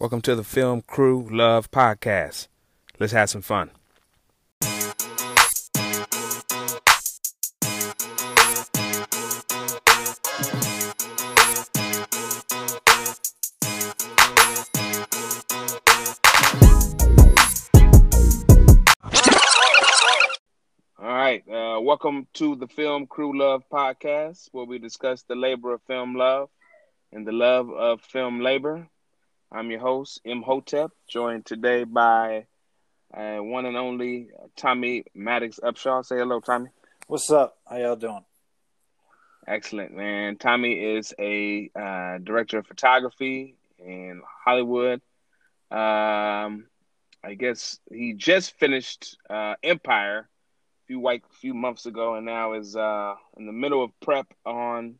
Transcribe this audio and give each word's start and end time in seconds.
Welcome 0.00 0.20
to 0.22 0.36
the 0.36 0.44
Film 0.44 0.82
Crew 0.82 1.26
Love 1.28 1.72
Podcast. 1.72 2.46
Let's 3.00 3.12
have 3.12 3.30
some 3.30 3.42
fun. 3.42 3.72
All 20.96 21.08
right, 21.08 21.42
uh, 21.48 21.80
welcome 21.80 22.28
to 22.34 22.54
the 22.54 22.68
Film 22.68 23.08
Crew 23.08 23.36
Love 23.36 23.64
Podcast, 23.68 24.48
where 24.52 24.64
we 24.64 24.78
discuss 24.78 25.22
the 25.22 25.34
labor 25.34 25.74
of 25.74 25.82
film 25.88 26.14
love 26.14 26.50
and 27.10 27.26
the 27.26 27.32
love 27.32 27.68
of 27.72 28.00
film 28.00 28.38
labor. 28.38 28.86
I'm 29.50 29.70
your 29.70 29.80
host, 29.80 30.20
M. 30.26 30.38
Imhotep, 30.38 30.90
joined 31.08 31.46
today 31.46 31.84
by 31.84 32.46
uh, 33.14 33.38
one 33.38 33.64
and 33.64 33.78
only 33.78 34.28
Tommy 34.56 35.04
Maddox 35.14 35.58
Upshaw. 35.62 36.04
Say 36.04 36.18
hello, 36.18 36.40
Tommy. 36.40 36.68
What's 37.06 37.30
up? 37.30 37.56
How 37.66 37.78
y'all 37.78 37.96
doing? 37.96 38.24
Excellent, 39.46 39.96
man. 39.96 40.36
Tommy 40.36 40.74
is 40.74 41.14
a 41.18 41.70
uh, 41.74 42.18
director 42.18 42.58
of 42.58 42.66
photography 42.66 43.56
in 43.78 44.20
Hollywood. 44.44 45.00
Um, 45.70 46.66
I 47.24 47.34
guess 47.38 47.80
he 47.90 48.12
just 48.12 48.52
finished 48.58 49.16
uh, 49.30 49.54
Empire 49.62 50.28
a 50.28 50.86
few 50.86 51.20
few 51.40 51.54
months 51.54 51.86
ago, 51.86 52.16
and 52.16 52.26
now 52.26 52.52
is 52.52 52.76
uh, 52.76 53.14
in 53.38 53.46
the 53.46 53.52
middle 53.52 53.82
of 53.82 53.98
prep 54.00 54.26
on 54.44 54.96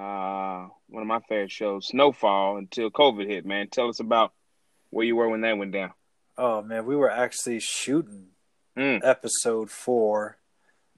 uh, 0.00 0.68
one 0.88 1.02
of 1.02 1.06
my 1.06 1.20
favorite 1.28 1.50
shows, 1.52 1.88
Snowfall, 1.88 2.56
until 2.56 2.90
COVID 2.90 3.26
hit. 3.26 3.44
Man, 3.44 3.68
tell 3.68 3.88
us 3.88 4.00
about 4.00 4.32
where 4.90 5.04
you 5.06 5.16
were 5.16 5.28
when 5.28 5.42
that 5.42 5.58
went 5.58 5.72
down. 5.72 5.92
Oh 6.38 6.62
man, 6.62 6.86
we 6.86 6.96
were 6.96 7.10
actually 7.10 7.60
shooting 7.60 8.26
Mm. 8.76 9.00
episode 9.04 9.68
four 9.70 10.38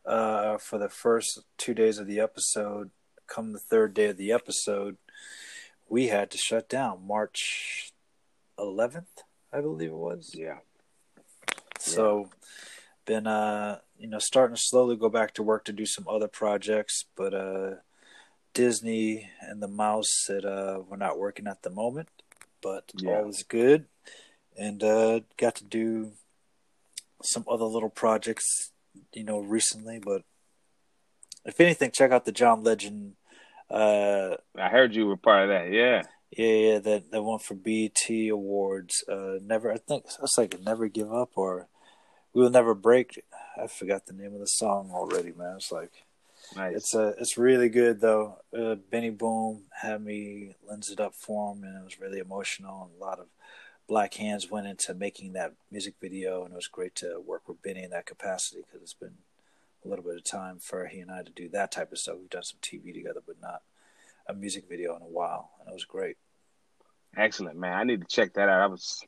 uh, 0.05 0.59
for 0.59 0.79
the 0.79 0.91
first 0.91 1.41
two 1.57 1.73
days 1.75 1.99
of 1.99 2.07
the 2.07 2.21
episode. 2.21 2.91
Come 3.27 3.53
the 3.53 3.59
third 3.59 3.95
day 3.95 4.07
of 4.07 4.19
the 4.19 4.31
episode, 4.31 4.99
we 5.89 6.09
had 6.09 6.31
to 6.33 6.39
shut 6.39 6.69
down 6.69 7.07
March 7.07 7.91
11th, 8.59 9.25
I 9.53 9.61
believe 9.63 9.89
it 9.91 9.97
was. 9.97 10.33
Yeah, 10.35 10.59
So, 11.79 12.31
been 13.07 13.27
uh, 13.27 13.79
you 13.99 14.07
know 14.07 14.19
starting 14.19 14.55
to 14.57 14.63
slowly 14.63 14.97
go 14.97 15.09
back 15.09 15.33
to 15.35 15.43
work 15.43 15.65
to 15.65 15.73
do 15.73 15.87
some 15.87 16.07
other 16.09 16.29
projects, 16.29 17.07
but 17.17 17.33
uh, 17.35 17.71
Disney 18.55 19.31
and 19.41 19.63
the 19.63 19.69
Mouse 19.69 20.09
said 20.25 20.45
uh, 20.45 20.81
we're 20.89 20.97
not 20.97 21.19
working 21.19 21.47
at 21.47 21.63
the 21.63 21.71
moment, 21.71 22.09
but 22.63 22.91
Yeah. 22.95 23.11
all 23.11 23.29
is 23.29 23.43
good, 23.43 23.87
and 24.57 24.83
uh, 24.83 25.21
got 25.37 25.55
to 25.57 25.65
do 25.65 26.13
some 27.23 27.45
other 27.49 27.65
little 27.65 27.91
projects, 27.91 28.73
you 29.13 29.25
know, 29.25 29.39
recently. 29.39 29.99
But 29.99 30.23
if 31.45 31.61
anything, 31.61 31.91
check 31.93 32.11
out 32.11 32.25
the 32.25 32.33
John 32.33 32.63
Legend. 32.63 33.15
Uh, 33.71 34.37
I 34.57 34.69
heard 34.69 34.95
you 34.95 35.07
were 35.07 35.17
part 35.17 35.45
of 35.45 35.49
that. 35.49 35.73
Yeah, 35.73 36.03
yeah, 36.31 36.73
yeah, 36.73 36.79
that 36.81 37.11
that 37.11 37.23
one 37.23 37.39
for 37.39 37.55
BET 37.55 38.07
Awards. 38.31 39.03
Uh, 39.09 39.39
never, 39.43 39.73
I 39.73 39.79
think 39.79 40.05
it's 40.23 40.37
like 40.39 40.61
"Never 40.61 40.89
Give 40.89 41.13
Up" 41.13 41.31
or 41.37 41.69
"We 42.35 42.43
Will 42.43 42.51
Never 42.51 42.75
Break." 42.75 43.25
I 43.57 43.67
forgot 43.67 44.07
the 44.07 44.13
name 44.13 44.35
of 44.35 44.41
the 44.41 44.47
song 44.47 44.91
already, 44.93 45.33
man. 45.33 45.57
It's 45.57 45.73
like 45.73 46.05
nice. 46.57 46.77
it's 46.77 46.95
uh, 46.95 47.13
it's 47.19 47.39
really 47.39 47.69
good 47.69 48.01
though. 48.01 48.39
Uh, 48.57 48.77
Benny 48.91 49.11
Boom 49.11 49.63
had 49.81 50.05
me 50.05 50.57
lens 50.67 50.91
it 50.91 51.01
up 51.01 51.15
for 51.15 51.53
him, 51.53 51.65
and 51.65 51.77
it 51.77 51.85
was 51.85 52.01
really 52.01 52.19
emotional. 52.19 52.85
And 52.85 53.01
a 53.01 53.05
lot 53.05 53.19
of 53.19 53.27
black 53.89 54.15
hands 54.15 54.51
went 54.51 54.67
into 54.67 54.95
making 54.95 55.33
that 55.35 55.55
music 55.71 55.95
video, 56.01 56.45
and 56.45 56.53
it 56.53 56.57
was 56.57 56.69
great 56.69 56.95
to 56.97 57.21
work 57.21 57.49
with 57.49 57.63
Benny 57.63 57.83
in 57.83 57.91
that 57.91 58.07
capacity 58.07 58.63
because 58.63 58.83
it's 58.83 58.95
been 58.95 59.19
a 59.85 59.89
little 59.89 60.05
bit 60.05 60.17
of 60.17 60.25
time 60.25 60.59
for 60.59 60.87
he 60.87 61.01
and 61.01 61.11
I 61.11 61.23
to 61.23 61.31
do 61.31 61.49
that 61.51 61.73
type 61.73 61.93
of 61.93 61.99
stuff. 61.99 62.17
We've 62.19 62.31
done 62.31 62.43
some 62.43 62.59
TV 62.63 62.95
together, 62.95 63.23
but 63.27 63.41
not 63.41 63.63
a 64.27 64.35
music 64.35 64.69
video 64.69 64.97
in 64.97 65.03
a 65.03 65.07
while, 65.07 65.51
and 65.61 65.69
it 65.69 65.75
was 65.75 65.85
great. 65.85 66.17
Excellent, 67.17 67.59
man. 67.59 67.75
I 67.75 67.85
need 67.85 68.01
to 68.01 68.07
check 68.07 68.35
that 68.35 68.49
out. 68.49 68.63
I 68.63 68.67
was 68.67 69.05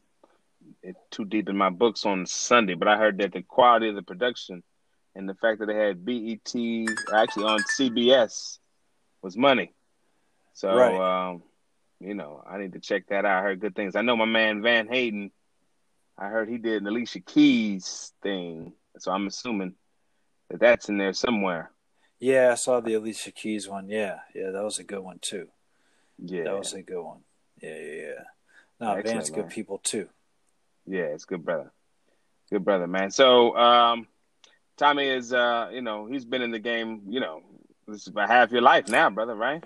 too 1.10 1.24
deep 1.24 1.48
in 1.48 1.56
my 1.56 1.70
books 1.70 2.04
on 2.04 2.26
Sunday, 2.26 2.74
but 2.74 2.88
I 2.88 2.96
heard 2.96 3.18
that 3.18 3.32
the 3.32 3.42
quality 3.42 3.88
of 3.88 3.94
the 3.94 4.02
production 4.02 4.62
and 5.14 5.28
the 5.28 5.34
fact 5.34 5.60
that 5.60 5.66
they 5.66 5.76
had 5.76 6.04
BET 6.04 6.52
actually 7.14 7.44
on 7.44 7.60
CBS 7.78 8.58
was 9.22 9.36
money. 9.36 9.72
So, 10.54 10.74
Right. 10.74 11.28
um, 11.30 11.42
you 12.00 12.14
know, 12.14 12.42
I 12.46 12.58
need 12.58 12.72
to 12.74 12.80
check 12.80 13.06
that 13.08 13.24
out. 13.24 13.38
I 13.38 13.42
heard 13.42 13.60
good 13.60 13.74
things. 13.74 13.96
I 13.96 14.02
know 14.02 14.16
my 14.16 14.24
man 14.24 14.62
Van 14.62 14.88
Hayden. 14.88 15.30
I 16.16 16.28
heard 16.28 16.48
he 16.48 16.58
did 16.58 16.82
an 16.82 16.86
Alicia 16.88 17.20
Keys 17.20 18.12
thing, 18.22 18.72
so 18.98 19.10
I'm 19.10 19.26
assuming 19.26 19.74
that 20.48 20.60
that's 20.60 20.88
in 20.88 20.98
there 20.98 21.12
somewhere. 21.12 21.70
Yeah, 22.20 22.52
I 22.52 22.54
saw 22.54 22.80
the 22.80 22.94
Alicia 22.94 23.32
Keys 23.32 23.68
one. 23.68 23.88
Yeah, 23.88 24.20
yeah, 24.34 24.50
that 24.50 24.62
was 24.62 24.78
a 24.78 24.84
good 24.84 25.00
one 25.00 25.18
too. 25.18 25.48
Yeah, 26.18 26.44
That 26.44 26.56
was 26.58 26.72
a 26.72 26.82
good 26.82 27.02
one. 27.02 27.24
Yeah, 27.60 27.76
yeah, 27.76 27.92
yeah. 28.02 28.24
No, 28.80 28.92
Excellent, 28.92 29.04
Van's 29.06 29.30
good 29.30 29.40
man. 29.46 29.50
people 29.50 29.78
too. 29.78 30.08
Yeah, 30.86 31.04
it's 31.04 31.24
good 31.24 31.44
brother. 31.44 31.72
Good 32.50 32.64
brother, 32.64 32.86
man. 32.86 33.10
So 33.10 33.56
um 33.56 34.06
Tommy 34.76 35.08
is 35.08 35.32
uh, 35.32 35.70
you 35.72 35.82
know, 35.82 36.06
he's 36.06 36.24
been 36.24 36.42
in 36.42 36.50
the 36.50 36.58
game, 36.58 37.02
you 37.08 37.20
know, 37.20 37.42
this 37.86 38.02
is 38.02 38.08
about 38.08 38.28
half 38.28 38.50
your 38.50 38.62
life 38.62 38.88
now, 38.88 39.10
brother, 39.10 39.34
right? 39.34 39.62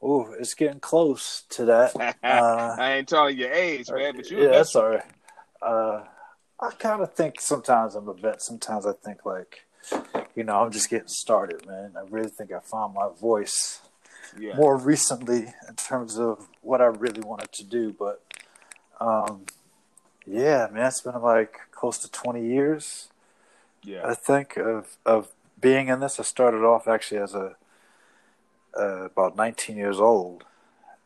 Oh, 0.00 0.32
it's 0.38 0.54
getting 0.54 0.80
close 0.80 1.44
to 1.50 1.64
that. 1.66 1.94
Uh, 2.24 2.76
I 2.78 2.94
ain't 2.94 3.08
telling 3.08 3.36
your 3.36 3.52
age, 3.52 3.90
man, 3.90 4.16
but 4.16 4.30
you 4.30 4.42
yeah, 4.42 4.48
that's 4.48 4.74
all 4.74 4.90
right. 4.90 5.04
Uh, 5.60 6.04
I 6.60 6.70
kind 6.78 7.02
of 7.02 7.12
think 7.14 7.40
sometimes 7.40 7.94
I'm 7.94 8.08
a 8.08 8.14
vet. 8.14 8.42
Sometimes 8.42 8.86
I 8.86 8.92
think 8.92 9.26
like, 9.26 9.66
you 10.34 10.44
know, 10.44 10.60
I'm 10.60 10.70
just 10.70 10.88
getting 10.88 11.08
started, 11.08 11.66
man. 11.66 11.92
I 11.96 12.02
really 12.08 12.30
think 12.30 12.52
I 12.52 12.60
found 12.60 12.94
my 12.94 13.08
voice 13.20 13.80
yeah. 14.38 14.54
more 14.54 14.76
recently 14.76 15.52
in 15.68 15.74
terms 15.76 16.18
of 16.18 16.48
what 16.60 16.80
I 16.80 16.86
really 16.86 17.20
wanted 17.20 17.52
to 17.52 17.64
do. 17.64 17.94
But 17.96 18.22
um, 19.00 19.46
yeah, 20.26 20.68
man, 20.72 20.86
it's 20.86 21.00
been 21.00 21.20
like 21.20 21.58
close 21.72 21.98
to 21.98 22.10
20 22.10 22.46
years. 22.46 23.08
Yeah. 23.84 24.02
I 24.04 24.14
think 24.14 24.56
of 24.56 24.96
of 25.04 25.28
being 25.60 25.88
in 25.88 26.00
this. 26.00 26.20
I 26.20 26.22
started 26.22 26.64
off 26.64 26.88
actually 26.88 27.20
as 27.20 27.34
a 27.34 27.56
uh, 28.78 29.04
about 29.04 29.36
19 29.36 29.76
years 29.76 30.00
old, 30.00 30.44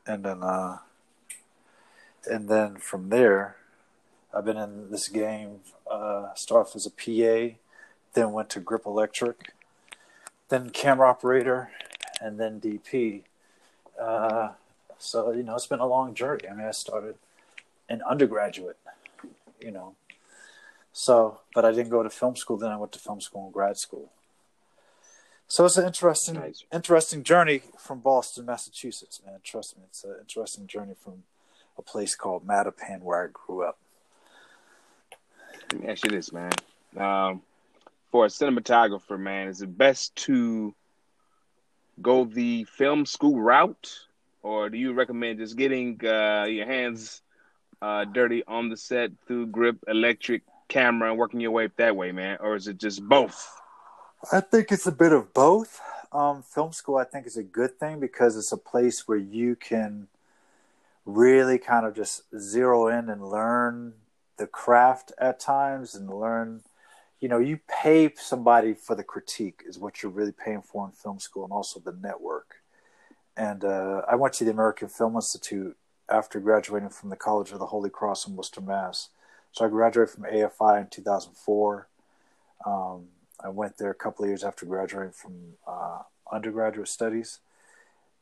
and 0.07 0.25
then 0.25 0.43
uh, 0.43 0.79
and 2.27 2.49
then 2.49 2.77
from 2.77 3.09
there, 3.09 3.57
I've 4.33 4.45
been 4.45 4.57
in 4.57 4.91
this 4.91 5.09
game. 5.09 5.61
Uh, 5.91 6.35
started 6.35 6.69
off 6.69 6.77
as 6.77 6.87
a 6.87 6.91
PA, 6.91 7.57
then 8.15 8.33
went 8.33 8.51
to 8.51 8.61
Grip 8.61 8.87
Electric, 8.87 9.53
then 10.49 10.71
camera 10.71 11.09
operator, 11.09 11.71
and 12.21 12.41
then 12.41 12.61
DP. 12.61 13.23
Uh, 14.01 14.51
so 14.99 15.33
you 15.33 15.43
know, 15.43 15.55
it's 15.55 15.67
been 15.67 15.81
a 15.81 15.87
long 15.87 16.15
journey. 16.15 16.49
I 16.49 16.55
mean, 16.55 16.67
I 16.67 16.73
started 16.73 17.17
an 17.89 18.03
undergraduate, 18.03 18.79
you 19.61 19.71
know, 19.71 19.95
so, 20.99 21.41
but 21.55 21.67
I 21.67 21.73
didn't 21.73 21.91
go 21.91 22.03
to 22.03 22.09
film 22.09 22.37
school. 22.37 22.57
Then 22.57 22.71
I 22.71 22.79
went 22.79 22.91
to 22.93 22.99
film 22.99 23.21
school 23.21 23.45
and 23.45 23.53
grad 23.53 23.77
school. 23.77 24.11
So 25.47 25.67
it's 25.67 25.77
an 25.77 25.85
interesting, 25.85 26.37
Nice. 26.37 26.65
interesting 26.73 27.23
journey 27.23 27.61
from 27.79 28.01
Boston, 28.01 28.47
Massachusetts. 28.47 29.21
Man, 29.23 29.39
trust 29.45 29.77
me, 29.77 29.85
it's 29.87 30.05
an 30.05 30.17
interesting 30.19 30.67
journey 30.67 30.95
from 30.99 31.25
a 31.77 31.83
place 31.83 32.15
called 32.15 32.47
Mattapan 32.47 33.03
where 33.03 33.25
I 33.25 33.29
grew 33.31 33.63
up. 33.63 33.77
Let 35.71 35.83
me 35.83 35.89
ask 35.89 36.03
you 36.03 36.11
this, 36.13 36.33
man. 36.33 36.53
Um, 36.97 37.43
for 38.11 38.25
a 38.25 38.29
cinematographer, 38.29 39.21
man, 39.21 39.49
is 39.49 39.61
it 39.61 39.77
best 39.77 40.17
to 40.25 40.75
go 42.01 42.25
the 42.25 42.65
film 42.65 43.05
school 43.05 43.39
route, 43.39 43.99
or 44.43 44.71
do 44.71 44.79
you 44.79 44.95
recommend 44.95 45.41
just 45.41 45.59
getting 45.59 46.01
uh, 46.07 46.47
your 46.49 46.65
hands 46.65 47.21
uh, 47.83 48.07
dirty 48.07 48.43
on 48.49 48.71
the 48.71 48.79
set 48.79 49.11
through 49.27 49.49
grip, 49.49 49.77
electric, 49.87 50.41
camera, 50.69 51.11
and 51.11 51.19
working 51.19 51.41
your 51.41 51.51
way 51.51 51.69
that 51.77 51.97
way, 51.97 52.13
man? 52.13 52.39
Or 52.41 52.57
is 52.57 52.69
it 52.69 52.79
just 52.79 53.03
both? 53.07 53.61
I 54.33 54.41
think 54.41 54.73
it's 54.73 54.87
a 54.87 54.93
bit 54.93 55.13
of 55.13 55.33
both. 55.33 55.81
Um, 56.13 56.43
film 56.43 56.73
school, 56.73 56.97
I 56.97 57.05
think, 57.05 57.27
is 57.27 57.37
a 57.37 57.43
good 57.43 57.79
thing 57.79 58.01
because 58.01 58.37
it's 58.37 58.53
a 58.53 58.57
place 58.57 59.07
where 59.07 59.19
you 59.19 59.57
can 59.57 60.09
really 61.05 61.59
kind 61.59 61.87
of 61.87 61.95
just 61.95 62.23
zero 62.37 62.89
in 62.89 63.09
and 63.09 63.29
learn 63.29 63.95
the 64.39 64.47
craft 64.47 65.13
at 65.19 65.39
times 65.41 65.95
and 65.95 66.11
learn. 66.11 66.63
You 67.21 67.29
know, 67.29 67.39
you 67.39 67.61
pay 67.69 68.13
somebody 68.17 68.75
for 68.75 68.95
the 68.95 69.05
critique, 69.05 69.63
is 69.67 69.79
what 69.79 70.03
you're 70.03 70.13
really 70.13 70.33
paying 70.33 70.63
for 70.63 70.87
in 70.87 70.93
film 70.93 71.19
school, 71.19 71.45
and 71.45 71.53
also 71.53 71.81
the 71.81 71.93
network. 71.93 72.57
And 73.37 73.65
uh, 73.65 74.03
I 74.09 74.17
went 74.17 74.35
to 74.35 74.45
the 74.45 74.51
American 74.51 74.89
Film 74.89 75.15
Institute 75.15 75.77
after 76.09 76.41
graduating 76.41 76.91
from 76.91 77.11
the 77.11 77.17
College 77.17 77.53
of 77.53 77.59
the 77.59 77.67
Holy 77.67 77.91
Cross 77.91 78.27
in 78.27 78.37
Worcester, 78.37 78.61
Mass. 78.61 79.11
So 79.57 79.65
I 79.65 79.69
graduated 79.69 80.11
from 80.11 80.25
AFI 80.25 80.83
in 80.83 80.89
2004. 80.89 81.89
Um, 82.67 83.07
I 83.43 83.49
went 83.49 83.79
there 83.79 83.91
a 83.91 83.95
couple 83.95 84.25
of 84.25 84.29
years 84.29 84.45
after 84.45 84.67
graduating 84.67 85.13
from 85.13 85.55
uh, 85.67 86.01
undergraduate 86.31 86.89
studies, 86.89 87.39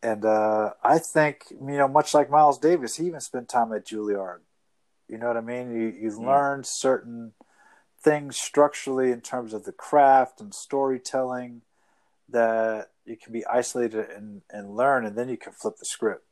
And 0.01 0.25
uh, 0.25 0.75
I 0.85 0.99
think 0.99 1.47
you 1.51 1.77
know, 1.77 1.89
much 1.89 2.15
like 2.15 2.31
Miles 2.31 2.59
Davis, 2.59 2.97
he 2.97 3.07
even 3.07 3.21
spent 3.21 3.49
time 3.49 3.73
at 3.73 3.85
Juilliard. 3.85 4.43
You 5.09 5.19
know 5.19 5.27
what 5.27 5.37
I 5.37 5.41
mean? 5.41 5.75
You 5.75 5.89
you 5.89 6.11
mm. 6.13 6.25
learned 6.25 6.67
certain 6.67 7.33
things 8.01 8.37
structurally 8.37 9.11
in 9.11 9.21
terms 9.21 9.53
of 9.55 9.65
the 9.65 9.73
craft 9.73 10.41
and 10.41 10.55
storytelling 10.55 11.63
that 12.29 12.91
you 13.05 13.17
can 13.17 13.33
be 13.33 13.45
isolated 13.47 14.09
and, 14.09 14.43
and 14.51 14.77
learn, 14.77 15.05
and 15.05 15.17
then 15.17 15.29
you 15.29 15.37
can 15.37 15.53
flip 15.53 15.79
the 15.79 15.85
script. 15.85 16.25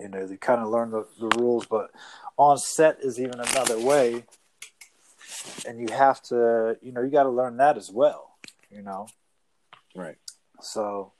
You 0.00 0.08
know, 0.08 0.26
you 0.26 0.36
kind 0.36 0.60
of 0.60 0.68
learn 0.68 0.90
the, 0.90 1.06
the 1.18 1.28
rules, 1.38 1.66
but 1.66 1.90
on 2.36 2.58
set 2.58 2.98
is 3.00 3.18
even 3.18 3.40
another 3.40 3.80
way, 3.80 4.24
and 5.66 5.80
you 5.80 5.94
have 5.94 6.20
to, 6.24 6.76
you 6.82 6.92
know, 6.92 7.02
you 7.02 7.10
got 7.10 7.22
to 7.22 7.30
learn 7.30 7.56
that 7.56 7.76
as 7.76 7.90
well. 7.90 8.36
You 8.70 8.82
know, 8.82 9.06
right? 9.94 10.16
So, 10.60 11.12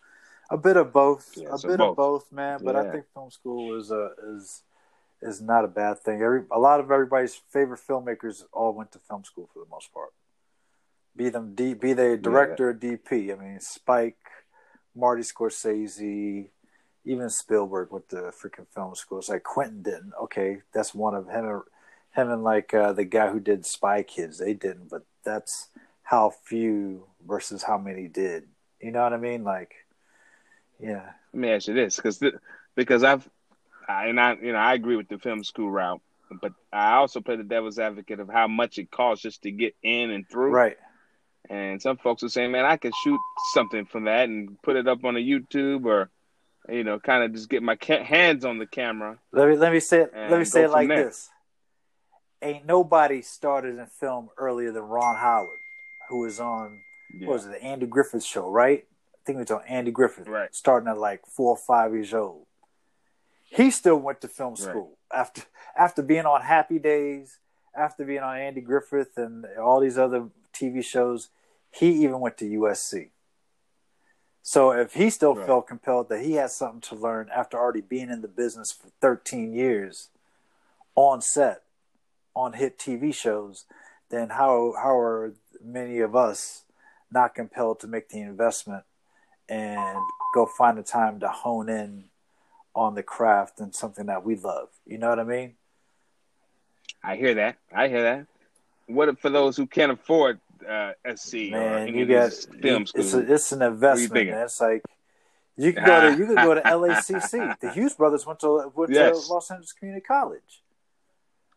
a 0.50 0.58
bit 0.58 0.76
of 0.76 0.92
both, 0.92 1.32
Yeah, 1.36 1.48
a 1.52 1.58
so 1.58 1.68
bit 1.68 1.78
both. 1.78 1.90
of 1.90 1.96
both, 1.96 2.32
man. 2.32 2.60
But 2.62 2.76
I 2.76 2.90
think 2.90 3.06
film 3.14 3.30
school 3.30 3.78
is 3.78 3.90
a 3.90 4.10
is 4.34 4.62
is 5.22 5.40
not 5.40 5.64
a 5.64 5.68
bad 5.68 6.00
thing. 6.00 6.20
Every 6.20 6.42
a 6.50 6.58
lot 6.58 6.80
of 6.80 6.90
everybody's 6.90 7.34
favorite 7.34 7.80
filmmakers 7.80 8.42
all 8.52 8.74
went 8.74 8.92
to 8.92 8.98
film 8.98 9.24
school 9.24 9.48
for 9.52 9.60
the 9.60 9.70
most 9.70 9.92
part. 9.94 10.10
Be 11.16 11.30
them 11.30 11.54
D, 11.54 11.72
be 11.72 11.94
they 11.94 12.16
director 12.18 12.70
or 12.70 12.74
DP. 12.74 13.32
I 13.32 13.42
mean, 13.42 13.58
Spike, 13.60 14.18
Marty 14.94 15.22
Scorsese, 15.22 16.48
even 17.06 17.30
Spielberg 17.30 17.90
with 17.92 18.08
the 18.08 18.32
freaking 18.32 18.66
film 18.74 18.94
school. 18.94 19.18
It's 19.18 19.28
like 19.30 19.44
Quentin 19.44 19.82
didn't. 19.82 20.12
Okay, 20.24 20.58
that's 20.74 20.94
one 20.94 21.14
of 21.14 21.28
him. 21.28 21.46
and- 21.46 21.62
Him 22.14 22.30
and 22.30 22.42
like 22.44 22.72
uh, 22.74 22.92
the 22.94 23.04
guy 23.04 23.28
who 23.30 23.40
did 23.40 23.66
Spy 23.66 24.02
Kids, 24.02 24.38
they 24.38 24.54
didn't. 24.54 24.88
But 24.90 25.04
that's 25.22 25.68
how 26.02 26.30
few 26.30 27.04
versus 27.26 27.62
how 27.62 27.76
many 27.78 28.08
did. 28.08 28.44
You 28.80 28.90
know 28.90 29.02
what 29.02 29.12
I 29.12 29.18
mean? 29.18 29.44
Like, 29.44 29.74
yeah, 30.80 31.10
Let 31.32 31.40
me 31.40 31.50
ask 31.50 31.68
you 31.68 31.74
this, 31.74 31.96
because 31.96 32.22
because 32.74 33.02
I've 33.04 33.28
I, 33.88 34.06
and 34.06 34.18
I 34.20 34.34
you 34.40 34.52
know 34.52 34.58
I 34.58 34.74
agree 34.74 34.96
with 34.96 35.08
the 35.08 35.18
film 35.18 35.44
school 35.44 35.70
route, 35.70 36.00
but 36.40 36.52
I 36.72 36.94
also 36.94 37.20
play 37.20 37.36
the 37.36 37.44
devil's 37.44 37.78
advocate 37.78 38.20
of 38.20 38.28
how 38.28 38.48
much 38.48 38.78
it 38.78 38.90
costs 38.90 39.22
just 39.22 39.42
to 39.42 39.50
get 39.50 39.74
in 39.82 40.10
and 40.10 40.28
through. 40.28 40.52
right. 40.52 40.76
And 41.48 41.80
some 41.80 41.96
folks 41.98 42.24
are 42.24 42.28
saying, 42.28 42.50
man, 42.50 42.64
I 42.64 42.76
could 42.76 42.94
shoot 43.04 43.20
something 43.52 43.84
from 43.86 44.04
that 44.06 44.28
and 44.28 44.60
put 44.62 44.74
it 44.76 44.88
up 44.88 45.04
on 45.04 45.16
a 45.16 45.20
YouTube 45.20 45.84
or, 45.84 46.10
you 46.68 46.84
know, 46.84 46.98
kind 46.98 47.22
of 47.24 47.32
just 47.32 47.48
get 47.48 47.62
my 47.62 47.76
ca- 47.76 48.02
hands 48.04 48.44
on 48.44 48.58
the 48.58 48.66
camera. 48.66 49.18
Let 49.32 49.48
me 49.48 49.56
let 49.56 49.72
me 49.72 49.80
say 49.80 50.02
it. 50.02 50.12
Let 50.14 50.38
me 50.38 50.44
say 50.44 50.64
it 50.64 50.70
like 50.70 50.88
there. 50.88 51.04
this: 51.04 51.30
Ain't 52.42 52.66
nobody 52.66 53.22
started 53.22 53.78
in 53.78 53.86
film 53.86 54.30
earlier 54.36 54.72
than 54.72 54.82
Ron 54.82 55.16
Howard, 55.16 55.58
who 56.08 56.20
was 56.20 56.38
on 56.40 56.80
Yeah. 57.18 57.28
what 57.28 57.34
was 57.34 57.46
it, 57.46 57.50
the 57.52 57.62
Andy 57.62 57.86
Griffith 57.86 58.24
show, 58.24 58.48
right? 58.50 58.84
I 59.14 59.18
think 59.24 59.36
it 59.36 59.40
was 59.40 59.50
on 59.50 59.62
Andy 59.66 59.90
Griffith, 59.90 60.28
Right. 60.28 60.54
starting 60.54 60.88
at 60.88 60.98
like 60.98 61.26
four 61.26 61.50
or 61.50 61.56
five 61.56 61.92
years 61.94 62.12
old. 62.14 62.46
He 63.48 63.70
still 63.70 63.96
went 63.96 64.20
to 64.20 64.28
film 64.28 64.56
school 64.56 64.98
after 65.12 65.42
after 65.76 66.02
being 66.02 66.26
on 66.26 66.42
Happy 66.42 66.78
Days, 66.78 67.38
after 67.74 68.04
being 68.04 68.20
on 68.20 68.36
Andy 68.38 68.60
Griffith 68.60 69.16
and 69.16 69.46
all 69.58 69.80
these 69.80 69.98
other 69.98 70.28
TV 70.52 70.82
shows. 70.84 71.28
He 71.70 72.04
even 72.04 72.20
went 72.20 72.38
to 72.38 72.44
USC. 72.46 73.10
So 74.48 74.70
if 74.70 74.94
he 74.94 75.10
still 75.10 75.34
Right. 75.34 75.44
felt 75.44 75.66
compelled 75.66 76.08
that 76.08 76.20
he 76.22 76.34
had 76.34 76.52
something 76.52 76.80
to 76.82 76.94
learn 76.94 77.28
after 77.34 77.58
already 77.58 77.80
being 77.80 78.10
in 78.10 78.20
the 78.20 78.28
business 78.28 78.70
for 78.70 78.90
13 79.00 79.52
years 79.52 80.10
on 80.94 81.20
set 81.20 81.64
on 82.36 82.52
hit 82.52 82.78
TV 82.78 83.12
shows, 83.12 83.64
then 84.08 84.28
how 84.30 84.74
how 84.80 84.96
are 84.96 85.34
many 85.60 85.98
of 85.98 86.14
us 86.14 86.64
not 87.10 87.34
compelled 87.34 87.80
to 87.80 87.88
make 87.88 88.08
the 88.10 88.20
investment 88.20 88.84
and 89.48 89.98
go 90.32 90.46
find 90.46 90.78
the 90.78 90.84
time 90.84 91.18
to 91.18 91.28
hone 91.28 91.68
in 91.68 92.04
on 92.72 92.94
the 92.94 93.02
craft 93.02 93.58
and 93.58 93.74
something 93.74 94.06
that 94.06 94.22
we 94.22 94.36
love? 94.36 94.68
You 94.84 94.98
know 94.98 95.08
what 95.08 95.18
I 95.18 95.24
mean? 95.24 95.56
I 97.02 97.16
hear 97.16 97.34
that. 97.34 97.56
I 97.72 97.88
hear 97.88 98.02
that. 98.02 98.26
What 98.86 99.08
if- 99.08 99.18
for 99.18 99.28
those 99.28 99.56
who 99.56 99.66
can't 99.66 99.90
afford 99.90 100.40
uh, 100.68 100.92
SC 101.14 101.50
Man, 101.50 101.88
you 101.94 102.06
got 102.06 102.30
these 102.30 102.46
film 102.46 102.82
it's 102.82 102.90
schools? 102.90 103.14
a, 103.14 103.32
it's 103.34 103.52
an 103.52 103.62
investment, 103.62 104.30
man. 104.30 104.44
It's 104.44 104.60
like 104.60 104.82
you 105.56 105.72
can 105.72 105.84
go 105.84 106.00
to 106.10 106.16
you 106.18 106.26
can 106.26 106.34
go 106.36 106.54
to 106.54 106.60
LACC. 106.60 107.56
The 107.60 107.70
Hughes 107.70 107.94
brothers 107.94 108.26
went 108.26 108.40
to 108.40 108.70
went 108.74 108.92
Yes. 108.92 109.26
to 109.26 109.32
Los 109.32 109.50
Angeles 109.50 109.72
Community 109.72 110.04
College. 110.04 110.62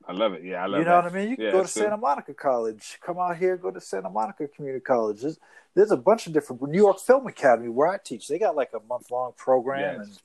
I 0.08 0.14
love 0.14 0.34
it. 0.34 0.44
Yeah, 0.44 0.64
I 0.64 0.66
love 0.66 0.80
You 0.80 0.86
know 0.86 0.92
that. 1.02 1.04
what 1.04 1.14
I 1.14 1.16
mean? 1.16 1.30
You 1.30 1.36
can 1.36 1.46
Yeah, 1.46 1.52
go 1.52 1.62
to 1.62 1.68
Santa 1.68 1.98
Monica 1.98 2.34
College. 2.34 2.98
Come 3.02 3.20
out 3.20 3.38
here, 3.38 3.58
go 3.58 3.70
to 3.70 3.80
Santa 3.82 4.10
Monica 4.10 4.48
Community 4.48 4.82
College. 4.82 5.22
There's, 5.22 5.38
there's 5.76 5.92
a 5.92 5.98
bunch 5.98 6.26
of 6.26 6.34
different 6.34 6.64
New 6.64 6.78
York 6.80 7.00
Film 7.00 7.28
Academy 7.28 7.70
where 7.70 7.90
I 7.90 7.98
teach. 8.04 8.28
They 8.28 8.40
got 8.40 8.56
like 8.56 8.72
a 8.74 8.80
month 8.88 9.12
long 9.12 9.34
program, 9.38 9.98
Yes. 10.00 10.08
and 10.08 10.18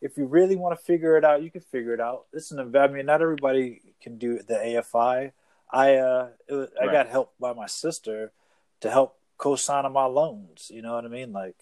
if 0.00 0.16
you 0.16 0.24
really 0.26 0.56
want 0.56 0.78
to 0.78 0.82
figure 0.82 1.16
it 1.18 1.24
out, 1.24 1.42
you 1.42 1.50
can 1.50 1.60
figure 1.60 1.92
it 1.92 2.00
out. 2.00 2.24
Listen, 2.32 2.58
I 2.76 2.86
mean, 2.88 3.04
not 3.06 3.20
everybody 3.20 3.82
can 4.00 4.16
do 4.16 4.38
the 4.42 4.54
AFI. 4.54 5.32
I 5.70 5.96
uh, 5.96 6.28
it 6.48 6.54
was, 6.54 6.68
I 6.80 6.86
got 6.86 7.08
help 7.08 7.34
by 7.40 7.52
my 7.52 7.66
sister 7.66 8.32
to 8.80 8.90
help 8.90 9.18
co-sign 9.38 9.84
on 9.84 9.92
my 9.92 10.04
loans. 10.06 10.70
You 10.72 10.82
know 10.82 10.94
what 10.94 11.04
I 11.04 11.08
mean? 11.08 11.32
Like. 11.32 11.56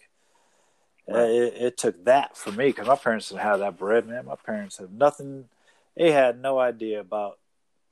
Right. 1.07 1.29
It, 1.29 1.55
it 1.59 1.77
took 1.77 2.03
that 2.07 2.35
for 2.35 2.51
me 2.51 2.69
because 2.69 2.87
my 2.87 2.97
parents 2.97 3.29
didn't 3.29 3.43
have 3.43 3.59
that 3.59 3.77
bread, 3.77 4.07
man. 4.07 4.25
My 4.25 4.37
parents 4.37 4.79
have 4.79 4.91
nothing. 4.91 5.51
They 5.95 6.13
had 6.13 6.41
no 6.41 6.59
idea 6.59 6.99
about 6.99 7.39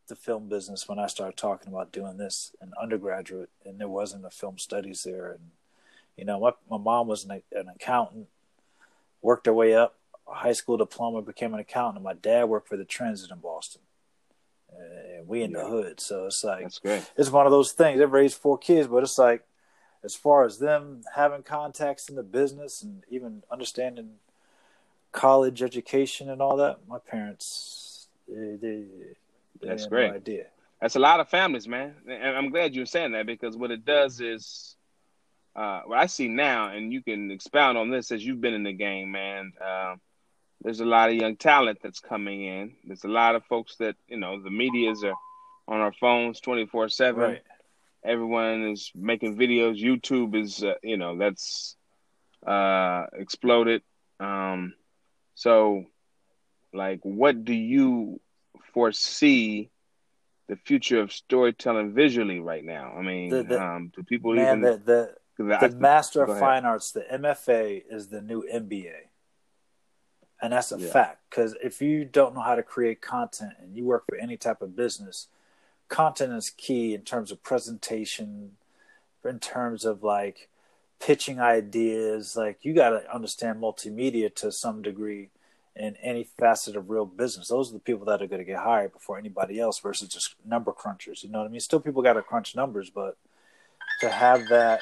the 0.09 0.17
film 0.17 0.49
business 0.49 0.89
when 0.89 0.99
I 0.99 1.09
started 1.09 1.37
talking 1.37 1.73
about 1.73 1.93
doing 1.93 2.17
this 2.17 2.55
in 2.63 2.73
undergraduate, 2.81 3.51
and 3.67 3.79
there 3.79 3.89
wasn't 3.89 4.25
a 4.25 4.31
film 4.31 4.57
studies 4.57 5.03
there. 5.05 5.33
And 5.33 5.51
you 6.17 6.25
know, 6.25 6.41
my 6.41 6.53
my 6.71 6.83
mom 6.83 7.07
was 7.07 7.25
an, 7.25 7.43
an 7.53 7.69
accountant, 7.69 8.29
worked 9.21 9.47
her 9.47 9.53
way 9.53 9.75
up, 9.75 9.99
high 10.27 10.53
school 10.53 10.79
diploma, 10.79 11.21
became 11.21 11.53
an 11.53 11.61
accountant. 11.61 11.97
And 11.97 12.05
my 12.05 12.15
dad 12.15 12.45
worked 12.45 12.69
for 12.69 12.79
the 12.79 12.85
Transit 12.85 13.31
in 13.31 13.39
Boston, 13.39 13.83
and 14.79 15.29
we 15.29 15.43
in 15.43 15.53
Yeah. 15.53 15.65
the 15.65 15.69
hood. 15.69 16.01
So 16.01 16.27
it's 16.27 16.43
like 16.45 16.69
it's 17.17 17.31
one 17.31 17.47
of 17.47 17.53
those 17.53 17.73
things. 17.73 17.99
They've 17.99 18.11
raised 18.11 18.37
four 18.39 18.59
kids, 18.59 18.89
but 18.89 19.03
it's 19.03 19.19
like 19.19 19.45
as 20.05 20.15
far 20.15 20.45
as 20.45 20.59
them 20.59 21.03
having 21.15 21.43
contacts 21.43 22.09
in 22.09 22.17
the 22.17 22.23
business 22.23 22.83
and 22.83 23.05
even 23.09 23.43
understanding 23.51 24.15
college 25.13 25.63
education 25.63 26.29
and 26.31 26.41
all 26.41 26.57
that, 26.57 26.79
my 26.89 26.99
parents 26.99 28.09
they, 28.29 28.57
they, 28.61 28.85
they 29.61 29.69
That's 29.69 29.87
great. 29.87 30.09
no 30.09 30.15
idea. 30.15 30.47
That's 30.81 30.97
a 30.97 31.01
lot 31.01 31.21
of 31.21 31.29
families, 31.29 31.69
man. 31.69 31.95
And 32.09 32.37
I'm 32.37 32.51
glad 32.51 32.75
you're 32.75 32.87
saying 32.87 33.13
that 33.13 33.27
because 33.27 33.57
what 33.57 33.71
it 33.71 33.85
does 33.85 34.21
is, 34.21 34.75
uh, 35.55 35.83
what 35.85 35.99
I 35.99 36.07
see 36.07 36.29
now, 36.29 36.71
and 36.71 36.93
you 36.93 37.03
can 37.03 37.31
expound 37.31 37.79
on 37.79 37.91
this 37.91 38.11
as 38.11 38.25
you've 38.25 38.41
been 38.41 38.55
in 38.55 38.65
the 38.65 38.73
game, 38.73 39.13
man. 39.13 39.53
Uh, 39.65 39.97
there's 40.63 40.81
a 40.81 40.85
lot 40.85 41.09
of 41.11 41.17
young 41.17 41.37
talent 41.37 41.79
that's 41.83 42.01
coming 42.01 42.43
in. 42.45 42.73
There's 42.85 43.05
a 43.05 43.09
lot 43.09 43.35
of 43.35 43.45
folks 43.47 43.77
that 43.77 43.97
you 44.09 44.17
know 44.19 44.41
the 44.43 44.51
media's 44.51 45.03
are 45.05 45.15
on 45.69 45.81
our 45.81 45.93
phones 45.93 46.41
24 46.41 46.89
seven. 46.89 47.39
Everyone 48.05 48.69
is 48.71 48.91
making 48.97 49.37
videos. 49.37 49.81
YouTube 49.81 50.35
is, 50.35 50.65
uh, 50.65 50.75
you 50.83 50.97
know, 50.97 51.17
that's 51.17 51.77
uh, 52.45 53.05
exploded. 53.13 53.83
Um, 54.19 54.75
so, 55.37 55.85
like, 56.75 56.99
what 57.05 57.45
do 57.45 57.55
you 57.55 58.21
foresee 58.75 59.71
the 60.49 60.57
future 60.57 61.01
of 61.01 61.13
storytelling 61.13 61.93
visually 61.95 62.41
right 62.41 62.65
now? 62.65 62.93
I 62.99 63.03
mean, 63.03 63.31
The- 63.31 63.43
the- 63.45 63.63
um, 63.63 63.93
do 63.95 64.03
people 64.03 64.35
Man, 64.35 64.59
even? 64.59 64.61
the 64.63 64.77
the, 64.79 65.15
'cause 65.37 65.51
I- 65.63 65.69
the 65.69 65.77
Master 65.77 66.25
of. 66.25 66.39
Fine 66.41 66.65
Arts, 66.65 66.91
the 66.91 67.05
MFA, 67.13 67.85
is 67.89 68.09
the 68.09 68.21
new 68.21 68.43
MBA, 68.53 69.11
and 70.43 70.53
that's 70.53 70.73
a 70.73 70.79
Yeah. 70.79 70.93
fact. 70.93 71.21
Because 71.31 71.55
if 71.63 71.81
you 71.81 72.05
don't 72.05 72.35
know 72.35 72.41
how 72.41 72.57
to 72.57 72.63
create 72.63 73.01
content 73.01 73.55
and 73.61 73.77
you 73.77 73.85
work 73.85 74.05
for 74.07 74.17
any 74.17 74.37
type 74.37 74.61
of 74.61 74.77
business, 74.77 75.29
content 75.89 76.33
is 76.33 76.51
key 76.51 76.95
in 76.95 77.03
terms 77.03 77.31
of 77.31 77.43
presentation, 77.43 78.57
in 79.25 79.39
terms 79.39 79.85
of 79.85 80.03
like 80.03 80.49
pitching 80.99 81.41
ideas. 81.41 82.37
Like 82.37 82.65
you 82.65 82.75
got 82.75 82.91
to 82.91 83.15
understand 83.15 83.61
multimedia 83.61 84.35
to 84.37 84.51
some 84.51 84.83
degree 84.83 85.31
in 85.75 85.97
any 85.97 86.25
facet 86.25 86.77
of 86.77 86.91
real 86.91 87.07
business. 87.07 87.49
Those 87.49 87.71
are 87.71 87.75
the 87.75 87.79
people 87.79 88.05
that 88.07 88.21
are 88.21 88.27
going 88.27 88.41
to 88.41 88.45
get 88.45 88.59
hired 88.59 88.93
before 88.93 89.19
anybody 89.19 89.59
else 89.59 89.79
versus 89.79 90.09
just 90.09 90.35
number 90.45 90.73
crunchers. 90.73 91.23
You 91.23 91.31
know 91.31 91.39
what 91.39 91.47
I 91.47 91.51
mean? 91.51 91.61
Still, 91.61 91.81
people 91.81 92.03
got 92.03 92.15
to 92.15 92.23
crunch 92.23 92.55
numbers, 92.55 92.91
but 92.91 93.17
to 94.01 94.11
have 94.11 94.49
that, 94.49 94.81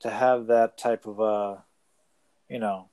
to 0.00 0.10
have 0.10 0.46
that 0.46 0.78
type 0.78 1.06
of 1.06 1.20
uh, 1.20 1.56
you 2.48 2.58
know, 2.58 2.88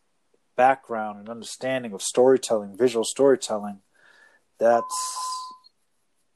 background 0.55 1.19
and 1.19 1.29
understanding 1.29 1.93
of 1.93 2.01
storytelling, 2.01 2.77
visual 2.77 3.05
storytelling, 3.05 3.79
that's 4.59 5.17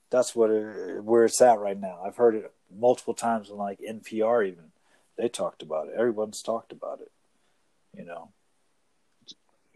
that's 0.10 0.36
what 0.36 0.50
it, 0.50 1.04
where 1.04 1.26
it's 1.26 1.42
at 1.42 1.60
right 1.60 1.80
now. 1.80 2.00
I've 2.06 2.18
heard 2.18 2.36
it 2.36 2.52
multiple 2.76 3.14
times 3.14 3.50
on 3.50 3.58
like 3.58 3.80
NPR 3.80 4.48
even. 4.48 4.72
They 5.18 5.30
talked 5.30 5.62
about 5.62 5.88
it. 5.88 5.94
Everyone's 5.98 6.42
talked 6.42 6.72
about 6.72 7.00
it. 7.02 7.12
You 7.98 8.06
know. 8.06 8.30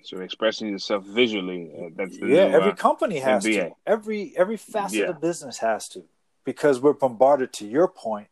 so 0.04 0.18
expressing 0.20 0.70
yourself 0.70 1.06
visually. 1.06 1.72
Uh, 1.78 1.90
that's 1.96 2.18
the 2.18 2.28
yeah, 2.28 2.48
new, 2.48 2.56
every 2.56 2.72
uh, 2.72 2.76
company 2.76 3.20
has 3.20 3.44
to. 3.44 3.50
MBA. 3.50 3.74
Every 3.86 4.34
every 4.36 4.58
facet 4.58 5.00
Yeah. 5.00 5.06
of 5.10 5.22
business 5.22 5.60
has 5.60 5.88
to. 5.90 6.04
Because 6.46 6.80
we're 6.80 6.94
bombarded 6.94 7.54
to 7.54 7.68
your 7.68 7.88
point, 7.88 8.28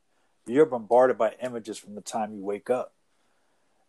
you're 0.46 0.66
bombarded 0.66 1.18
by 1.18 1.36
images 1.44 1.78
from 1.78 1.96
the 1.96 2.02
time 2.02 2.34
you 2.34 2.44
wake 2.44 2.70
up 2.70 2.94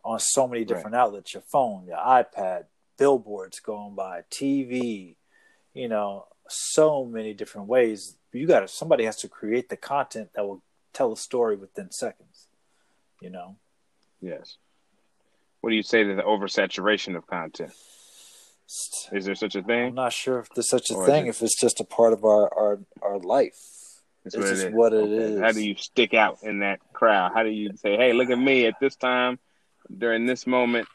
on 0.09 0.19
so 0.19 0.47
many 0.47 0.65
different 0.65 0.95
outlets, 0.95 1.35
your 1.35 1.43
phone, 1.43 1.85
your 1.85 1.97
iPad, 1.97 2.65
billboards 2.97 3.59
going 3.59 3.93
by, 3.93 4.23
TV, 4.31 5.15
you 5.75 5.87
know, 5.87 6.25
so 6.49 7.05
many 7.05 7.35
different 7.35 7.67
ways. 7.67 8.17
You 8.33 8.47
got 8.47 8.61
to 8.61 8.67
somebody 8.67 9.05
has 9.05 9.17
to 9.17 9.27
create 9.27 9.69
the 9.69 9.77
content 9.77 10.31
that 10.33 10.47
will 10.47 10.63
tell 10.93 11.13
a 11.13 11.17
story 11.17 11.55
within 11.55 11.91
seconds. 11.91 12.47
You 13.21 13.29
know. 13.29 13.57
Yes. 14.19 14.57
What 15.61 15.69
do 15.69 15.75
you 15.75 15.83
say 15.83 16.03
to 16.03 16.15
the 16.15 16.23
oversaturation 16.23 17.15
of 17.15 17.27
content? 17.27 17.71
Is 19.11 19.25
there 19.25 19.35
such 19.35 19.55
a 19.55 19.61
thing? 19.61 19.89
I'm 19.89 19.95
not 19.95 20.13
sure 20.13 20.39
if 20.39 20.49
there's 20.55 20.69
such 20.69 20.89
a 20.89 20.95
or 20.95 21.05
thing. 21.05 21.27
It... 21.27 21.29
If 21.29 21.43
it's 21.43 21.59
just 21.59 21.79
a 21.79 21.83
part 21.83 22.13
of 22.13 22.25
our 22.25 22.51
our, 22.51 22.79
our 23.03 23.19
life. 23.19 23.59
It's, 24.25 24.35
it's 24.35 24.37
what 24.37 24.49
just 24.49 24.65
it 24.65 24.73
what 24.73 24.93
it 24.93 25.03
okay. 25.03 25.13
is. 25.13 25.39
How 25.39 25.51
do 25.51 25.63
you 25.63 25.75
stick 25.75 26.15
out 26.15 26.39
in 26.41 26.59
that 26.59 26.79
crowd? 26.93 27.31
How 27.35 27.43
do 27.43 27.49
you 27.49 27.77
say, 27.77 27.95
"Hey, 27.95 28.13
look 28.13 28.31
at 28.31 28.39
me 28.39 28.65
at 28.65 28.79
this 28.81 28.95
time, 28.95 29.37
during 29.97 30.25
this 30.25 30.45
moment"? 30.47 30.87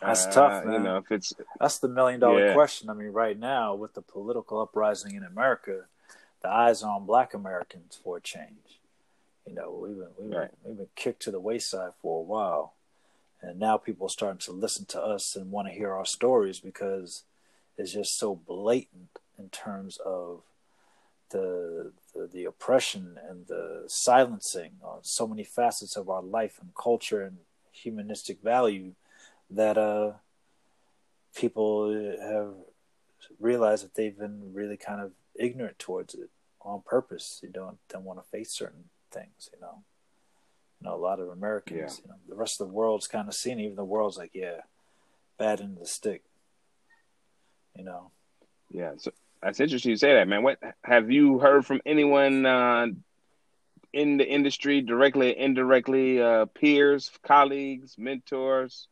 That's 0.00 0.26
uh, 0.26 0.30
tough, 0.32 0.64
man. 0.64 0.74
You 0.74 0.80
know, 0.80 0.96
if 0.98 1.10
it's 1.10 1.32
that's 1.60 1.78
the 1.78 1.88
million 1.88 2.20
dollar 2.20 2.48
yeah. 2.48 2.54
question. 2.54 2.90
I 2.90 2.94
mean, 2.94 3.08
right 3.08 3.38
now 3.38 3.74
with 3.74 3.94
the 3.94 4.02
political 4.02 4.60
uprising 4.60 5.14
in 5.14 5.24
America, 5.24 5.82
the 6.42 6.48
eyes 6.48 6.82
are 6.82 6.94
on 6.94 7.06
Black 7.06 7.34
Americans 7.34 7.98
for 8.02 8.16
a 8.16 8.20
change. 8.20 8.80
You 9.46 9.54
know, 9.54 9.78
we've 9.80 9.96
been 9.96 10.08
we've, 10.18 10.36
right. 10.36 10.50
been, 10.62 10.70
we've 10.70 10.76
been 10.78 10.88
kicked 10.96 11.22
to 11.22 11.30
the 11.30 11.40
wayside 11.40 11.92
for 12.02 12.20
a 12.20 12.22
while, 12.22 12.74
and 13.40 13.58
now 13.58 13.76
people 13.76 14.06
are 14.06 14.10
starting 14.10 14.38
to 14.40 14.52
listen 14.52 14.84
to 14.86 15.00
us 15.00 15.36
and 15.36 15.50
want 15.50 15.68
to 15.68 15.74
hear 15.74 15.92
our 15.92 16.06
stories 16.06 16.60
because 16.60 17.24
it's 17.76 17.92
just 17.92 18.18
so 18.18 18.34
blatant 18.34 19.10
in 19.38 19.48
terms 19.48 19.98
of 20.04 20.42
the, 21.30 21.92
the 22.14 22.26
the, 22.32 22.44
oppression 22.44 23.18
and 23.28 23.46
the 23.46 23.84
silencing 23.86 24.72
on 24.82 25.00
so 25.02 25.26
many 25.26 25.44
facets 25.44 25.94
of 25.94 26.08
our 26.08 26.22
life 26.22 26.58
and 26.60 26.70
culture 26.74 27.22
and 27.22 27.36
humanistic 27.82 28.42
value 28.42 28.92
that 29.50 29.78
uh, 29.78 30.12
people 31.34 31.92
have 32.20 32.54
realized 33.40 33.84
that 33.84 33.94
they've 33.94 34.18
been 34.18 34.52
really 34.52 34.76
kind 34.76 35.00
of 35.00 35.12
ignorant 35.34 35.78
towards 35.78 36.14
it 36.14 36.30
on 36.62 36.82
purpose. 36.84 37.40
You 37.42 37.50
don't 37.50 37.78
don't 37.88 38.04
want 38.04 38.22
to 38.22 38.28
face 38.30 38.52
certain 38.52 38.84
things, 39.10 39.50
you 39.52 39.60
know. 39.60 39.82
You 40.80 40.88
know, 40.88 40.94
a 40.94 40.96
lot 40.96 41.18
of 41.18 41.28
Americans, 41.28 42.00
yeah. 42.00 42.04
you 42.04 42.08
know, 42.08 42.18
the 42.28 42.36
rest 42.36 42.60
of 42.60 42.68
the 42.68 42.72
world's 42.72 43.08
kind 43.08 43.26
of 43.26 43.34
seen. 43.34 43.58
Even 43.58 43.76
the 43.76 43.84
world's 43.84 44.16
like, 44.16 44.30
yeah, 44.34 44.60
bad 45.36 45.60
end 45.60 45.74
of 45.74 45.80
the 45.80 45.86
stick. 45.86 46.22
You 47.76 47.84
know. 47.84 48.10
Yeah, 48.70 48.92
so 48.96 49.10
that's 49.42 49.60
interesting 49.60 49.90
you 49.90 49.96
say 49.96 50.14
that, 50.14 50.28
man. 50.28 50.42
What 50.42 50.58
have 50.84 51.10
you 51.10 51.38
heard 51.38 51.64
from 51.64 51.80
anyone 51.86 52.44
uh, 52.44 52.88
in 53.92 54.16
the 54.16 54.26
industry, 54.26 54.80
directly, 54.82 55.38
indirectly, 55.38 56.20
uh, 56.20 56.46
peers, 56.46 57.10
colleagues, 57.22 57.96
mentors, 57.98 58.88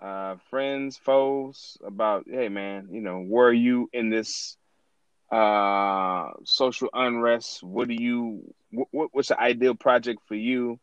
uh, 0.00 0.36
friends, 0.50 0.96
foes, 0.96 1.76
about 1.84 2.24
hey, 2.28 2.48
man, 2.48 2.88
you 2.92 3.00
know, 3.00 3.20
were 3.20 3.52
you 3.52 3.88
in 3.92 4.10
this 4.10 4.56
uh, 5.30 6.30
social 6.44 6.88
unrest? 6.92 7.62
What 7.62 7.88
do 7.88 7.94
you? 7.94 8.54
What, 8.70 9.08
what's 9.12 9.28
the 9.28 9.40
ideal 9.40 9.74
project 9.74 10.20
for 10.26 10.34
you? 10.34 10.78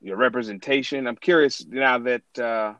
your 0.00 0.16
representation. 0.16 1.06
I'm 1.06 1.16
curious 1.16 1.64
now 1.66 1.98
that 1.98 2.38
uh, 2.38 2.74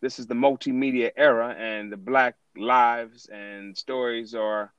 this 0.00 0.18
is 0.18 0.26
the 0.26 0.34
multimedia 0.34 1.10
era 1.16 1.54
and 1.58 1.92
the 1.92 1.96
Black 1.96 2.36
lives 2.56 3.28
and 3.32 3.76
stories 3.76 4.34
are 4.34 4.72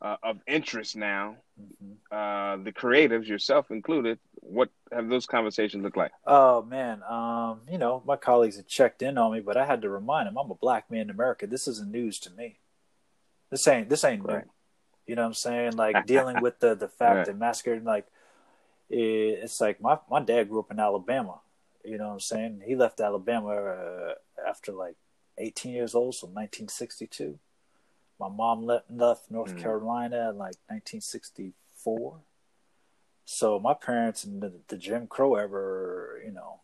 uh, 0.00 0.16
of 0.22 0.38
interest 0.46 0.96
now. 0.96 1.36
Mm-hmm. 1.60 1.92
Uh, 2.10 2.64
the 2.64 2.72
creatives, 2.72 3.26
yourself 3.26 3.70
included, 3.70 4.18
what 4.34 4.70
have 4.92 5.08
those 5.08 5.26
conversations 5.26 5.82
looked 5.82 5.96
like? 5.96 6.12
Oh 6.26 6.62
man, 6.62 7.02
um, 7.08 7.60
you 7.70 7.78
know 7.78 8.02
my 8.06 8.16
colleagues 8.16 8.56
had 8.56 8.66
checked 8.66 9.02
in 9.02 9.18
on 9.18 9.32
me, 9.32 9.40
but 9.40 9.56
I 9.56 9.64
had 9.64 9.82
to 9.82 9.88
remind 9.88 10.26
them 10.26 10.36
I'm 10.36 10.50
a 10.50 10.54
black 10.54 10.90
man 10.90 11.02
in 11.02 11.10
America. 11.10 11.46
This 11.46 11.68
isn't 11.68 11.90
news 11.90 12.18
to 12.20 12.30
me. 12.30 12.58
This 13.50 13.66
ain't 13.68 13.88
this 13.88 14.04
ain't 14.04 14.24
right. 14.24 14.44
new. 14.44 14.50
You 15.06 15.16
know 15.16 15.22
what 15.22 15.28
I'm 15.28 15.34
saying? 15.34 15.76
Like 15.76 16.06
dealing 16.06 16.40
with 16.40 16.58
the 16.60 16.74
the 16.74 16.88
fact 16.88 17.16
right. 17.16 17.26
that 17.26 17.38
massacre, 17.38 17.80
like 17.80 18.06
it's 18.90 19.60
like 19.60 19.80
my 19.80 19.98
my 20.10 20.20
dad 20.20 20.48
grew 20.48 20.60
up 20.60 20.70
in 20.70 20.80
Alabama. 20.80 21.40
You 21.84 21.98
know 21.98 22.08
what 22.08 22.14
I'm 22.14 22.20
saying? 22.20 22.62
He 22.66 22.76
left 22.76 23.00
Alabama 23.00 23.50
uh, 23.50 24.14
after 24.48 24.72
like 24.72 24.96
18 25.38 25.72
years 25.72 25.94
old, 25.94 26.14
so 26.14 26.26
1962. 26.26 27.38
My 28.24 28.30
mom 28.30 28.64
left, 28.64 28.90
left 28.90 29.30
North 29.30 29.54
mm. 29.54 29.60
Carolina 29.60 30.30
in 30.30 30.38
like 30.38 30.56
1964. 30.68 32.20
So 33.26 33.58
my 33.58 33.74
parents 33.74 34.24
and 34.24 34.42
the, 34.42 34.52
the 34.68 34.78
Jim 34.78 35.06
Crow 35.06 35.34
ever, 35.34 36.22
you 36.24 36.32
know, 36.32 36.60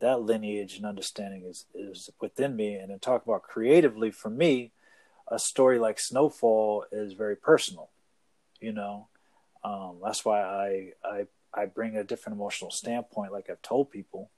that 0.00 0.20
lineage 0.20 0.76
and 0.76 0.84
understanding 0.84 1.44
is 1.44 1.64
is 1.74 2.10
within 2.20 2.54
me. 2.54 2.74
And 2.74 2.90
to 2.90 2.98
talk 2.98 3.24
about 3.24 3.44
creatively, 3.44 4.10
for 4.10 4.28
me, 4.28 4.72
a 5.26 5.38
story 5.38 5.78
like 5.78 5.98
Snowfall 5.98 6.84
is 6.92 7.14
very 7.14 7.36
personal. 7.36 7.88
You 8.60 8.72
know, 8.72 9.08
um, 9.64 10.00
that's 10.04 10.22
why 10.22 10.42
I 10.42 10.92
I 11.02 11.26
I 11.54 11.64
bring 11.64 11.96
a 11.96 12.04
different 12.04 12.36
emotional 12.36 12.70
standpoint, 12.70 13.32
like 13.32 13.48
I've 13.48 13.62
told 13.62 13.90
people, 13.90 14.30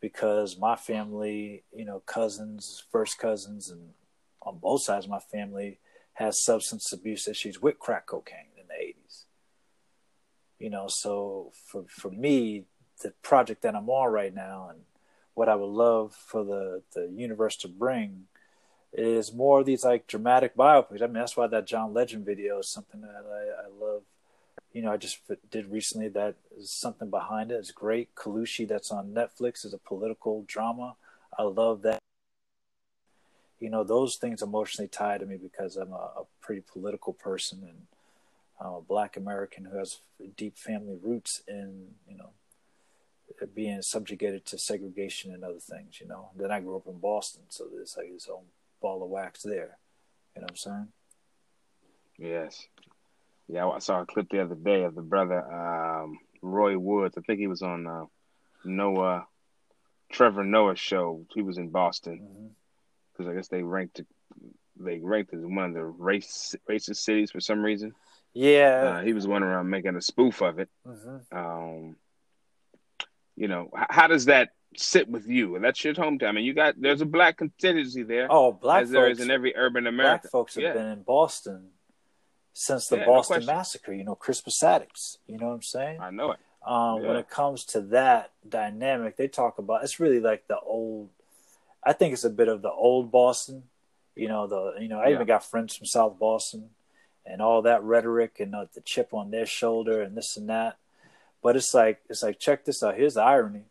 because 0.00 0.58
my 0.58 0.76
family, 0.76 1.64
you 1.74 1.86
know, 1.86 2.00
cousins, 2.00 2.84
first 2.92 3.18
cousins, 3.18 3.70
and 3.70 3.94
on 4.42 4.58
both 4.58 4.82
sides 4.82 5.06
of 5.06 5.10
my 5.10 5.20
family 5.20 5.78
has 6.16 6.42
substance 6.42 6.92
abuse 6.92 7.28
issues 7.28 7.60
with 7.60 7.78
crack 7.78 8.06
cocaine 8.06 8.52
in 8.60 8.66
the 8.68 8.74
80s. 8.74 9.24
You 10.58 10.70
know, 10.70 10.86
so 10.88 11.52
for 11.66 11.84
for 11.88 12.10
me, 12.10 12.64
the 13.02 13.12
project 13.22 13.62
that 13.62 13.74
I'm 13.74 13.88
on 13.90 14.12
right 14.12 14.34
now 14.34 14.68
and 14.70 14.80
what 15.34 15.48
I 15.48 15.54
would 15.54 15.66
love 15.66 16.14
for 16.14 16.44
the, 16.44 16.82
the 16.94 17.12
universe 17.14 17.56
to 17.58 17.68
bring 17.68 18.24
is 18.92 19.34
more 19.34 19.60
of 19.60 19.66
these 19.66 19.84
like 19.84 20.06
dramatic 20.06 20.56
biopics. 20.56 21.02
I 21.02 21.06
mean, 21.06 21.14
that's 21.14 21.36
why 21.36 21.46
that 21.48 21.66
John 21.66 21.92
Legend 21.92 22.24
video 22.24 22.60
is 22.60 22.68
something 22.68 23.02
that 23.02 23.24
I, 23.26 23.66
I 23.66 23.84
love 23.84 24.02
you 24.76 24.82
know, 24.82 24.92
I 24.92 24.98
just 24.98 25.20
did 25.50 25.70
recently 25.72 26.08
that 26.08 26.34
is 26.58 26.70
something 26.70 27.08
behind 27.08 27.50
it. 27.50 27.54
It's 27.54 27.70
great. 27.70 28.14
Kalushi, 28.14 28.68
that's 28.68 28.90
on 28.90 29.14
Netflix, 29.14 29.64
is 29.64 29.72
a 29.72 29.78
political 29.78 30.44
drama. 30.46 30.96
I 31.38 31.44
love 31.44 31.80
that. 31.82 31.98
You 33.58 33.70
know, 33.70 33.84
those 33.84 34.16
things 34.16 34.42
emotionally 34.42 34.88
tie 34.88 35.18
to 35.18 35.26
me 35.26 35.36
because 35.36 35.76
I'm 35.76 35.92
a, 35.92 36.12
a 36.20 36.24
pretty 36.40 36.62
political 36.70 37.12
person 37.12 37.62
and 37.62 37.86
I'm 38.60 38.74
a 38.74 38.80
black 38.80 39.16
American 39.16 39.64
who 39.64 39.78
has 39.78 39.98
deep 40.36 40.58
family 40.58 40.96
roots 41.02 41.42
in, 41.46 41.88
you 42.08 42.16
know, 42.16 42.30
being 43.54 43.82
subjugated 43.82 44.46
to 44.46 44.58
segregation 44.58 45.32
and 45.32 45.44
other 45.44 45.58
things, 45.58 46.00
you 46.00 46.06
know. 46.06 46.30
Then 46.36 46.50
I 46.50 46.60
grew 46.60 46.76
up 46.76 46.86
in 46.86 46.98
Boston, 46.98 47.42
so 47.48 47.66
there's 47.70 47.96
like 47.96 48.10
his 48.10 48.28
own 48.32 48.44
ball 48.80 49.02
of 49.02 49.10
wax 49.10 49.42
there. 49.42 49.78
You 50.34 50.42
know 50.42 50.46
what 50.46 50.50
I'm 50.50 50.56
saying? 50.56 50.88
Yes. 52.18 52.66
Yeah, 53.48 53.68
I 53.68 53.78
saw 53.78 54.02
a 54.02 54.06
clip 54.06 54.28
the 54.30 54.42
other 54.42 54.54
day 54.54 54.84
of 54.84 54.94
the 54.94 55.02
brother 55.02 55.40
um, 55.52 56.18
Roy 56.42 56.78
Woods. 56.78 57.14
I 57.16 57.20
think 57.20 57.38
he 57.38 57.46
was 57.46 57.62
on 57.62 57.86
uh, 57.86 58.04
Noah, 58.64 59.26
Trevor 60.10 60.44
Noah's 60.44 60.80
show. 60.80 61.26
He 61.34 61.42
was 61.42 61.58
in 61.58 61.68
Boston 61.68 62.54
because. 63.16 63.30
I 63.30 63.34
guess 63.34 63.48
they 63.48 63.62
ranked 63.62 64.00
they 64.78 64.98
ranked 64.98 65.32
as 65.32 65.40
one 65.42 65.64
of 65.64 65.74
the 65.74 65.84
race 65.84 66.54
racist 66.68 66.96
cities 66.96 67.30
for 67.30 67.40
some 67.40 67.62
reason. 67.62 67.94
Yeah, 68.34 68.98
uh, 68.98 69.02
he 69.02 69.12
was 69.12 69.26
one 69.26 69.42
around 69.42 69.70
making 69.70 69.96
a 69.96 70.02
spoof 70.02 70.42
of 70.42 70.58
it. 70.58 70.68
Mm-hmm. 70.86 71.36
Um, 71.36 71.96
you 73.36 73.48
know, 73.48 73.70
h- 73.76 73.86
how 73.88 74.06
does 74.06 74.26
that 74.26 74.50
sit 74.76 75.08
with 75.08 75.26
you? 75.26 75.56
And 75.56 75.64
that's 75.64 75.82
your 75.82 75.94
hometown. 75.94 76.28
I 76.28 76.32
mean, 76.32 76.44
you 76.44 76.52
got 76.52 76.74
there's 76.78 77.00
a 77.00 77.06
black 77.06 77.38
contingency 77.38 78.02
there. 78.02 78.26
Oh, 78.30 78.52
black 78.52 78.82
as 78.82 78.88
folks, 78.88 78.92
there 78.92 79.10
is 79.10 79.20
in 79.20 79.30
every 79.30 79.56
urban 79.56 79.86
America. 79.86 80.22
Black 80.24 80.30
folks 80.30 80.54
have 80.56 80.64
yeah. 80.64 80.72
been 80.74 80.86
in 80.86 81.02
Boston 81.02 81.70
since 82.52 82.88
the 82.88 82.98
yeah, 82.98 83.06
Boston 83.06 83.40
no 83.40 83.46
Massacre. 83.46 83.92
You 83.92 84.04
know, 84.04 84.14
Crispus 84.14 84.62
Attucks. 84.62 85.18
You 85.26 85.38
know 85.38 85.46
what 85.46 85.54
I'm 85.54 85.62
saying? 85.62 86.00
I 86.00 86.10
know 86.10 86.32
it. 86.32 86.38
Um, 86.66 87.02
yeah. 87.02 87.08
When 87.08 87.16
it 87.16 87.30
comes 87.30 87.64
to 87.66 87.80
that 87.82 88.32
dynamic, 88.46 89.16
they 89.16 89.28
talk 89.28 89.58
about 89.58 89.84
it's 89.84 90.00
really 90.00 90.20
like 90.20 90.46
the 90.48 90.58
old. 90.58 91.10
I 91.86 91.92
think 91.92 92.12
it's 92.12 92.24
a 92.24 92.30
bit 92.30 92.48
of 92.48 92.62
the 92.62 92.70
old 92.70 93.12
Boston. 93.12 93.62
You 94.14 94.28
know 94.28 94.46
the 94.46 94.74
you 94.80 94.88
know 94.88 94.98
I 94.98 95.08
yeah. 95.08 95.14
even 95.14 95.26
got 95.26 95.44
friends 95.44 95.76
from 95.76 95.86
South 95.86 96.18
Boston, 96.18 96.70
and 97.24 97.40
all 97.40 97.62
that 97.62 97.82
rhetoric 97.82 98.40
and 98.40 98.54
uh, 98.54 98.66
the 98.74 98.80
chip 98.80 99.14
on 99.14 99.30
their 99.30 99.46
shoulder 99.46 100.02
and 100.02 100.16
this 100.16 100.36
and 100.36 100.48
that. 100.48 100.76
But 101.42 101.56
it's 101.56 101.72
like 101.72 102.00
it's 102.10 102.22
like 102.22 102.38
check 102.38 102.64
this 102.64 102.82
out. 102.82 102.96
Here's 102.96 103.14
the 103.14 103.22
irony. 103.22 103.64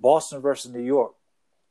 Boston 0.00 0.40
versus 0.40 0.72
New 0.72 0.82
York 0.82 1.14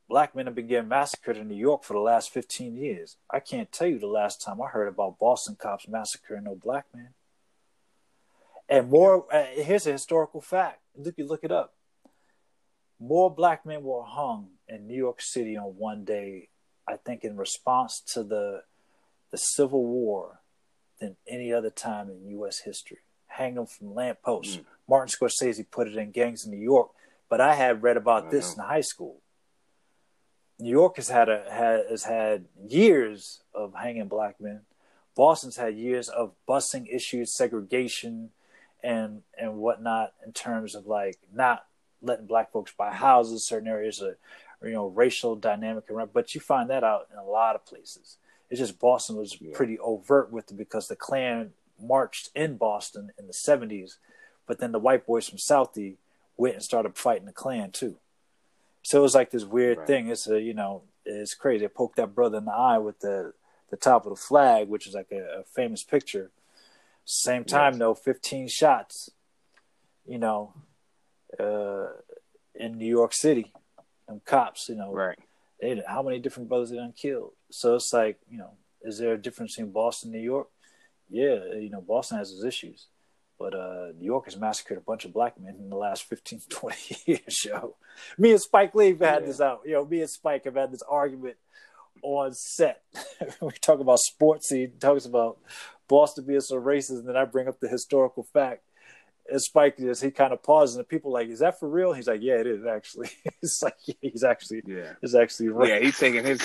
black 0.08 0.34
men 0.34 0.46
have 0.46 0.54
been 0.54 0.66
getting 0.66 0.88
massacred 0.88 1.36
in 1.36 1.48
New 1.48 1.56
York 1.56 1.82
for 1.82 1.94
the 1.94 2.00
last 2.00 2.30
15 2.30 2.76
years. 2.76 3.16
I 3.30 3.40
can't 3.40 3.70
tell 3.72 3.86
you 3.86 3.98
the 3.98 4.06
last 4.06 4.42
time 4.42 4.60
I 4.60 4.68
heard 4.68 4.88
about 4.88 5.18
Boston 5.18 5.56
cops 5.58 5.88
massacring 5.88 6.44
no 6.44 6.54
black 6.54 6.86
man. 6.94 7.10
And 8.68 8.90
more, 8.90 9.26
uh, 9.32 9.44
here's 9.54 9.86
a 9.86 9.92
historical 9.92 10.40
fact. 10.40 10.80
Look, 10.96 11.14
you 11.18 11.26
look 11.26 11.44
it 11.44 11.52
up. 11.52 11.74
More 13.06 13.34
black 13.34 13.66
men 13.66 13.82
were 13.82 14.04
hung 14.04 14.48
in 14.68 14.86
New 14.86 14.96
York 14.96 15.20
City 15.20 15.56
on 15.56 15.76
one 15.76 16.04
day, 16.04 16.48
I 16.88 16.96
think, 16.96 17.24
in 17.24 17.36
response 17.36 18.00
to 18.12 18.22
the 18.22 18.62
the 19.30 19.38
Civil 19.38 19.84
War 19.84 20.40
than 21.00 21.16
any 21.26 21.52
other 21.52 21.70
time 21.70 22.08
in 22.08 22.30
U.S. 22.38 22.60
history. 22.60 22.98
Hang 23.26 23.56
them 23.56 23.66
from 23.66 23.94
lampposts. 23.94 24.58
Mm. 24.58 24.64
Martin 24.88 25.12
Scorsese 25.12 25.64
put 25.68 25.88
it 25.88 25.96
in 25.96 26.12
Gangs 26.12 26.44
in 26.44 26.52
New 26.52 26.62
York, 26.62 26.90
but 27.28 27.40
I 27.40 27.54
had 27.54 27.82
read 27.82 27.96
about 27.96 28.30
this 28.30 28.54
in 28.54 28.62
high 28.62 28.80
school 28.80 29.20
New 30.58 30.70
York 30.70 30.96
has 30.96 31.08
had 31.08 31.28
a 31.28 31.44
has 31.50 32.04
had 32.04 32.46
years 32.68 33.42
of 33.54 33.74
hanging 33.74 34.08
black 34.08 34.40
men. 34.40 34.62
Boston's 35.16 35.56
had 35.56 35.76
years 35.76 36.08
of 36.08 36.32
busing 36.48 36.86
issues, 36.92 37.34
segregation, 37.34 38.30
and 38.82 39.22
and 39.36 39.56
whatnot 39.56 40.12
in 40.24 40.32
terms 40.32 40.74
of 40.74 40.86
like 40.86 41.18
not 41.32 41.66
letting 42.04 42.26
black 42.26 42.52
folks 42.52 42.72
buy 42.76 42.92
houses, 42.92 43.44
certain 43.44 43.68
areas 43.68 44.00
of 44.00 44.16
you 44.62 44.72
know 44.72 44.86
racial 44.86 45.36
dynamic 45.36 45.90
around. 45.90 46.10
But 46.12 46.34
you 46.34 46.40
find 46.40 46.70
that 46.70 46.84
out 46.84 47.08
in 47.12 47.18
a 47.18 47.24
lot 47.24 47.54
of 47.54 47.66
places. 47.66 48.18
It's 48.50 48.60
just 48.60 48.78
Boston 48.78 49.16
was 49.16 49.40
yeah. 49.40 49.50
pretty 49.54 49.78
overt 49.78 50.30
with 50.30 50.50
it 50.50 50.56
because 50.56 50.88
the 50.88 50.96
Klan 50.96 51.52
marched 51.80 52.30
in 52.34 52.56
Boston 52.56 53.10
in 53.18 53.26
the 53.26 53.32
'70s, 53.32 53.96
but 54.46 54.58
then 54.58 54.72
the 54.72 54.78
white 54.78 55.06
boys 55.06 55.28
from 55.28 55.38
Southie 55.38 55.96
went 56.36 56.54
and 56.54 56.62
started 56.62 56.96
fighting 56.96 57.26
the 57.26 57.32
Klan 57.32 57.70
too. 57.70 57.96
So 58.82 58.98
it 58.98 59.02
was 59.02 59.14
like 59.14 59.30
this 59.30 59.44
weird 59.44 59.78
right. 59.78 59.86
thing. 59.86 60.08
It's 60.08 60.28
a 60.28 60.40
you 60.40 60.54
know 60.54 60.82
it's 61.04 61.34
crazy. 61.34 61.64
I 61.64 61.68
poked 61.68 61.96
that 61.96 62.14
brother 62.14 62.38
in 62.38 62.44
the 62.44 62.52
eye 62.52 62.78
with 62.78 63.00
the 63.00 63.32
the 63.70 63.76
top 63.76 64.06
of 64.06 64.10
the 64.10 64.20
flag, 64.20 64.68
which 64.68 64.86
is 64.86 64.94
like 64.94 65.10
a, 65.10 65.40
a 65.40 65.44
famous 65.44 65.82
picture. 65.82 66.30
Same 67.04 67.44
time 67.44 67.74
yes. 67.74 67.78
though, 67.80 67.94
15 67.94 68.48
shots. 68.48 69.10
You 70.06 70.18
know, 70.18 70.52
uh, 71.40 71.86
in 72.54 72.78
New 72.78 72.86
York 72.88 73.12
City, 73.12 73.52
them 74.08 74.20
cops. 74.24 74.68
You 74.68 74.76
know, 74.76 74.92
right? 74.92 75.18
They, 75.60 75.82
how 75.86 76.02
many 76.02 76.18
different 76.18 76.48
brothers 76.48 76.70
they 76.70 76.76
done 76.76 76.94
killed? 76.96 77.32
So 77.50 77.76
it's 77.76 77.92
like 77.92 78.18
you 78.30 78.38
know, 78.38 78.52
is 78.82 78.98
there 78.98 79.14
a 79.14 79.18
difference 79.18 79.56
between 79.56 79.72
Boston, 79.72 80.12
New 80.12 80.20
York? 80.20 80.48
Yeah, 81.08 81.44
you 81.58 81.70
know, 81.70 81.80
Boston 81.80 82.18
has 82.18 82.32
its 82.32 82.44
issues. 82.44 82.86
But 83.38 83.54
uh, 83.54 83.88
New 83.98 84.06
York 84.06 84.26
has 84.26 84.36
massacred 84.36 84.78
a 84.78 84.82
bunch 84.82 85.04
of 85.04 85.12
black 85.12 85.40
men 85.40 85.56
in 85.58 85.68
the 85.68 85.76
last 85.76 86.04
15, 86.04 86.42
20 86.48 86.96
years, 87.06 87.44
yo. 87.44 87.76
Me 88.16 88.30
and 88.30 88.40
Spike 88.40 88.74
Lee 88.74 88.90
have 88.90 89.00
had 89.00 89.22
yeah. 89.22 89.26
this 89.26 89.40
out. 89.40 89.62
You 89.64 89.72
know, 89.72 89.84
me 89.84 90.00
and 90.00 90.10
Spike 90.10 90.44
have 90.44 90.54
had 90.54 90.72
this 90.72 90.82
argument 90.88 91.36
on 92.02 92.32
set. 92.32 92.82
we 93.40 93.52
talk 93.60 93.80
about 93.80 93.98
sports, 93.98 94.50
he 94.50 94.66
talks 94.66 95.06
about 95.06 95.38
Boston 95.88 96.24
being 96.26 96.40
so 96.40 96.60
racist, 96.60 96.98
and 97.00 97.08
then 97.08 97.16
I 97.16 97.24
bring 97.24 97.48
up 97.48 97.60
the 97.60 97.68
historical 97.68 98.22
fact. 98.32 98.62
And 99.30 99.40
Spike 99.40 99.78
just 99.78 100.02
he 100.02 100.10
kind 100.10 100.32
of 100.32 100.42
pauses, 100.42 100.76
and 100.76 100.84
the 100.84 100.88
people 100.88 101.12
like, 101.12 101.28
"Is 101.28 101.38
that 101.38 101.58
for 101.58 101.68
real?" 101.68 101.92
He's 101.92 102.06
like, 102.06 102.20
"Yeah, 102.22 102.34
it 102.34 102.46
is 102.46 102.66
actually." 102.66 103.08
it's 103.42 103.62
like 103.62 103.76
yeah, 103.86 103.94
he's 104.02 104.22
actually, 104.22 104.62
yeah, 104.66 104.92
he's 105.00 105.14
actually 105.14 105.48
right. 105.48 105.68
Yeah, 105.68 105.78
he's 105.80 105.98
taking 105.98 106.24
his 106.24 106.40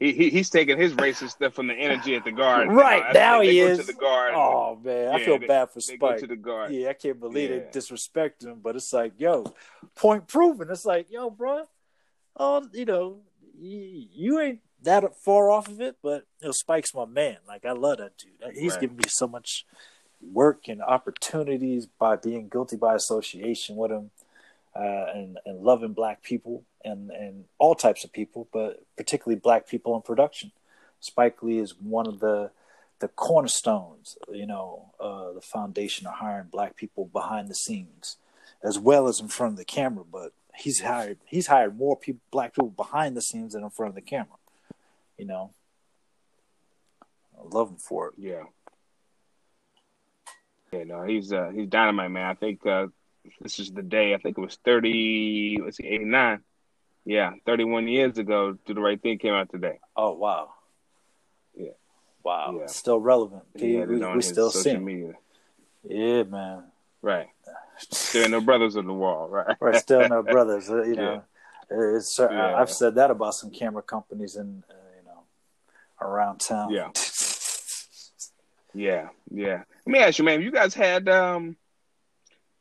he, 0.00 0.14
he 0.14 0.30
he's 0.30 0.48
taking 0.48 0.78
his 0.78 0.94
racist 0.94 1.32
stuff 1.32 1.52
from 1.52 1.66
the 1.66 1.74
energy 1.74 2.16
at 2.16 2.24
the 2.24 2.32
guard. 2.32 2.68
Right 2.72 3.04
uh, 3.10 3.12
now, 3.12 3.42
he 3.42 3.60
is. 3.60 3.86
the 3.86 3.92
guard. 3.92 4.32
Oh 4.34 4.80
man, 4.82 5.14
I 5.14 5.22
feel 5.22 5.38
they, 5.38 5.46
bad 5.46 5.70
for 5.70 5.80
Spike. 5.80 6.20
to 6.20 6.26
the 6.26 6.36
guard. 6.36 6.72
Yeah, 6.72 6.88
I 6.88 6.94
can't 6.94 7.20
believe 7.20 7.50
yeah. 7.50 7.58
they 7.58 7.66
disrespect 7.70 8.42
him. 8.42 8.60
But 8.62 8.76
it's 8.76 8.94
like, 8.94 9.12
yo, 9.18 9.52
point 9.94 10.26
proven. 10.26 10.70
It's 10.70 10.86
like, 10.86 11.10
yo, 11.10 11.28
bro, 11.28 11.64
oh, 12.34 12.66
you 12.72 12.86
know, 12.86 13.18
you, 13.58 14.06
you 14.10 14.40
ain't 14.40 14.60
that 14.84 15.04
far 15.22 15.50
off 15.50 15.68
of 15.68 15.82
it. 15.82 15.96
But 16.02 16.24
you 16.40 16.48
know, 16.48 16.52
Spike's 16.52 16.94
my 16.94 17.04
man. 17.04 17.36
Like 17.46 17.66
I 17.66 17.72
love 17.72 17.98
that 17.98 18.16
dude. 18.16 18.56
He's 18.56 18.72
right. 18.72 18.80
giving 18.80 18.96
me 18.96 19.04
so 19.06 19.28
much 19.28 19.66
work 20.22 20.68
and 20.68 20.82
opportunities 20.82 21.86
by 21.86 22.16
being 22.16 22.48
guilty 22.48 22.76
by 22.76 22.94
association 22.94 23.76
with 23.76 23.90
him, 23.90 24.10
uh, 24.74 25.06
and 25.14 25.38
and 25.44 25.62
loving 25.62 25.92
black 25.92 26.22
people 26.22 26.64
and 26.84 27.10
and 27.10 27.44
all 27.58 27.74
types 27.74 28.04
of 28.04 28.12
people, 28.12 28.48
but 28.52 28.84
particularly 28.96 29.38
black 29.38 29.68
people 29.68 29.94
in 29.96 30.02
production. 30.02 30.52
Spike 31.00 31.42
Lee 31.42 31.58
is 31.58 31.74
one 31.78 32.06
of 32.06 32.20
the 32.20 32.50
the 33.00 33.08
cornerstones, 33.08 34.18
you 34.30 34.46
know, 34.46 34.92
uh, 35.00 35.32
the 35.32 35.40
foundation 35.40 36.06
of 36.06 36.14
hiring 36.14 36.48
black 36.48 36.76
people 36.76 37.06
behind 37.06 37.48
the 37.48 37.54
scenes, 37.54 38.16
as 38.62 38.78
well 38.78 39.08
as 39.08 39.20
in 39.20 39.28
front 39.28 39.54
of 39.54 39.56
the 39.56 39.64
camera. 39.64 40.04
But 40.10 40.32
he's 40.54 40.80
hired 40.80 41.18
he's 41.26 41.46
hired 41.46 41.76
more 41.76 41.96
people, 41.96 42.20
black 42.30 42.54
people 42.54 42.70
behind 42.70 43.16
the 43.16 43.22
scenes 43.22 43.54
than 43.54 43.64
in 43.64 43.70
front 43.70 43.90
of 43.90 43.94
the 43.94 44.02
camera. 44.02 44.36
You 45.18 45.26
know, 45.26 45.52
I 47.38 47.42
love 47.48 47.70
him 47.70 47.76
for 47.76 48.08
it. 48.08 48.14
Yeah. 48.18 48.44
Yeah, 50.72 50.84
no, 50.84 51.02
he's 51.04 51.32
uh, 51.32 51.50
he's 51.54 51.68
dynamite, 51.68 52.10
man. 52.10 52.26
I 52.26 52.34
think 52.34 52.64
uh, 52.64 52.86
this 53.40 53.58
is 53.58 53.72
the 53.72 53.82
day. 53.82 54.14
I 54.14 54.18
think 54.18 54.38
it 54.38 54.40
was 54.40 54.58
thirty. 54.64 55.58
Let's 55.62 55.78
see, 55.78 55.86
eighty 55.86 56.04
nine. 56.04 56.42
Yeah, 57.04 57.32
31 57.46 57.88
years 57.88 58.18
ago, 58.18 58.56
Do 58.66 58.74
the 58.74 58.80
Right 58.80 59.00
Thing 59.00 59.18
came 59.18 59.32
out 59.32 59.50
today. 59.50 59.80
Oh, 59.96 60.12
wow. 60.12 60.50
Yeah. 61.56 61.70
Wow. 62.22 62.56
Yeah. 62.60 62.66
Still 62.66 63.00
relevant. 63.00 63.44
Yeah, 63.54 63.84
we, 63.84 63.98
we 63.98 64.22
still 64.22 64.50
see 64.50 64.76
media. 64.76 65.14
Yeah, 65.82 66.24
man. 66.24 66.64
Right. 67.02 67.28
Still 67.78 68.28
no 68.28 68.42
brothers 68.42 68.76
on 68.76 68.86
the 68.86 68.92
wall, 68.92 69.28
right? 69.28 69.56
right. 69.58 69.76
Still 69.76 70.06
no 70.06 70.22
brothers. 70.22 70.68
Uh, 70.68 70.82
you 70.82 70.94
know, 70.96 71.22
yeah. 71.70 71.96
it's, 71.96 72.20
uh, 72.20 72.28
yeah. 72.30 72.56
I've 72.56 72.70
said 72.70 72.94
that 72.96 73.10
about 73.10 73.34
some 73.34 73.50
camera 73.50 73.82
companies 73.82 74.36
in, 74.36 74.62
uh, 74.68 74.74
you 74.98 75.04
know, 75.06 75.22
around 76.02 76.40
town. 76.40 76.70
Yeah. 76.70 76.90
yeah. 78.74 79.08
Yeah. 79.30 79.62
Let 79.86 79.92
me 79.92 79.98
ask 79.98 80.18
you, 80.18 80.24
man. 80.24 80.42
You 80.42 80.50
guys 80.50 80.74
had 80.74 81.08
um, 81.08 81.56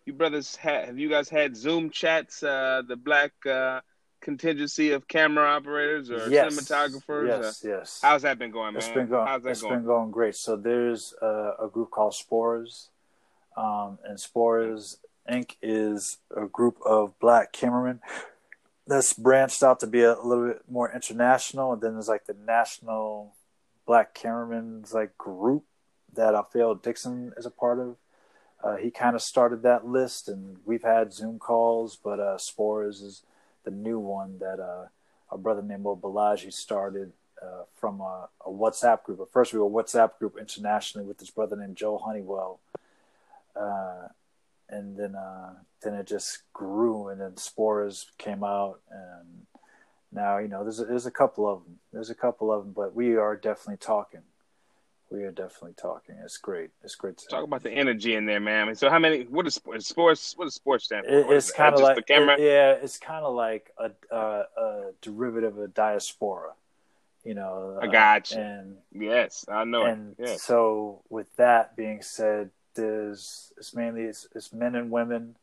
you 0.06 0.14
brothers 0.14 0.56
had 0.56 0.86
have 0.86 1.00
you 1.00 1.10
guys 1.10 1.30
had 1.30 1.56
Zoom 1.56 1.90
chats? 1.90 2.44
Uh, 2.44 2.82
the 2.88 2.96
black 2.96 3.32
uh 3.46 3.82
contingency 4.22 4.92
of 4.92 5.08
camera 5.08 5.48
operators 5.48 6.10
or 6.10 6.30
yes. 6.30 6.54
cinematographers? 6.54 7.28
Yes, 7.28 7.64
or, 7.66 7.70
yes. 7.70 8.00
How's 8.02 8.24
that 8.24 8.38
been 8.40 8.52
going, 8.52 8.74
man? 8.74 8.78
It's 8.78 8.90
been 8.90 9.08
going. 9.08 9.28
How's 9.28 9.44
that 9.44 9.52
it's 9.52 9.62
going? 9.62 9.76
been 9.76 9.86
going 9.86 10.12
great. 10.12 10.36
So 10.36 10.56
there's 10.56 11.14
a, 11.22 11.54
a 11.64 11.70
group 11.72 11.92
called 11.92 12.14
Spores, 12.14 12.90
um, 13.56 14.00
and 14.04 14.20
Spores 14.20 14.98
Inc. 15.30 15.56
is 15.62 16.18
a 16.36 16.46
group 16.48 16.78
of 16.86 17.18
black 17.20 17.52
cameramen 17.52 18.00
that's 18.88 19.14
branched 19.14 19.62
out 19.64 19.80
to 19.82 19.88
be 19.88 20.02
a, 20.02 20.14
a 20.14 20.26
little 20.26 20.48
bit 20.48 20.62
more 20.70 20.92
international. 20.92 21.74
And 21.74 21.82
then 21.82 21.94
there's 21.94 22.08
like 22.08 22.26
the 22.26 22.36
National 22.46 23.36
Black 23.86 24.14
Cameramen's 24.14 24.94
like 24.94 25.18
group 25.18 25.64
that 26.20 26.34
Alfeo 26.34 26.82
Dixon 26.82 27.32
is 27.38 27.46
a 27.46 27.52
part 27.52 27.80
of. 27.80 27.96
Uh, 28.62 28.76
he 28.76 28.92
kind 28.92 29.16
of 29.16 29.22
started 29.22 29.64
that 29.64 29.88
list, 29.88 30.28
and 30.28 30.58
we've 30.66 30.84
had 30.84 31.14
Zoom 31.14 31.40
calls, 31.40 31.96
but 31.96 32.20
uh, 32.20 32.38
Spores 32.38 33.02
is 33.02 33.24
the 33.64 33.72
new 33.72 34.00
one 34.00 34.38
that 34.40 34.60
uh, 34.60 34.88
a 35.32 35.38
brother 35.38 35.62
named 35.62 35.86
Balaji 35.86 36.52
started 36.52 37.14
uh, 37.42 37.64
from 37.74 38.02
a, 38.02 38.28
a, 38.46 38.50
WhatsApp 38.50 39.04
group. 39.04 39.22
At 39.22 39.32
first, 39.32 39.54
we 39.54 39.60
were 39.60 39.68
a 39.68 39.70
WhatsApp 39.70 40.20
group 40.20 40.36
internationally 40.38 41.08
with 41.08 41.20
this 41.20 41.30
brother 41.30 41.56
named 41.56 41.78
Joe 41.78 41.98
Honeywell, 41.98 42.60
uh, 43.56 44.10
and 44.68 44.98
then 44.98 45.16
uh, 45.16 45.54
then 45.82 45.94
it 45.94 46.06
just 46.06 46.40
grew, 46.52 47.08
and 47.08 47.22
then 47.22 47.38
Spores 47.38 48.08
came 48.18 48.44
out, 48.44 48.82
and 48.92 49.46
now 50.12 50.38
you 50.38 50.50
know 50.50 50.64
there's 50.64 50.82
a, 50.82 50.86
there's 50.86 51.06
a 51.06 51.12
couple 51.12 51.48
of 51.48 51.64
them. 51.64 51.80
There's 51.94 52.10
a 52.10 52.16
couple 52.16 52.52
of 52.52 52.66
them, 52.66 52.74
but 52.74 52.94
we 52.94 53.16
are 53.16 53.38
definitely 53.38 53.78
talking 53.78 54.24
we 55.12 55.24
are 55.24 55.32
definitely 55.32 55.74
talking. 55.74 56.16
It's 56.24 56.38
great. 56.38 56.70
It's 56.84 56.96
great 56.96 57.18
to 57.18 57.28
talk 57.28 57.44
about 57.44 57.64
the 57.64 57.72
energy 57.72 58.16
in 58.16 58.26
there, 58.26 58.40
man. 58.40 58.74
So, 58.76 58.90
how 58.90 59.00
many? 59.00 59.24
What 59.24 59.48
is 59.48 59.56
sports? 59.56 60.38
What 60.38 60.48
is 60.48 60.54
sports 60.54 60.86
stand 60.86 61.06
for? 61.06 61.12
It, 61.12 61.36
it's 61.36 61.52
kind 61.52 61.74
of 61.74 61.82
like 61.82 61.96
the 61.96 62.04
camera. 62.04 62.36
It, 62.36 62.42
yeah, 62.42 62.72
it's 62.72 62.98
kind 62.98 63.26
of 63.26 63.34
like 63.34 63.72
a, 63.78 63.92
uh, 64.14 64.44
a 64.58 64.92
derivative 65.02 65.58
of 65.58 65.74
diaspora. 65.74 66.52
You 67.24 67.34
know, 67.34 67.80
I 67.82 67.88
got 67.88 68.32
you. 68.32 68.38
And 68.38 68.78
yes, 68.94 69.46
I 69.50 69.64
know. 69.64 69.84
And 69.84 70.16
it. 70.20 70.28
Yes. 70.30 70.44
so, 70.44 71.02
with 71.10 71.36
that 71.38 71.76
being 71.76 72.02
said, 72.02 72.52
there's 72.76 73.52
it's 73.58 73.74
mainly 73.74 74.04
it's, 74.04 74.28
it's 74.36 74.54
men 74.54 74.76
and 74.76 74.92
women 74.92 75.36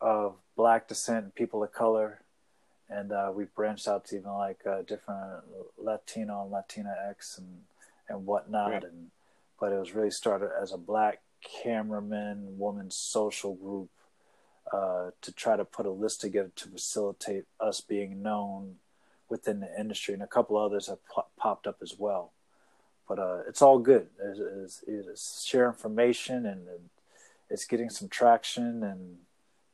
of 0.00 0.34
black 0.56 0.88
descent 0.88 1.24
and 1.24 1.34
people 1.34 1.62
of 1.62 1.72
color 1.72 2.20
and 2.90 3.12
uh, 3.12 3.30
we've 3.32 3.54
branched 3.54 3.86
out 3.86 4.04
to 4.06 4.16
even 4.16 4.32
like 4.32 4.60
uh, 4.66 4.82
different 4.82 5.44
Latino 5.78 6.42
and 6.42 6.50
Latina 6.50 6.94
X 7.08 7.38
and 7.38 7.62
and 8.10 8.26
whatnot. 8.26 8.72
Right. 8.72 8.84
And 8.84 9.10
but 9.58 9.72
it 9.72 9.78
was 9.78 9.94
really 9.94 10.10
started 10.10 10.50
as 10.60 10.72
a 10.72 10.78
black 10.78 11.20
cameraman 11.62 12.58
woman 12.58 12.90
social 12.90 13.54
group 13.54 13.90
uh, 14.72 15.10
to 15.20 15.32
try 15.32 15.56
to 15.56 15.64
put 15.64 15.86
a 15.86 15.90
list 15.90 16.20
together 16.20 16.50
to 16.56 16.68
facilitate 16.68 17.44
us 17.58 17.80
being 17.80 18.22
known 18.22 18.76
within 19.28 19.60
the 19.60 19.80
industry, 19.80 20.14
and 20.14 20.22
a 20.22 20.26
couple 20.26 20.56
others 20.56 20.88
have 20.88 20.98
popped 21.36 21.66
up 21.66 21.78
as 21.82 21.94
well. 21.98 22.32
But 23.08 23.18
uh, 23.18 23.38
it's 23.48 23.62
all 23.62 23.78
good. 23.78 24.08
It's, 24.22 24.38
it's, 24.38 24.84
it's 24.86 25.44
share 25.44 25.66
information, 25.66 26.46
and, 26.46 26.68
and, 26.68 26.90
it's 27.52 27.64
getting 27.64 27.90
some 27.90 28.08
traction, 28.08 28.84
and 28.84 29.16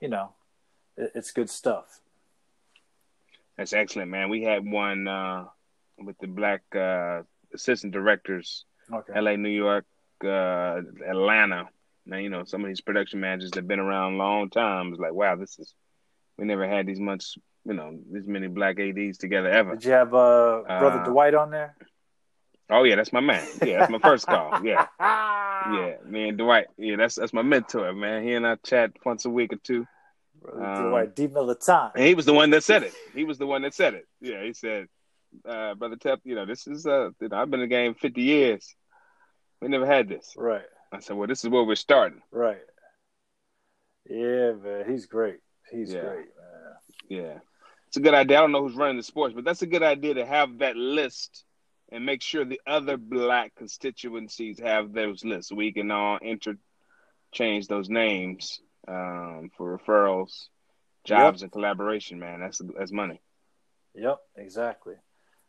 you 0.01 0.09
know, 0.09 0.31
it, 0.97 1.13
it's 1.15 1.31
good 1.31 1.51
stuff. 1.51 2.01
That's 3.59 3.75
excellent, 3.75 4.11
man. 4.11 4.31
We 4.31 4.45
had 4.45 4.65
one 4.65 5.07
uh, 5.07 5.45
with 5.99 6.19
the 6.19 6.27
black 6.27 6.63
uh, 6.75 7.23
assistant 7.57 7.93
directors, 7.93 8.65
okay. 8.93 9.13
L.A., 9.15 9.37
New 9.37 9.49
York, 9.49 9.85
uh, 10.25 10.81
Atlanta. 11.09 11.69
Now 12.07 12.19
you 12.19 12.31
know 12.31 12.45
some 12.45 12.63
of 12.63 12.69
these 12.69 12.81
production 12.81 13.21
managers 13.21 13.51
that 13.51 13.61
have 13.61 13.69
been 13.69 13.81
around 13.81 14.15
a 14.15 14.17
long 14.17 14.49
time. 14.49 14.93
It's 14.93 15.01
like, 15.01 15.13
wow, 15.13 15.35
this 15.35 15.59
is 15.59 15.75
we 16.39 16.45
never 16.45 16.69
had 16.69 16.87
these 16.87 17.01
much, 17.01 17.39
you 17.65 17.75
know, 17.75 17.99
this 18.11 18.27
many 18.27 18.47
black 18.47 18.79
ads 18.79 19.19
together 19.19 19.49
ever. 19.49 19.73
Did 19.75 19.85
you 19.85 19.93
have 19.93 20.15
uh, 20.15 20.63
brother 20.67 21.01
uh, 21.01 21.05
Dwight 21.05 21.35
on 21.35 21.51
there? 21.51 21.75
Oh 22.71 22.85
yeah, 22.85 22.97
that's 22.97 23.13
my 23.13 23.21
man. 23.21 23.47
Yeah, 23.65 23.79
that's 23.79 23.91
my 23.91 23.99
first 23.99 24.27
call. 24.27 24.61
Yeah, 24.65 24.87
yeah, 25.01 25.97
me 26.05 26.29
and 26.29 26.39
Dwight. 26.39 26.67
Yeah, 26.79 26.97
that's 26.97 27.15
that's 27.17 27.33
my 27.33 27.43
mentor, 27.43 27.93
man. 27.93 28.25
He 28.25 28.35
and 28.35 28.47
I 28.47 28.57
chat 28.57 28.93
once 29.05 29.25
a 29.25 29.31
week 29.31 29.53
or 29.53 29.57
two. 29.57 29.87
Brother 30.43 30.65
Um, 30.65 30.93
right, 30.93 31.15
demilitant. 31.15 31.93
And 31.95 32.05
he 32.05 32.15
was 32.15 32.27
the 32.27 32.33
one 32.33 32.51
that 32.51 32.63
said 32.65 32.83
it. 32.83 32.93
He 33.15 33.25
was 33.25 33.39
the 33.39 33.47
one 33.47 33.63
that 33.63 33.75
said 33.75 33.95
it. 33.95 34.07
Yeah, 34.21 34.43
he 34.43 34.53
said, 34.53 34.87
uh, 35.45 35.75
"Brother 35.75 35.97
Tep, 35.97 36.21
you 36.25 36.35
know, 36.35 36.47
this 36.47 36.67
is 36.67 36.87
uh, 36.87 37.11
you 37.21 37.29
know, 37.29 37.37
I've 37.37 37.51
been 37.51 37.61
in 37.61 37.69
the 37.69 37.75
game 37.75 37.95
fifty 37.95 38.23
years. 38.23 38.75
We 39.61 39.69
never 39.69 39.87
had 39.87 40.09
this." 40.09 40.35
Right. 40.37 40.65
I 40.93 41.01
said, 41.01 41.17
"Well, 41.17 41.29
this 41.29 41.45
is 41.45 41.51
where 41.51 41.65
we're 41.65 41.75
starting." 41.77 42.23
Right. 42.31 42.63
Yeah, 44.09 44.53
man, 44.53 44.85
he's 44.89 45.07
great. 45.07 45.41
He's 45.71 45.93
Yeah. 45.93 46.01
great, 46.03 46.27
man. 46.37 46.77
Yeah, 47.09 47.39
it's 47.89 47.97
a 47.97 48.01
good 48.01 48.15
idea. 48.15 48.39
I 48.39 48.41
don't 48.41 48.53
know 48.53 48.63
who's 48.63 48.77
running 48.77 48.97
the 48.97 49.03
sports, 49.03 49.35
but 49.35 49.45
that's 49.45 49.63
a 49.63 49.67
good 49.67 49.83
idea 49.83 50.15
to 50.15 50.27
have 50.27 50.59
that 50.59 50.77
list 50.77 51.45
and 51.91 52.05
make 52.05 52.23
sure 52.23 52.45
the 52.45 52.61
other 52.67 52.97
black 52.97 53.55
constituencies 53.55 54.59
have 54.61 54.93
those 54.93 55.25
lists. 55.25 55.53
We 55.53 55.73
can 55.73 55.91
all 55.91 56.19
interchange 56.19 57.69
those 57.69 57.89
names 57.89 58.61
um, 58.89 59.51
for 59.57 59.77
referrals, 59.77 60.49
jobs, 61.05 61.43
and 61.43 61.51
collaboration. 61.53 62.19
Man, 62.19 62.41
that's 62.41 62.61
that's 62.77 62.93
money. 62.93 63.21
Yep, 63.95 64.19
exactly. 64.37 64.95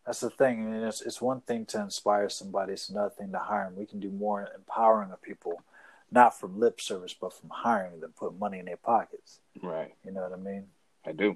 That's 0.07 0.21
the 0.21 0.29
thing. 0.29 0.63
I 0.63 0.65
mean, 0.71 0.83
it's 0.83 1.01
it's 1.01 1.21
one 1.21 1.41
thing 1.41 1.65
to 1.67 1.81
inspire 1.81 2.29
somebody. 2.29 2.71
It's 2.71 2.87
another 2.87 3.09
thing 3.09 3.33
to 3.33 3.39
hire 3.39 3.65
them. 3.65 3.75
We 3.75 3.85
can 3.85 3.99
do 3.99 4.09
more 4.09 4.47
empowering 4.55 5.11
of 5.11 5.21
people, 5.21 5.61
not 6.09 6.39
from 6.39 6.61
lip 6.61 6.79
service, 6.79 7.13
but 7.13 7.33
from 7.33 7.49
hiring 7.49 7.99
them, 7.99 8.13
put 8.17 8.39
money 8.39 8.59
in 8.59 8.65
their 8.65 8.77
pockets. 8.77 9.41
Right. 9.61 9.93
You 10.05 10.13
know 10.13 10.21
what 10.21 10.31
I 10.31 10.37
mean? 10.37 10.67
I 11.05 11.11
do. 11.11 11.35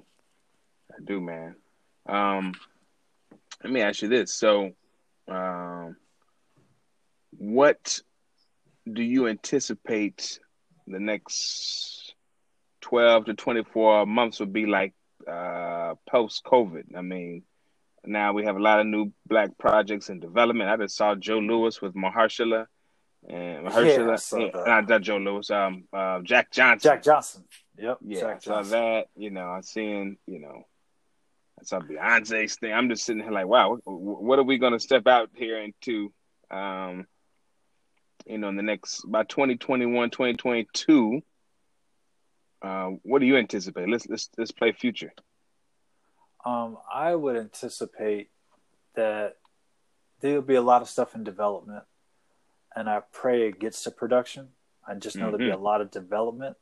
I 0.90 1.04
do, 1.04 1.20
man. 1.20 1.56
Um, 2.06 2.54
let 3.62 3.70
me 3.70 3.82
ask 3.82 4.00
you 4.00 4.08
this. 4.08 4.32
So, 4.32 4.72
um, 5.28 5.96
what 7.36 8.00
do 8.90 9.02
you 9.02 9.28
anticipate 9.28 10.40
the 10.86 10.98
next 10.98 12.14
12 12.80 13.26
to 13.26 13.34
24 13.34 14.06
months 14.06 14.40
will 14.40 14.46
be 14.46 14.64
like 14.64 14.94
uh, 15.30 15.94
post 16.08 16.42
COVID? 16.44 16.96
I 16.96 17.02
mean, 17.02 17.42
now 18.04 18.32
we 18.32 18.44
have 18.44 18.56
a 18.56 18.62
lot 18.62 18.80
of 18.80 18.86
new 18.86 19.12
black 19.26 19.56
projects 19.58 20.08
in 20.08 20.20
development. 20.20 20.70
I 20.70 20.76
just 20.76 20.96
saw 20.96 21.14
Joe 21.14 21.38
Louis 21.38 21.80
with 21.80 21.94
Mahershala 21.94 22.66
and 23.28 23.66
Mahershala. 23.66 24.06
Yeah, 24.06 24.12
I 24.12 24.16
saw 24.16 24.38
that. 24.38 24.66
not, 24.66 24.88
not 24.88 25.02
Joe 25.02 25.18
Louis, 25.18 25.50
um, 25.50 25.84
uh, 25.92 26.20
Jack 26.22 26.50
Johnson. 26.50 26.90
Jack 26.90 27.02
Johnson. 27.02 27.44
Yep. 27.78 27.98
Yeah, 28.02 28.20
Jack 28.20 28.36
I 28.36 28.38
saw 28.38 28.54
Johnson. 28.56 28.72
that. 28.72 29.06
You 29.16 29.30
know, 29.30 29.46
I'm 29.46 29.62
seeing. 29.62 30.16
you 30.26 30.40
know, 30.40 30.64
I 31.60 31.64
saw 31.64 31.80
Beyonce's 31.80 32.56
thing. 32.56 32.72
I'm 32.72 32.88
just 32.88 33.04
sitting 33.04 33.22
here 33.22 33.32
like, 33.32 33.46
wow, 33.46 33.78
what, 33.84 34.22
what 34.22 34.38
are 34.38 34.44
we 34.44 34.58
going 34.58 34.72
to 34.72 34.80
step 34.80 35.06
out 35.06 35.30
here 35.34 35.58
into? 35.58 36.12
Um, 36.50 37.06
you 38.26 38.38
know, 38.38 38.48
in 38.48 38.56
the 38.56 38.62
next 38.62 39.04
by 39.10 39.24
2021, 39.24 40.10
2022. 40.10 41.20
Uh, 42.60 42.90
what 43.02 43.18
do 43.18 43.26
you 43.26 43.36
anticipate? 43.36 43.88
Let's 43.88 44.06
let's 44.08 44.30
let's 44.38 44.52
play 44.52 44.72
future. 44.72 45.12
Um, 46.44 46.78
I 46.92 47.14
would 47.14 47.36
anticipate 47.36 48.30
that 48.94 49.36
there'll 50.20 50.42
be 50.42 50.54
a 50.54 50.62
lot 50.62 50.82
of 50.82 50.88
stuff 50.88 51.14
in 51.14 51.24
development, 51.24 51.84
and 52.74 52.88
I 52.88 53.02
pray 53.12 53.48
it 53.48 53.60
gets 53.60 53.82
to 53.84 53.90
production. 53.90 54.48
I 54.86 54.94
just 54.94 55.16
know 55.16 55.30
there'll 55.30 55.38
be 55.38 55.50
a 55.50 55.56
lot 55.56 55.80
of 55.80 55.90
development. 55.90 56.56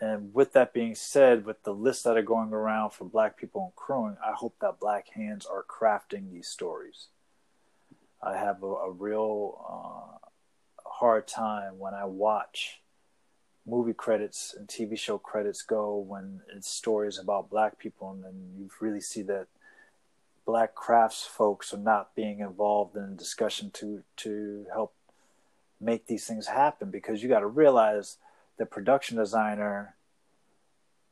And 0.00 0.32
with 0.32 0.52
that 0.52 0.72
being 0.72 0.94
said, 0.94 1.44
with 1.44 1.62
the 1.64 1.74
lists 1.74 2.04
that 2.04 2.16
are 2.16 2.22
going 2.22 2.52
around 2.52 2.90
for 2.90 3.04
black 3.04 3.36
people 3.36 3.64
in 3.66 3.72
crewing, 3.74 4.16
I 4.24 4.32
hope 4.32 4.54
that 4.60 4.78
black 4.80 5.08
hands 5.08 5.44
are 5.44 5.64
crafting 5.64 6.30
these 6.30 6.46
stories. 6.46 7.08
I 8.22 8.36
have 8.36 8.62
a, 8.62 8.66
a 8.66 8.90
real 8.90 9.58
uh, 9.68 10.28
hard 10.86 11.26
time 11.26 11.78
when 11.78 11.94
I 11.94 12.04
watch 12.04 12.80
movie 13.68 13.92
credits 13.92 14.54
and 14.56 14.66
TV 14.66 14.98
show 14.98 15.18
credits 15.18 15.62
go 15.62 15.96
when 15.96 16.40
it's 16.54 16.68
stories 16.68 17.18
about 17.18 17.50
black 17.50 17.78
people, 17.78 18.10
and 18.10 18.24
then 18.24 18.52
you 18.58 18.70
really 18.80 19.00
see 19.00 19.22
that 19.22 19.46
black 20.48 20.74
crafts 20.74 21.26
folks 21.26 21.74
are 21.74 21.78
not 21.78 22.14
being 22.14 22.40
involved 22.40 22.96
in 22.96 23.16
discussion 23.16 23.70
to 23.70 24.02
to 24.16 24.64
help 24.72 24.94
make 25.78 26.06
these 26.06 26.26
things 26.26 26.46
happen 26.46 26.90
because 26.90 27.22
you 27.22 27.28
got 27.28 27.40
to 27.40 27.46
realize 27.46 28.16
the 28.56 28.64
production 28.64 29.18
designer 29.18 29.94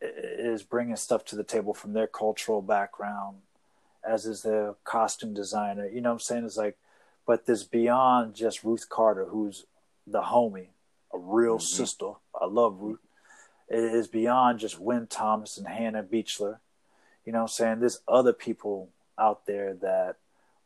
is 0.00 0.62
bringing 0.62 0.96
stuff 0.96 1.22
to 1.22 1.36
the 1.36 1.44
table 1.44 1.74
from 1.74 1.92
their 1.92 2.06
cultural 2.06 2.62
background 2.62 3.36
as 4.02 4.24
is 4.24 4.40
the 4.40 4.74
costume 4.84 5.34
designer 5.34 5.86
you 5.86 6.00
know 6.00 6.10
what 6.10 6.14
i'm 6.14 6.20
saying? 6.20 6.44
It's 6.46 6.56
like 6.56 6.78
but 7.26 7.44
this 7.44 7.62
beyond 7.62 8.34
just 8.34 8.64
ruth 8.64 8.88
carter 8.88 9.26
who's 9.26 9.66
the 10.06 10.22
homie 10.22 10.68
a 11.16 11.18
real 11.18 11.58
Mhm. 11.58 11.62
sister 11.62 12.12
i 12.40 12.46
love 12.46 12.80
ruth 12.80 13.00
it 13.68 13.80
is 13.80 14.06
beyond 14.06 14.60
just 14.60 14.78
Wynn 14.78 15.08
Thomas 15.08 15.58
and 15.58 15.66
Hannah 15.66 16.04
Beachler. 16.04 16.58
You 17.24 17.32
know 17.32 17.38
what 17.38 17.42
I'm 17.42 17.48
saying? 17.48 17.80
There's 17.80 18.00
other 18.06 18.32
people 18.32 18.90
out 19.18 19.46
there 19.46 19.74
that 19.74 20.16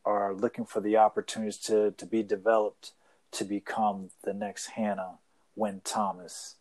are 0.04 0.34
looking 0.34 0.66
for 0.66 0.80
the 0.80 0.98
opportunities 0.98 1.56
to, 1.58 1.92
to 1.92 2.06
be 2.06 2.22
developed 2.22 2.92
to 3.32 3.44
become 3.44 4.10
the 4.22 4.34
next 4.34 4.66
Hannah, 4.66 5.18
Wynn 5.56 5.80
Thomas, 5.82 6.56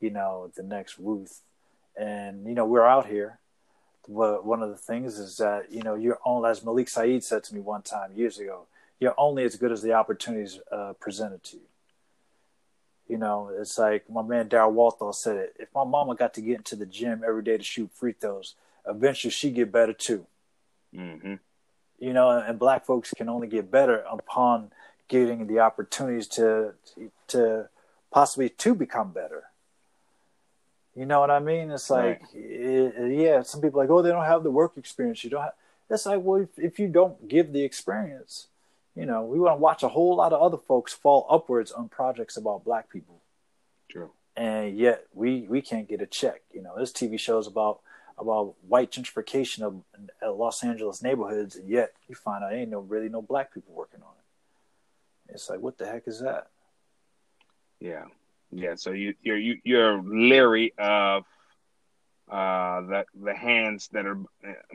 you 0.00 0.10
know, 0.10 0.50
the 0.56 0.62
next 0.64 0.98
Ruth. 0.98 1.42
And, 1.96 2.48
you 2.48 2.54
know, 2.54 2.66
we're 2.66 2.86
out 2.86 3.06
here. 3.06 3.38
But 4.08 4.44
one 4.44 4.62
of 4.62 4.70
the 4.70 4.76
things 4.76 5.18
is 5.18 5.36
that, 5.36 5.70
you 5.70 5.82
know, 5.82 5.94
you're 5.94 6.18
only, 6.24 6.50
as 6.50 6.64
Malik 6.64 6.88
Sayeed 6.88 7.22
said 7.22 7.44
to 7.44 7.54
me 7.54 7.60
one 7.60 7.82
time 7.82 8.16
years 8.16 8.40
ago, 8.40 8.66
you're 8.98 9.14
only 9.16 9.44
as 9.44 9.54
good 9.54 9.70
as 9.70 9.82
the 9.82 9.92
opportunities 9.92 10.58
uh, 10.72 10.94
presented 10.98 11.44
to 11.44 11.56
you. 11.58 11.62
You 13.08 13.18
know, 13.18 13.50
it's 13.60 13.76
like 13.78 14.08
my 14.08 14.22
man 14.22 14.48
Daryl 14.48 14.72
Walthall 14.72 15.12
said 15.12 15.36
it. 15.36 15.56
If 15.58 15.68
my 15.74 15.84
mama 15.84 16.14
got 16.14 16.32
to 16.34 16.40
get 16.40 16.56
into 16.56 16.76
the 16.76 16.86
gym 16.86 17.22
every 17.26 17.42
day 17.42 17.58
to 17.58 17.62
shoot 17.62 17.90
free 17.92 18.12
throws, 18.12 18.54
eventually 18.86 19.30
she 19.30 19.50
get 19.50 19.70
better 19.70 19.92
too. 19.92 20.26
hmm 20.94 21.34
You 21.98 22.12
know, 22.12 22.30
and 22.30 22.58
black 22.58 22.86
folks 22.86 23.12
can 23.12 23.28
only 23.28 23.46
get 23.46 23.70
better 23.70 23.98
upon 24.10 24.72
getting 25.08 25.46
the 25.46 25.60
opportunities 25.60 26.26
to 26.28 26.74
to 27.28 27.68
possibly 28.10 28.48
to 28.48 28.74
become 28.74 29.12
better. 29.12 29.44
You 30.94 31.06
know 31.06 31.20
what 31.20 31.30
I 31.30 31.40
mean? 31.40 31.70
It's 31.72 31.90
like, 31.90 32.22
eh, 32.34 32.90
yeah, 33.08 33.42
some 33.42 33.60
people 33.60 33.80
are 33.80 33.84
like, 33.84 33.90
oh, 33.90 34.00
they 34.00 34.10
don't 34.10 34.24
have 34.24 34.44
the 34.44 34.50
work 34.50 34.76
experience. 34.76 35.24
You 35.24 35.30
don't 35.30 35.42
have. 35.42 35.54
It's 35.90 36.06
like, 36.06 36.20
well, 36.22 36.42
if, 36.42 36.56
if 36.56 36.78
you 36.78 36.88
don't 36.88 37.28
give 37.28 37.52
the 37.52 37.64
experience, 37.64 38.46
you 38.94 39.06
know, 39.06 39.22
we 39.24 39.38
want 39.38 39.56
to 39.56 39.60
watch 39.60 39.82
a 39.82 39.88
whole 39.88 40.16
lot 40.16 40.32
of 40.32 40.40
other 40.40 40.58
folks 40.58 40.92
fall 40.92 41.26
upwards 41.28 41.72
on 41.72 41.88
projects 41.88 42.36
about 42.36 42.64
black 42.64 42.90
people 42.90 43.22
True. 43.90 44.10
and 44.36 44.78
yet 44.78 45.06
we 45.12 45.46
we 45.48 45.60
can't 45.60 45.88
get 45.88 46.00
a 46.00 46.06
check. 46.06 46.42
You 46.52 46.62
know, 46.62 46.74
this 46.78 46.92
TV 46.92 47.18
shows 47.18 47.46
about 47.46 47.80
about 48.16 48.54
white 48.66 48.92
gentrification 48.92 49.62
of 49.62 49.82
uh, 50.22 50.32
Los 50.32 50.62
Angeles 50.62 51.02
neighborhoods, 51.02 51.56
and 51.56 51.68
yet 51.68 51.92
you 52.08 52.14
find 52.14 52.44
out 52.44 52.52
ain't 52.52 52.70
no 52.70 52.80
really 52.80 53.08
no 53.08 53.22
black 53.22 53.52
people 53.52 53.74
working 53.74 54.02
on 54.02 54.08
it. 54.08 55.34
It's 55.34 55.50
like, 55.50 55.60
what 55.60 55.78
the 55.78 55.86
heck 55.86 56.06
is 56.06 56.20
that? 56.20 56.48
Yeah. 57.80 58.04
Yeah. 58.52 58.76
So 58.76 58.92
you 58.92 59.14
you're 59.22 59.38
you, 59.38 59.58
you're 59.64 60.00
leery 60.00 60.72
of 60.78 61.24
uh 62.30 62.80
the 62.82 63.04
the 63.20 63.34
hands 63.34 63.88
that 63.92 64.06
are 64.06 64.18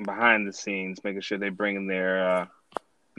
behind 0.04 0.48
the 0.48 0.54
scenes, 0.54 1.04
making 1.04 1.22
sure 1.22 1.38
they 1.38 1.50
bring 1.50 1.76
in 1.76 1.88
their 1.88 2.30
uh 2.30 2.46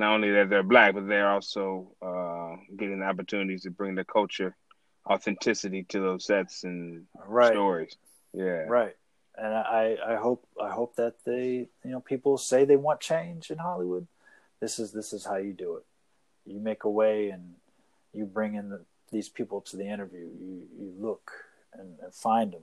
not 0.01 0.15
only 0.15 0.31
that 0.33 0.49
they're 0.51 0.63
black, 0.65 0.95
but 0.95 1.07
they're 1.07 1.31
also 1.31 1.93
uh 2.03 2.57
getting 2.77 3.01
the 3.01 3.07
opportunities 3.07 3.63
to 3.63 3.71
bring 3.71 3.95
the 3.95 4.05
culture 4.05 4.57
authenticity 5.09 5.85
to 5.85 6.01
those 6.01 6.25
sets 6.25 6.65
and 6.65 7.07
Right, 7.27 7.53
stories. 7.53 7.97
Yeah. 8.33 8.65
right. 8.69 8.97
And 9.37 9.55
I 9.55 9.97
I 10.13 10.15
hope 10.17 10.47
I 10.61 10.71
hope 10.71 10.97
that 10.97 11.15
they 11.25 11.69
you 11.85 11.91
know 11.93 12.01
people 12.01 12.37
say 12.39 12.65
they 12.65 12.77
want 12.77 13.01
change 13.01 13.51
in 13.51 13.59
Hollywood. 13.59 14.07
This 14.61 14.79
is 14.79 14.93
this 14.93 15.13
is 15.13 15.25
how 15.25 15.37
you 15.37 15.53
do 15.53 15.77
it. 15.77 15.85
You 16.45 16.61
make 16.61 16.85
a 16.85 16.91
way 16.91 17.31
and 17.31 17.55
you 18.13 18.25
bring 18.27 18.55
in 18.55 18.71
the, 18.71 18.85
these 19.13 19.29
people 19.29 19.61
to 19.63 19.77
the 19.77 19.89
interview. 19.89 20.27
You 20.41 20.67
you 20.79 20.93
look 20.99 21.31
and, 21.73 21.99
and 22.03 22.13
find 22.15 22.53
them. 22.53 22.63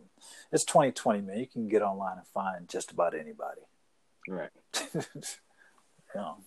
It's 0.52 0.66
2020, 0.66 1.22
man. 1.22 1.38
You 1.40 1.48
can 1.48 1.68
get 1.70 1.82
online 1.82 2.18
and 2.18 2.28
find 2.28 2.68
just 2.68 2.92
about 2.92 3.14
anybody. 3.16 3.62
Right. 4.28 4.50
you 4.94 5.02
know, 6.16 6.38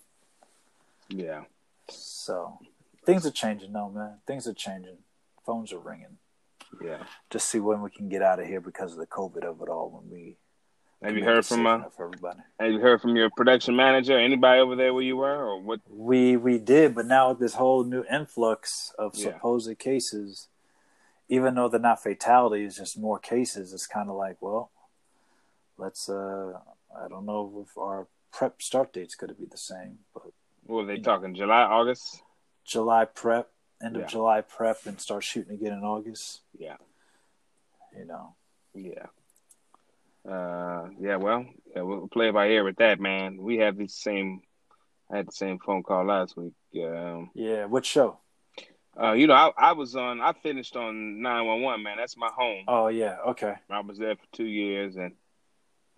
Yeah. 1.10 1.44
so 1.88 2.58
things 3.04 3.26
are 3.26 3.30
changing, 3.30 3.72
though, 3.72 3.90
man. 3.90 4.18
Things 4.26 4.46
are 4.46 4.54
changing. 4.54 4.98
Phones 5.44 5.72
are 5.72 5.78
ringing. 5.78 6.18
Yeah. 6.82 7.02
Just 7.30 7.48
see 7.50 7.58
when 7.60 7.82
we 7.82 7.90
can 7.90 8.08
get 8.08 8.22
out 8.22 8.38
of 8.40 8.46
here 8.46 8.60
because 8.60 8.92
of 8.92 8.98
the 8.98 9.06
COVID 9.06 9.44
of 9.44 9.60
it 9.60 9.68
all. 9.68 9.90
When 9.90 10.10
we 10.10 10.36
Have 11.02 11.16
you 11.16 11.24
heard 11.24 11.44
from 11.44 11.66
uh 11.66 11.82
everybody. 12.00 12.38
have 12.60 12.70
you 12.70 12.78
heard 12.78 13.00
from 13.00 13.16
your 13.16 13.28
production 13.30 13.74
manager? 13.74 14.16
Anybody 14.18 14.60
over 14.60 14.76
there 14.76 14.94
where 14.94 15.02
you 15.02 15.16
were 15.16 15.44
or 15.48 15.60
what 15.60 15.80
We 15.88 16.36
we 16.36 16.58
did, 16.58 16.94
but 16.94 17.06
now 17.06 17.30
with 17.30 17.40
this 17.40 17.54
whole 17.54 17.82
new 17.84 18.04
influx 18.04 18.92
of 18.98 19.16
Yeah. 19.16 19.32
supposed 19.32 19.76
cases, 19.80 20.46
even 21.28 21.54
though 21.54 21.68
they're 21.68 21.80
not 21.80 22.02
fatalities, 22.02 22.76
just 22.76 22.96
more 22.98 23.18
cases. 23.18 23.72
It's 23.72 23.86
kind 23.88 24.08
of 24.08 24.14
like, 24.16 24.36
well, 24.40 24.70
let's. 25.76 26.08
uh 26.08 26.52
I 27.02 27.08
don't 27.08 27.24
know 27.26 27.64
if 27.66 27.76
our 27.78 28.06
prep 28.32 28.60
start 28.62 28.92
date's 28.92 29.14
going 29.16 29.28
to 29.34 29.40
be 29.40 29.46
the 29.46 29.56
same, 29.56 29.98
but 30.14 30.32
what 30.70 30.86
were 30.86 30.86
they 30.86 31.00
talking? 31.00 31.34
July, 31.34 31.62
August? 31.62 32.22
July 32.64 33.04
prep, 33.04 33.50
end 33.82 33.96
Yeah. 33.96 34.02
of 34.02 34.08
July 34.08 34.40
prep, 34.42 34.86
and 34.86 35.00
start 35.00 35.24
shooting 35.24 35.54
again 35.54 35.72
in 35.72 35.82
August. 35.84 36.42
Yeah. 36.56 36.76
You 37.96 38.04
know, 38.06 38.36
Yeah. 38.74 39.06
Uh, 40.30 40.90
yeah, 41.00 41.16
well, 41.16 41.46
yeah, 41.74 41.82
we'll 41.82 42.06
play 42.08 42.30
by 42.30 42.48
ear 42.48 42.62
with 42.62 42.76
that, 42.76 43.00
man. 43.00 43.38
We 43.38 43.56
have 43.58 43.76
the 43.78 43.88
same. 43.88 44.42
I 45.10 45.16
had 45.16 45.28
the 45.28 45.32
same 45.32 45.58
phone 45.58 45.82
call 45.82 46.04
last 46.04 46.36
week. 46.36 46.52
Um, 46.76 47.30
yeah, 47.34 47.64
what 47.64 47.84
show? 47.86 48.18
Uh, 49.00 49.12
you 49.12 49.26
know, 49.26 49.34
I, 49.34 49.50
I 49.56 49.72
was 49.72 49.96
on. 49.96 50.20
I 50.20 50.34
finished 50.34 50.76
on 50.76 51.22
nine 51.22 51.46
one 51.46 51.62
one. 51.62 51.82
Man, 51.82 51.96
that's 51.96 52.16
my 52.18 52.28
home. 52.36 52.64
Oh 52.68 52.88
yeah, 52.88 53.16
okay. 53.28 53.54
I 53.70 53.80
was 53.80 53.98
there 53.98 54.14
for 54.14 54.26
two 54.32 54.44
years, 54.44 54.96
and 54.96 55.12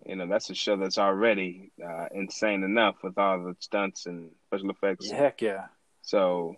you 0.05 0.15
know 0.15 0.27
that's 0.27 0.49
a 0.49 0.55
show 0.55 0.77
that's 0.77 0.97
already 0.97 1.71
uh, 1.83 2.07
insane 2.13 2.63
enough 2.63 2.95
with 3.03 3.17
all 3.17 3.43
the 3.43 3.55
stunts 3.59 4.05
and 4.05 4.31
special 4.47 4.69
effects. 4.69 5.09
Heck 5.09 5.41
yeah. 5.41 5.65
So, 6.01 6.55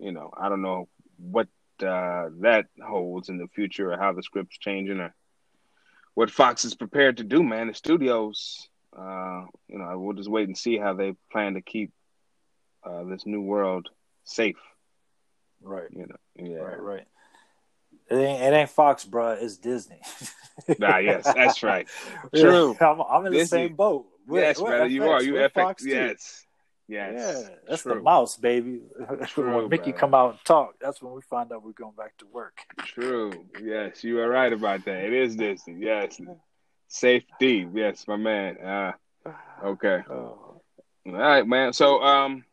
you 0.00 0.12
know, 0.12 0.32
I 0.36 0.48
don't 0.48 0.62
know 0.62 0.88
what 1.18 1.48
uh, 1.80 2.30
that 2.40 2.66
holds 2.82 3.28
in 3.28 3.38
the 3.38 3.48
future, 3.48 3.92
or 3.92 3.98
how 3.98 4.12
the 4.12 4.22
script's 4.22 4.58
changing, 4.58 5.00
or 5.00 5.14
what 6.14 6.30
Fox 6.30 6.64
is 6.64 6.74
prepared 6.74 7.18
to 7.18 7.24
do. 7.24 7.42
Man, 7.42 7.68
the 7.68 7.74
studios. 7.74 8.68
Uh, 8.96 9.44
you 9.68 9.78
know, 9.78 9.98
we'll 9.98 10.16
just 10.16 10.30
wait 10.30 10.48
and 10.48 10.56
see 10.56 10.78
how 10.78 10.94
they 10.94 11.14
plan 11.30 11.54
to 11.54 11.60
keep 11.60 11.92
uh, 12.82 13.04
this 13.04 13.26
new 13.26 13.42
world 13.42 13.88
safe. 14.24 14.56
Right. 15.60 15.88
You 15.90 16.06
know. 16.06 16.16
Yeah. 16.36 16.58
Right. 16.58 16.80
Right. 16.80 17.06
It 18.08 18.14
ain't, 18.14 18.42
it 18.42 18.56
ain't 18.56 18.70
Fox, 18.70 19.04
bro. 19.04 19.32
It's 19.32 19.56
Disney. 19.56 20.00
ah, 20.82 20.98
yes, 20.98 21.24
that's 21.24 21.62
right. 21.62 21.88
True. 22.34 22.76
I'm, 22.80 23.00
I'm, 23.00 23.26
in 23.26 23.32
the 23.32 23.46
same 23.46 23.74
boat. 23.74 24.06
We're, 24.26 24.40
yes, 24.40 24.60
we're 24.60 24.68
brother, 24.68 24.86
you 24.86 25.04
are. 25.08 25.22
You 25.22 25.34
FX. 25.34 25.52
Fox 25.52 25.82
too. 25.82 25.88
Yes. 25.90 26.46
Yes. 26.88 27.14
Yeah, 27.16 27.48
that's 27.68 27.82
True. 27.82 27.94
the 27.94 28.00
mouse, 28.00 28.36
baby. 28.36 28.80
True, 29.26 29.56
when 29.56 29.68
Mickey 29.68 29.90
brother. 29.90 29.98
come 29.98 30.14
out 30.14 30.30
and 30.30 30.44
talk, 30.44 30.74
that's 30.80 31.02
when 31.02 31.12
we 31.14 31.20
find 31.22 31.50
out 31.52 31.64
we're 31.64 31.72
going 31.72 31.96
back 31.96 32.16
to 32.18 32.26
work. 32.26 32.60
True. 32.78 33.32
Yes, 33.60 34.04
you 34.04 34.20
are 34.20 34.28
right 34.28 34.52
about 34.52 34.84
that. 34.84 35.04
It 35.04 35.12
is 35.12 35.34
Disney. 35.34 35.76
Yes. 35.80 36.20
Safety. 36.88 37.68
Yes, 37.74 38.06
my 38.06 38.16
man. 38.16 38.58
Uh, 38.58 38.92
okay. 39.64 40.04
Oh, 40.08 40.62
All 41.06 41.12
right, 41.12 41.46
man. 41.46 41.72
So, 41.72 42.00
um, 42.02 42.44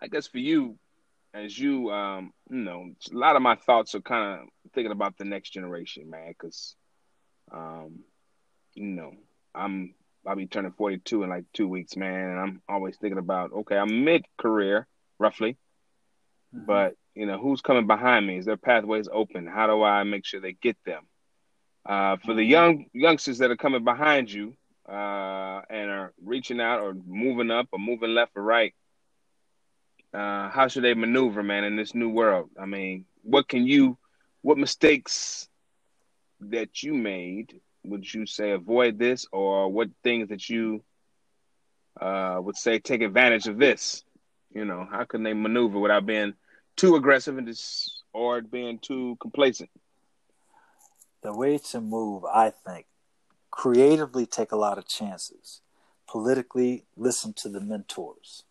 I 0.00 0.06
guess 0.06 0.28
for 0.28 0.38
you, 0.38 0.78
as 1.34 1.58
you, 1.58 1.90
um, 1.90 2.32
you 2.50 2.58
know, 2.58 2.90
a 3.12 3.16
lot 3.16 3.36
of 3.36 3.42
my 3.42 3.56
thoughts 3.56 3.94
are 3.94 4.00
kind 4.00 4.40
of 4.40 4.48
thinking 4.74 4.92
about 4.92 5.16
the 5.18 5.24
next 5.24 5.50
generation, 5.50 6.10
man, 6.10 6.28
because, 6.28 6.74
um, 7.52 8.00
you 8.74 8.86
know, 8.86 9.12
I'm 9.54 9.94
I'll 10.26 10.36
be 10.36 10.46
turning 10.46 10.72
42 10.72 11.22
in 11.22 11.30
like 11.30 11.44
two 11.52 11.68
weeks, 11.68 11.96
man, 11.96 12.30
and 12.30 12.38
I'm 12.38 12.62
always 12.68 12.96
thinking 12.96 13.18
about, 13.18 13.52
okay, 13.52 13.76
I'm 13.76 14.04
mid 14.04 14.26
career, 14.36 14.86
roughly, 15.18 15.56
mhm. 16.54 16.66
but 16.66 16.94
you 17.14 17.26
know, 17.26 17.38
who's 17.38 17.60
coming 17.60 17.86
behind 17.86 18.26
me? 18.26 18.38
Is 18.38 18.44
their 18.44 18.56
pathways 18.56 19.08
open? 19.10 19.46
How 19.46 19.66
do 19.66 19.82
I 19.82 20.04
make 20.04 20.24
sure 20.24 20.40
they 20.40 20.52
get 20.52 20.76
them? 20.84 21.02
Uh, 21.84 22.16
for 22.24 22.34
the 22.34 22.44
young 22.44 22.86
youngsters 22.92 23.38
that 23.38 23.50
are 23.50 23.56
coming 23.56 23.82
behind 23.82 24.30
you 24.30 24.54
uh, 24.88 25.62
and 25.70 25.90
are 25.90 26.12
reaching 26.22 26.60
out 26.60 26.80
or 26.80 26.94
moving 27.06 27.50
up 27.50 27.68
or 27.72 27.78
moving 27.78 28.14
left 28.14 28.32
or 28.36 28.42
right, 28.42 28.74
uh, 30.14 30.48
how 30.50 30.68
should 30.68 30.84
they 30.84 30.94
maneuver, 30.94 31.42
man, 31.42 31.64
in 31.64 31.76
this 31.76 31.94
new 31.94 32.08
world? 32.08 32.50
I 32.60 32.66
mean, 32.66 33.04
what 33.22 33.48
can 33.48 33.66
you, 33.66 33.98
what 34.42 34.58
mistakes 34.58 35.48
that 36.40 36.82
you 36.82 36.94
made 36.94 37.60
would 37.84 38.12
you 38.12 38.26
say 38.26 38.52
avoid 38.52 38.98
this, 38.98 39.26
or 39.32 39.70
what 39.70 39.88
things 40.02 40.28
that 40.28 40.48
you 40.48 40.82
uh, 42.00 42.38
would 42.40 42.56
say 42.56 42.78
take 42.78 43.02
advantage 43.02 43.46
of 43.46 43.58
this? 43.58 44.04
You 44.54 44.64
know, 44.64 44.86
how 44.90 45.04
can 45.04 45.22
they 45.22 45.34
maneuver 45.34 45.78
without 45.78 46.06
being 46.06 46.34
too 46.76 46.96
aggressive 46.96 47.38
and 47.38 47.46
just 47.46 48.02
or 48.12 48.40
being 48.40 48.78
too 48.78 49.16
complacent? 49.20 49.70
the 51.22 51.36
way 51.36 51.58
to 51.58 51.80
move, 51.80 52.24
I 52.24 52.50
think, 52.50 52.86
creatively 53.50 54.26
take 54.26 54.52
a 54.52 54.56
lot 54.56 54.78
of 54.78 54.86
chances. 54.86 55.60
Politically, 56.08 56.84
listen 56.96 57.32
to 57.34 57.48
the 57.48 57.60
mentors. 57.60 58.44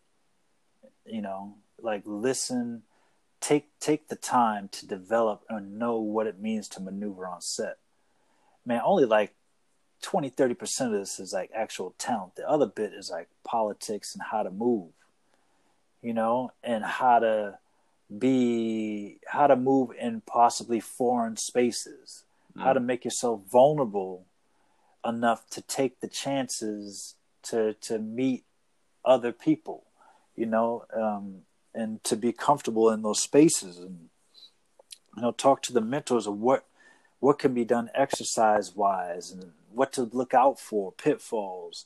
You 1.07 1.21
know, 1.21 1.55
like 1.81 2.03
listen, 2.05 2.83
take 3.39 3.67
take 3.79 4.07
the 4.07 4.15
time 4.15 4.69
to 4.69 4.87
develop 4.87 5.43
and 5.49 5.79
know 5.79 5.99
what 5.99 6.27
it 6.27 6.39
means 6.39 6.67
to 6.69 6.81
maneuver 6.81 7.27
on 7.27 7.41
set. 7.41 7.77
Man, 8.65 8.81
only 8.83 9.05
like 9.05 9.33
20 10.01 10.29
30% 10.29 10.87
of 10.87 10.91
this 10.91 11.19
is 11.19 11.33
like 11.33 11.49
actual 11.55 11.95
talent. 11.97 12.35
The 12.35 12.47
other 12.47 12.67
bit 12.67 12.93
is 12.93 13.09
like 13.09 13.29
politics 13.43 14.13
and 14.13 14.23
how 14.23 14.43
to 14.43 14.51
move. 14.51 14.91
You 16.01 16.13
know, 16.13 16.51
and 16.63 16.83
how 16.83 17.19
to 17.19 17.59
be 18.15 19.19
how 19.27 19.47
to 19.47 19.55
move 19.55 19.91
in 19.99 20.21
possibly 20.21 20.79
foreign 20.79 21.35
spaces 21.35 22.23
how 22.57 22.73
to 22.73 22.79
mm. 22.79 22.85
make 22.85 23.05
yourself 23.05 23.41
vulnerable 23.51 24.25
enough 25.05 25.49
to 25.49 25.61
take 25.61 25.99
the 25.99 26.07
chances 26.07 27.15
to 27.43 27.73
to 27.75 27.99
meet 27.99 28.43
other 29.05 29.31
people 29.31 29.83
you 30.37 30.45
know 30.45 30.85
um, 30.95 31.39
and 31.73 32.01
to 32.05 32.15
be 32.15 32.31
comfortable 32.31 32.89
in 32.89 33.01
those 33.01 33.21
spaces 33.21 33.77
and 33.77 34.09
you 35.15 35.21
know 35.21 35.31
talk 35.31 35.61
to 35.63 35.73
the 35.73 35.81
mentors 35.81 36.27
of 36.27 36.39
what 36.39 36.65
what 37.19 37.39
can 37.39 37.53
be 37.53 37.65
done 37.65 37.89
exercise 37.93 38.75
wise 38.75 39.31
and 39.31 39.51
what 39.73 39.91
to 39.91 40.03
look 40.03 40.33
out 40.33 40.59
for 40.59 40.91
pitfalls. 40.93 41.85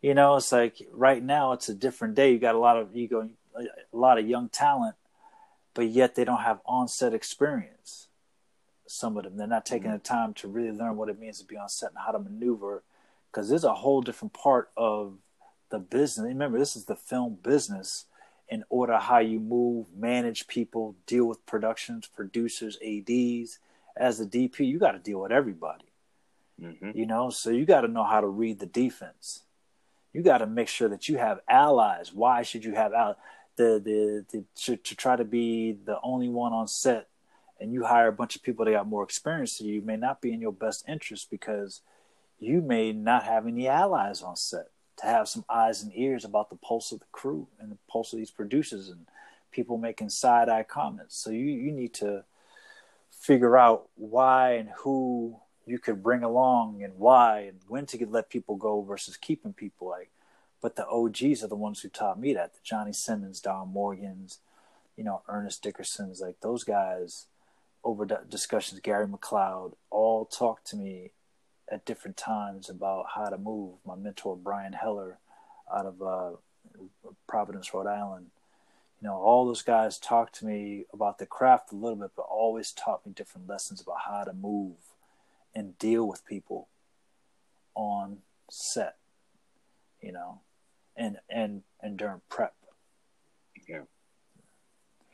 You 0.00 0.14
know 0.14 0.36
it's 0.36 0.52
like 0.52 0.76
right 0.92 1.22
now 1.22 1.52
it's 1.52 1.68
a 1.68 1.74
different 1.74 2.14
day. 2.14 2.32
You 2.32 2.38
got 2.38 2.54
a 2.54 2.58
lot 2.58 2.78
of 2.78 2.96
you 2.96 3.06
go 3.08 3.28
a 3.54 3.66
lot 3.92 4.18
of 4.18 4.26
young 4.26 4.48
talent 4.48 4.94
but 5.74 5.88
yet 5.88 6.14
they 6.14 6.24
don't 6.24 6.42
have 6.42 6.60
on-set 6.66 7.14
experience 7.14 8.08
some 8.90 9.16
of 9.16 9.24
them. 9.24 9.36
They're 9.36 9.46
not 9.46 9.64
taking 9.64 9.92
the 9.92 9.98
time 9.98 10.34
to 10.34 10.48
really 10.48 10.72
learn 10.72 10.96
what 10.96 11.08
it 11.08 11.18
means 11.18 11.38
to 11.38 11.46
be 11.46 11.56
on 11.56 11.68
set 11.68 11.90
and 11.90 11.98
how 12.04 12.10
to 12.10 12.18
maneuver 12.18 12.82
because 13.30 13.48
there's 13.48 13.64
a 13.64 13.74
whole 13.74 14.00
different 14.00 14.34
part 14.34 14.70
of 14.76 15.14
the 15.70 15.78
business 15.78 16.26
remember 16.26 16.58
this 16.58 16.76
is 16.76 16.84
the 16.84 16.96
film 16.96 17.38
business 17.42 18.06
in 18.48 18.64
order 18.68 18.98
how 18.98 19.18
you 19.18 19.38
move 19.38 19.86
manage 19.96 20.46
people 20.46 20.96
deal 21.06 21.24
with 21.24 21.44
productions 21.46 22.06
producers 22.06 22.78
ads 22.84 23.58
as 23.96 24.20
a 24.20 24.26
dp 24.26 24.58
you 24.60 24.78
got 24.78 24.92
to 24.92 24.98
deal 24.98 25.20
with 25.20 25.32
everybody. 25.32 25.84
Mm-hmm. 26.60 26.90
you 26.94 27.06
know 27.06 27.30
so 27.30 27.50
you 27.50 27.64
got 27.64 27.82
to 27.82 27.88
know 27.88 28.04
how 28.04 28.20
to 28.20 28.26
read 28.26 28.58
the 28.58 28.66
defense. 28.66 29.42
You 30.12 30.22
got 30.22 30.38
to 30.38 30.46
make 30.46 30.66
sure 30.66 30.88
that 30.88 31.08
you 31.08 31.18
have 31.18 31.38
allies. 31.48 32.12
Why 32.12 32.42
should 32.42 32.64
you 32.64 32.74
have 32.74 32.92
allies 32.92 33.14
the, 33.60 33.80
the, 33.84 34.24
the 34.30 34.44
to, 34.62 34.76
to 34.76 34.96
try 34.96 35.16
to 35.16 35.24
be 35.24 35.72
the 35.72 35.98
only 36.02 36.28
one 36.28 36.52
on 36.52 36.66
set 36.66 37.08
and 37.60 37.72
you 37.72 37.84
hire 37.84 38.08
a 38.08 38.12
bunch 38.12 38.34
of 38.34 38.42
people 38.42 38.64
that 38.64 38.72
got 38.72 38.86
more 38.86 39.04
experience 39.04 39.58
than 39.58 39.68
you 39.68 39.82
may 39.82 39.96
not 39.96 40.22
be 40.22 40.32
in 40.32 40.40
your 40.40 40.52
best 40.52 40.84
interest 40.88 41.30
because 41.30 41.82
you 42.38 42.62
may 42.62 42.92
not 42.92 43.24
have 43.24 43.46
any 43.46 43.68
allies 43.68 44.22
on 44.22 44.34
set 44.34 44.68
to 45.00 45.06
have 45.06 45.28
some 45.28 45.44
eyes 45.48 45.82
and 45.82 45.92
ears 45.94 46.24
about 46.24 46.50
the 46.50 46.56
pulse 46.56 46.92
of 46.92 47.00
the 47.00 47.06
crew 47.12 47.48
and 47.58 47.70
the 47.70 47.78
pulse 47.88 48.12
of 48.12 48.18
these 48.18 48.30
producers 48.30 48.88
and 48.88 49.06
people 49.50 49.78
making 49.78 50.10
side 50.10 50.48
eye 50.48 50.62
comments. 50.62 51.16
So 51.16 51.30
you, 51.30 51.46
you 51.46 51.72
need 51.72 51.94
to 51.94 52.24
figure 53.10 53.58
out 53.58 53.88
why 53.96 54.52
and 54.52 54.70
who 54.78 55.36
you 55.66 55.78
could 55.78 56.02
bring 56.02 56.22
along 56.22 56.82
and 56.82 56.94
why 56.96 57.40
and 57.40 57.60
when 57.68 57.86
to 57.86 58.06
let 58.06 58.30
people 58.30 58.56
go 58.56 58.82
versus 58.82 59.16
keeping 59.16 59.52
people 59.52 59.88
like 59.88 60.10
but 60.60 60.76
the 60.76 60.86
OGs 60.86 61.42
are 61.42 61.48
the 61.48 61.56
ones 61.56 61.80
who 61.80 61.88
taught 61.88 62.20
me 62.20 62.34
that 62.34 62.54
the 62.54 62.60
Johnny 62.62 62.92
Simmons, 62.92 63.40
Don 63.40 63.68
Morgans, 63.68 64.38
you 64.96 65.04
know, 65.04 65.22
Ernest 65.28 65.62
Dickerson's 65.62 66.20
like 66.20 66.40
those 66.40 66.64
guys 66.64 67.26
over 67.82 68.04
discussions, 68.28 68.80
Gary 68.80 69.06
McLeod, 69.06 69.72
all 69.90 70.26
talked 70.26 70.66
to 70.68 70.76
me 70.76 71.12
at 71.70 71.84
different 71.84 72.16
times 72.16 72.68
about 72.68 73.06
how 73.14 73.28
to 73.28 73.38
move. 73.38 73.74
My 73.86 73.94
mentor, 73.94 74.36
Brian 74.36 74.72
Heller, 74.72 75.18
out 75.72 75.86
of 75.86 76.02
uh, 76.02 76.30
Providence, 77.26 77.72
Rhode 77.72 77.86
Island, 77.86 78.26
you 79.00 79.08
know, 79.08 79.14
all 79.14 79.46
those 79.46 79.62
guys 79.62 79.98
talked 79.98 80.38
to 80.40 80.46
me 80.46 80.84
about 80.92 81.18
the 81.18 81.26
craft 81.26 81.72
a 81.72 81.76
little 81.76 81.96
bit, 81.96 82.10
but 82.14 82.26
always 82.28 82.72
taught 82.72 83.06
me 83.06 83.12
different 83.12 83.48
lessons 83.48 83.80
about 83.80 84.00
how 84.06 84.24
to 84.24 84.32
move 84.32 84.76
and 85.54 85.78
deal 85.78 86.06
with 86.06 86.26
people 86.26 86.68
on 87.74 88.18
set, 88.50 88.96
you 90.02 90.12
know, 90.12 90.40
and 90.96 91.16
and 91.30 91.62
and 91.80 91.96
during 91.96 92.20
prep. 92.28 92.54
Yeah. 93.66 93.82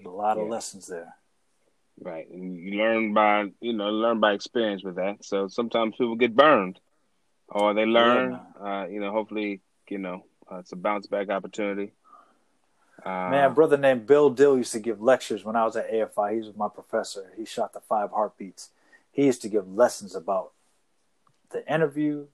A 0.05 0.09
lot 0.09 0.37
of 0.39 0.49
lessons 0.49 0.89
there. 0.89 1.15
Right, 1.99 2.29
and 2.29 2.57
you 2.59 2.79
learn 2.79 3.15
by 3.15 3.47
you 3.61 3.73
know 3.73 3.89
learn 3.89 4.21
by 4.21 4.33
experience 4.33 4.85
with 4.85 4.97
that. 4.97 5.25
So 5.25 5.49
sometimes 5.49 5.95
people 5.97 6.17
get 6.17 6.37
burned, 6.37 6.79
or 7.49 7.73
they 7.75 7.87
learn. 7.87 8.39
uh, 8.61 8.87
you 8.91 9.01
know, 9.01 9.13
hopefully, 9.13 9.63
you 9.89 9.99
know, 9.99 10.25
uh, 10.51 10.57
it's 10.59 10.73
a 10.73 10.77
bounce 10.77 11.07
back 11.07 11.31
opportunity. 11.31 11.93
Uh, 13.05 13.31
Man, 13.31 13.45
a 13.45 13.51
brother 13.51 13.77
named 13.77 14.07
Bill 14.07 14.31
Dill 14.31 14.59
used 14.59 14.73
to 14.73 14.81
give 14.81 15.01
lectures 15.01 15.45
when 15.45 15.57
I 15.57 15.65
was 15.65 15.77
at 15.77 15.91
AFI. 15.91 16.33
He 16.33 16.39
was 16.39 16.55
my 16.57 16.69
professor. 16.69 17.33
He 17.37 17.45
shot 17.45 17.73
the 17.73 17.81
five 17.81 18.11
heartbeats. 18.11 18.71
He 19.13 19.25
used 19.27 19.43
to 19.43 19.49
give 19.49 19.67
lessons 19.73 20.15
about 20.15 20.53
the 21.51 21.67
interview 21.73 22.27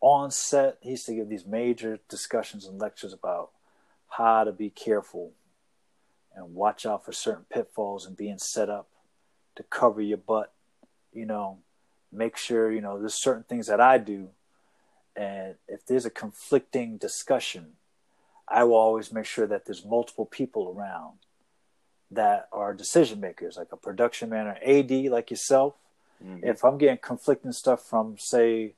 on 0.00 0.30
set. 0.30 0.78
He 0.80 0.90
used 0.90 1.06
to 1.06 1.14
give 1.14 1.28
these 1.28 1.44
major 1.46 1.98
discussions 2.08 2.66
and 2.66 2.78
lectures 2.80 3.12
about 3.12 3.50
how 4.08 4.44
to 4.44 4.52
be 4.52 4.70
careful 4.70 5.32
and 6.36 6.54
watch 6.54 6.86
out 6.86 7.04
for 7.04 7.12
certain 7.12 7.46
pitfalls 7.50 8.06
and 8.06 8.16
being 8.16 8.38
set 8.38 8.70
up 8.70 8.88
to 9.56 9.62
cover 9.64 10.00
your 10.00 10.18
butt, 10.18 10.52
you 11.12 11.26
know, 11.26 11.58
make 12.12 12.36
sure 12.36 12.70
you 12.70 12.80
know 12.80 13.00
there's 13.00 13.20
certain 13.20 13.42
things 13.42 13.66
that 13.66 13.80
I 13.80 13.98
do, 13.98 14.28
and 15.16 15.54
if 15.66 15.84
there's 15.86 16.04
a 16.04 16.10
conflicting 16.10 16.98
discussion, 16.98 17.72
I 18.46 18.64
will 18.64 18.76
always 18.76 19.12
make 19.12 19.24
sure 19.24 19.46
that 19.46 19.64
there's 19.64 19.84
multiple 19.84 20.26
people 20.26 20.74
around 20.76 21.18
that 22.10 22.48
are 22.52 22.74
decision 22.74 23.18
makers, 23.20 23.56
like 23.56 23.72
a 23.72 23.76
production 23.76 24.28
man 24.28 24.46
or 24.46 24.58
AD 24.64 24.90
like 25.10 25.30
yourself. 25.30 25.74
Mm-hmm. 26.24 26.46
If 26.46 26.64
I'm 26.64 26.78
getting 26.78 26.98
conflicting 26.98 27.52
stuff 27.52 27.82
from, 27.82 28.16
say, 28.18 28.74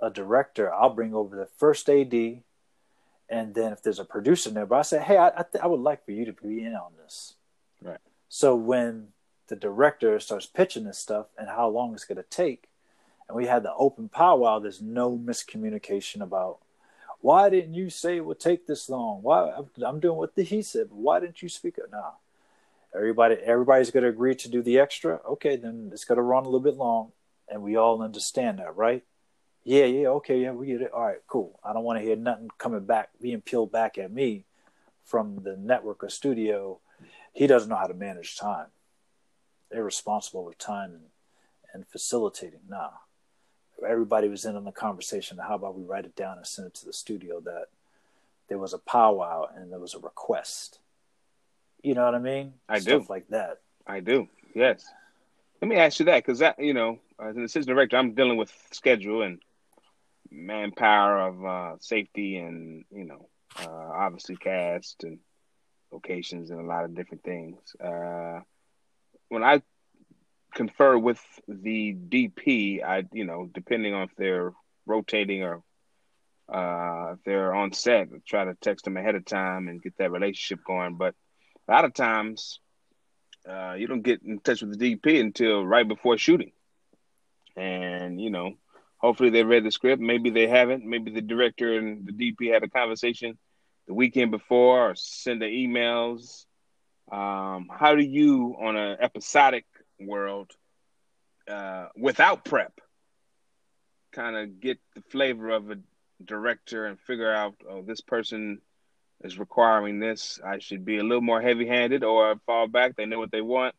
a 0.00 0.10
director, 0.10 0.72
I'll 0.72 0.94
bring 0.94 1.14
over 1.14 1.36
the 1.36 1.48
first 1.58 1.88
AD, 1.90 2.42
and 3.30 3.54
then 3.54 3.72
if 3.72 3.82
there's 3.82 4.00
a 4.00 4.04
producer 4.04 4.50
nearby, 4.50 4.80
I 4.80 4.82
say, 4.82 5.00
"Hey, 5.00 5.16
I 5.16 5.28
I, 5.28 5.44
th- 5.50 5.62
I 5.62 5.66
would 5.66 5.80
like 5.80 6.04
for 6.04 6.10
you 6.10 6.24
to 6.26 6.32
be 6.32 6.64
in 6.64 6.74
on 6.74 6.92
this." 7.02 7.34
Right. 7.80 8.00
So 8.28 8.54
when 8.54 9.08
the 9.46 9.56
director 9.56 10.18
starts 10.20 10.46
pitching 10.46 10.84
this 10.84 10.98
stuff 10.98 11.26
and 11.38 11.48
how 11.48 11.68
long 11.68 11.94
it's 11.94 12.04
going 12.04 12.16
to 12.16 12.22
take, 12.22 12.68
and 13.28 13.36
we 13.36 13.46
had 13.46 13.62
the 13.62 13.74
open 13.74 14.08
powwow, 14.08 14.58
there's 14.58 14.82
no 14.82 15.16
miscommunication 15.16 16.20
about 16.20 16.58
why 17.20 17.50
didn't 17.50 17.74
you 17.74 17.90
say 17.90 18.16
it 18.16 18.24
would 18.24 18.40
take 18.40 18.66
this 18.66 18.88
long? 18.88 19.22
Why 19.22 19.52
I'm 19.84 20.00
doing 20.00 20.16
what 20.16 20.34
the, 20.34 20.42
he 20.42 20.62
said, 20.62 20.88
but 20.88 20.96
why 20.96 21.20
didn't 21.20 21.42
you 21.42 21.48
speak 21.48 21.78
up? 21.78 21.90
Nah, 21.92 22.12
everybody 22.94 23.36
everybody's 23.36 23.90
going 23.90 24.04
to 24.04 24.08
agree 24.08 24.34
to 24.34 24.48
do 24.48 24.62
the 24.62 24.78
extra. 24.78 25.20
Okay, 25.28 25.56
then 25.56 25.90
it's 25.92 26.04
going 26.04 26.16
to 26.16 26.22
run 26.22 26.44
a 26.44 26.46
little 26.46 26.60
bit 26.60 26.76
long, 26.76 27.12
and 27.48 27.62
we 27.62 27.76
all 27.76 28.02
understand 28.02 28.58
that, 28.58 28.76
right? 28.76 29.04
Yeah, 29.64 29.84
yeah, 29.84 30.08
okay, 30.08 30.40
yeah, 30.40 30.52
we 30.52 30.66
get 30.66 30.82
it. 30.82 30.92
All 30.92 31.04
right, 31.04 31.22
cool. 31.26 31.58
I 31.62 31.72
don't 31.72 31.84
want 31.84 31.98
to 31.98 32.04
hear 32.04 32.16
nothing 32.16 32.50
coming 32.58 32.84
back, 32.84 33.10
being 33.20 33.40
peeled 33.40 33.70
back 33.70 33.98
at 33.98 34.10
me 34.10 34.44
from 35.04 35.42
the 35.42 35.56
network 35.56 36.02
or 36.02 36.08
studio. 36.08 36.80
He 37.32 37.46
doesn't 37.46 37.68
know 37.68 37.76
how 37.76 37.86
to 37.86 37.94
manage 37.94 38.36
time. 38.36 38.68
They're 39.70 39.84
responsible 39.84 40.44
with 40.44 40.58
time 40.58 40.92
and, 40.92 41.04
and 41.74 41.86
facilitating. 41.86 42.60
Nah, 42.68 42.90
everybody 43.86 44.28
was 44.28 44.44
in 44.44 44.56
on 44.56 44.64
the 44.64 44.72
conversation. 44.72 45.38
How 45.38 45.54
about 45.54 45.76
we 45.76 45.84
write 45.84 46.06
it 46.06 46.16
down 46.16 46.38
and 46.38 46.46
send 46.46 46.68
it 46.68 46.74
to 46.74 46.86
the 46.86 46.92
studio 46.92 47.40
that 47.40 47.66
there 48.50 48.58
was 48.58 48.74
a 48.74 48.78
powwow 48.78 49.48
and 49.56 49.72
there 49.72 49.78
was 49.78 49.94
a 49.94 49.98
request. 50.00 50.80
You 51.82 51.94
know 51.94 52.04
what 52.04 52.14
I 52.14 52.18
mean? 52.18 52.54
I 52.68 52.80
Stuff 52.80 53.06
do. 53.06 53.06
like 53.08 53.28
that. 53.28 53.60
I 53.86 54.00
do. 54.00 54.28
Yes. 54.54 54.84
Let 55.62 55.68
me 55.68 55.76
ask 55.76 56.00
you 56.00 56.06
that 56.06 56.16
because 56.24 56.40
that 56.40 56.58
you 56.58 56.74
know, 56.74 56.98
as 57.22 57.36
an 57.36 57.44
assistant 57.44 57.74
director, 57.74 57.96
I'm 57.96 58.12
dealing 58.12 58.36
with 58.36 58.52
schedule 58.72 59.22
and 59.22 59.40
manpower 60.30 61.20
of 61.20 61.44
uh, 61.44 61.78
safety 61.80 62.36
and 62.36 62.84
you 62.90 63.04
know, 63.04 63.28
uh, 63.60 63.90
obviously 63.94 64.36
cast 64.36 65.04
and 65.04 65.18
locations 65.92 66.50
and 66.50 66.60
a 66.60 66.66
lot 66.66 66.84
of 66.84 66.94
different 66.94 67.24
things. 67.24 67.58
Uh, 67.82 68.40
when 69.28 69.42
I 69.42 69.62
confer 70.54 70.98
with 70.98 71.20
the 71.48 71.94
DP. 71.94 72.82
I, 72.84 73.04
you 73.12 73.24
know, 73.24 73.48
depending 73.52 73.94
on 73.94 74.04
if 74.04 74.10
they're 74.16 74.52
rotating 74.86 75.42
or 75.42 75.62
uh, 76.48 77.12
if 77.12 77.18
they're 77.24 77.54
on 77.54 77.72
set, 77.72 78.08
try 78.26 78.44
to 78.44 78.54
text 78.60 78.84
them 78.84 78.96
ahead 78.96 79.14
of 79.14 79.24
time 79.24 79.68
and 79.68 79.82
get 79.82 79.96
that 79.98 80.10
relationship 80.10 80.64
going. 80.64 80.96
But 80.96 81.14
a 81.68 81.72
lot 81.72 81.84
of 81.84 81.94
times, 81.94 82.60
uh, 83.48 83.74
you 83.74 83.86
don't 83.86 84.02
get 84.02 84.22
in 84.22 84.40
touch 84.40 84.62
with 84.62 84.78
the 84.78 84.96
DP 84.96 85.20
until 85.20 85.64
right 85.64 85.86
before 85.86 86.18
shooting. 86.18 86.52
And, 87.56 88.20
you 88.20 88.30
know, 88.30 88.54
hopefully 89.00 89.30
they 89.30 89.42
read 89.42 89.64
the 89.64 89.70
script. 89.70 90.00
Maybe 90.00 90.30
they 90.30 90.46
haven't. 90.46 90.84
Maybe 90.84 91.10
the 91.10 91.22
director 91.22 91.76
and 91.76 92.06
the 92.06 92.12
DP 92.12 92.52
had 92.52 92.62
a 92.62 92.68
conversation 92.68 93.38
the 93.86 93.94
weekend 93.94 94.30
before 94.30 94.90
or 94.90 94.94
send 94.94 95.42
the 95.42 95.46
emails. 95.46 96.44
Um, 97.10 97.68
how 97.70 97.96
do 97.96 98.04
you, 98.04 98.56
on 98.60 98.76
an 98.76 98.98
episodic 99.00 99.64
world 99.98 100.52
uh, 101.48 101.86
without 101.96 102.44
prep, 102.44 102.72
kind 104.12 104.36
of 104.36 104.60
get 104.60 104.78
the 104.94 105.02
flavor 105.10 105.50
of 105.50 105.70
a 105.70 105.78
director 106.24 106.86
and 106.86 107.00
figure 107.00 107.32
out, 107.32 107.54
oh, 107.68 107.82
this 107.82 108.00
person 108.00 108.60
is 109.22 109.38
requiring 109.38 109.98
this. 109.98 110.38
I 110.44 110.58
should 110.58 110.84
be 110.84 110.98
a 110.98 111.02
little 111.02 111.20
more 111.20 111.40
heavy 111.40 111.66
handed 111.66 112.04
or 112.04 112.36
fall 112.46 112.68
back. 112.68 112.96
They 112.96 113.06
know 113.06 113.18
what 113.18 113.32
they 113.32 113.40
want. 113.40 113.74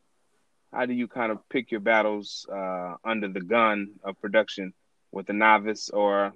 How 0.74 0.86
do 0.86 0.94
you 0.94 1.08
kind 1.08 1.32
of 1.32 1.48
pick 1.50 1.72
your 1.72 1.82
battles 1.82 2.46
uh, 2.52 2.96
under 3.04 3.28
the 3.28 3.42
gun 3.42 3.92
of 4.04 4.20
production 4.22 4.74
with 5.12 5.30
a 5.30 5.34
novice 5.34 5.90
or 5.90 6.34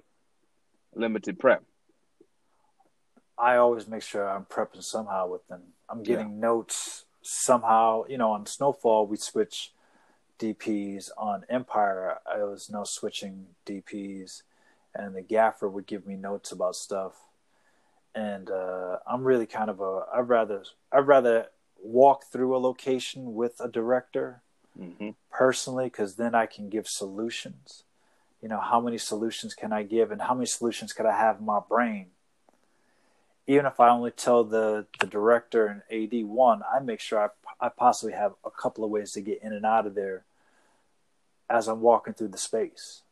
limited 0.94 1.38
prep? 1.38 1.62
I 3.38 3.56
always 3.56 3.86
make 3.86 4.02
sure 4.02 4.28
I'm 4.28 4.44
prepping 4.44 4.82
somehow 4.82 5.28
with 5.28 5.46
them. 5.48 5.60
I'm 5.88 6.02
getting 6.02 6.32
yeah. 6.32 6.40
notes 6.40 7.04
somehow. 7.22 8.04
You 8.08 8.18
know, 8.18 8.32
on 8.32 8.46
Snowfall, 8.46 9.06
we 9.06 9.16
switch 9.16 9.72
DPs 10.38 11.10
on 11.16 11.44
Empire, 11.48 12.18
I 12.26 12.44
was 12.44 12.70
no 12.70 12.84
switching 12.84 13.46
DPs, 13.64 14.42
and 14.94 15.14
the 15.14 15.22
gaffer 15.22 15.68
would 15.68 15.86
give 15.86 16.06
me 16.06 16.16
notes 16.16 16.52
about 16.52 16.76
stuff. 16.76 17.14
And 18.14 18.50
uh, 18.50 18.98
I'm 19.06 19.24
really 19.24 19.46
kind 19.46 19.70
of 19.70 19.80
a 19.80 20.04
I'd 20.14 20.28
rather 20.28 20.64
I'd 20.90 21.06
rather 21.06 21.46
walk 21.82 22.24
through 22.24 22.56
a 22.56 22.58
location 22.58 23.34
with 23.34 23.60
a 23.60 23.68
director 23.68 24.42
mm-hmm. 24.78 25.10
personally 25.30 25.86
because 25.86 26.16
then 26.16 26.34
I 26.34 26.46
can 26.46 26.68
give 26.68 26.88
solutions. 26.88 27.84
You 28.42 28.48
know, 28.48 28.60
how 28.60 28.80
many 28.80 28.98
solutions 28.98 29.54
can 29.54 29.72
I 29.72 29.82
give, 29.82 30.10
and 30.10 30.22
how 30.22 30.34
many 30.34 30.46
solutions 30.46 30.92
could 30.92 31.06
I 31.06 31.16
have 31.16 31.38
in 31.38 31.46
my 31.46 31.60
brain? 31.68 32.08
Even 33.46 33.66
if 33.66 33.78
I 33.80 33.88
only 33.90 34.10
tell 34.10 34.44
the 34.44 34.86
the 34.98 35.06
director 35.06 35.66
and 35.66 35.82
AD 35.90 36.26
one, 36.26 36.62
I 36.62 36.80
make 36.80 37.00
sure 37.00 37.20
I 37.20 37.66
I 37.66 37.68
possibly 37.70 38.12
have 38.12 38.34
a 38.44 38.50
couple 38.50 38.84
of 38.84 38.90
ways 38.90 39.12
to 39.12 39.20
get 39.20 39.42
in 39.42 39.52
and 39.52 39.64
out 39.64 39.86
of 39.86 39.94
there 39.94 40.24
as 41.48 41.68
I'm 41.68 41.80
walking 41.80 42.14
through 42.14 42.28
the 42.28 42.38
space. 42.38 43.02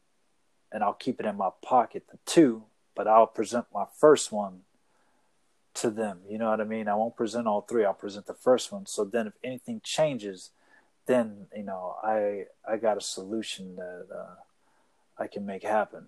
And 0.72 0.82
I'll 0.82 0.92
keep 0.92 1.20
it 1.20 1.26
in 1.26 1.36
my 1.36 1.50
pocket, 1.62 2.04
the 2.10 2.18
two, 2.26 2.64
but 2.96 3.06
I'll 3.06 3.28
present 3.28 3.66
my 3.72 3.84
first 3.96 4.32
one 4.32 4.62
to 5.74 5.90
them. 5.90 6.20
You 6.28 6.38
know 6.38 6.50
what 6.50 6.60
I 6.60 6.64
mean? 6.64 6.88
I 6.88 6.94
won't 6.94 7.16
present 7.16 7.46
all 7.46 7.60
three. 7.62 7.84
I'll 7.84 7.94
present 7.94 8.26
the 8.26 8.34
first 8.34 8.72
one. 8.72 8.86
So 8.86 9.04
then 9.04 9.28
if 9.28 9.34
anything 9.42 9.80
changes, 9.84 10.50
then, 11.06 11.46
you 11.54 11.64
know, 11.64 11.96
I 12.02 12.46
I 12.68 12.76
got 12.76 12.96
a 12.96 13.00
solution 13.02 13.76
that 13.76 14.06
uh, 14.12 14.34
I 15.18 15.26
can 15.26 15.46
make 15.46 15.62
happen. 15.62 16.06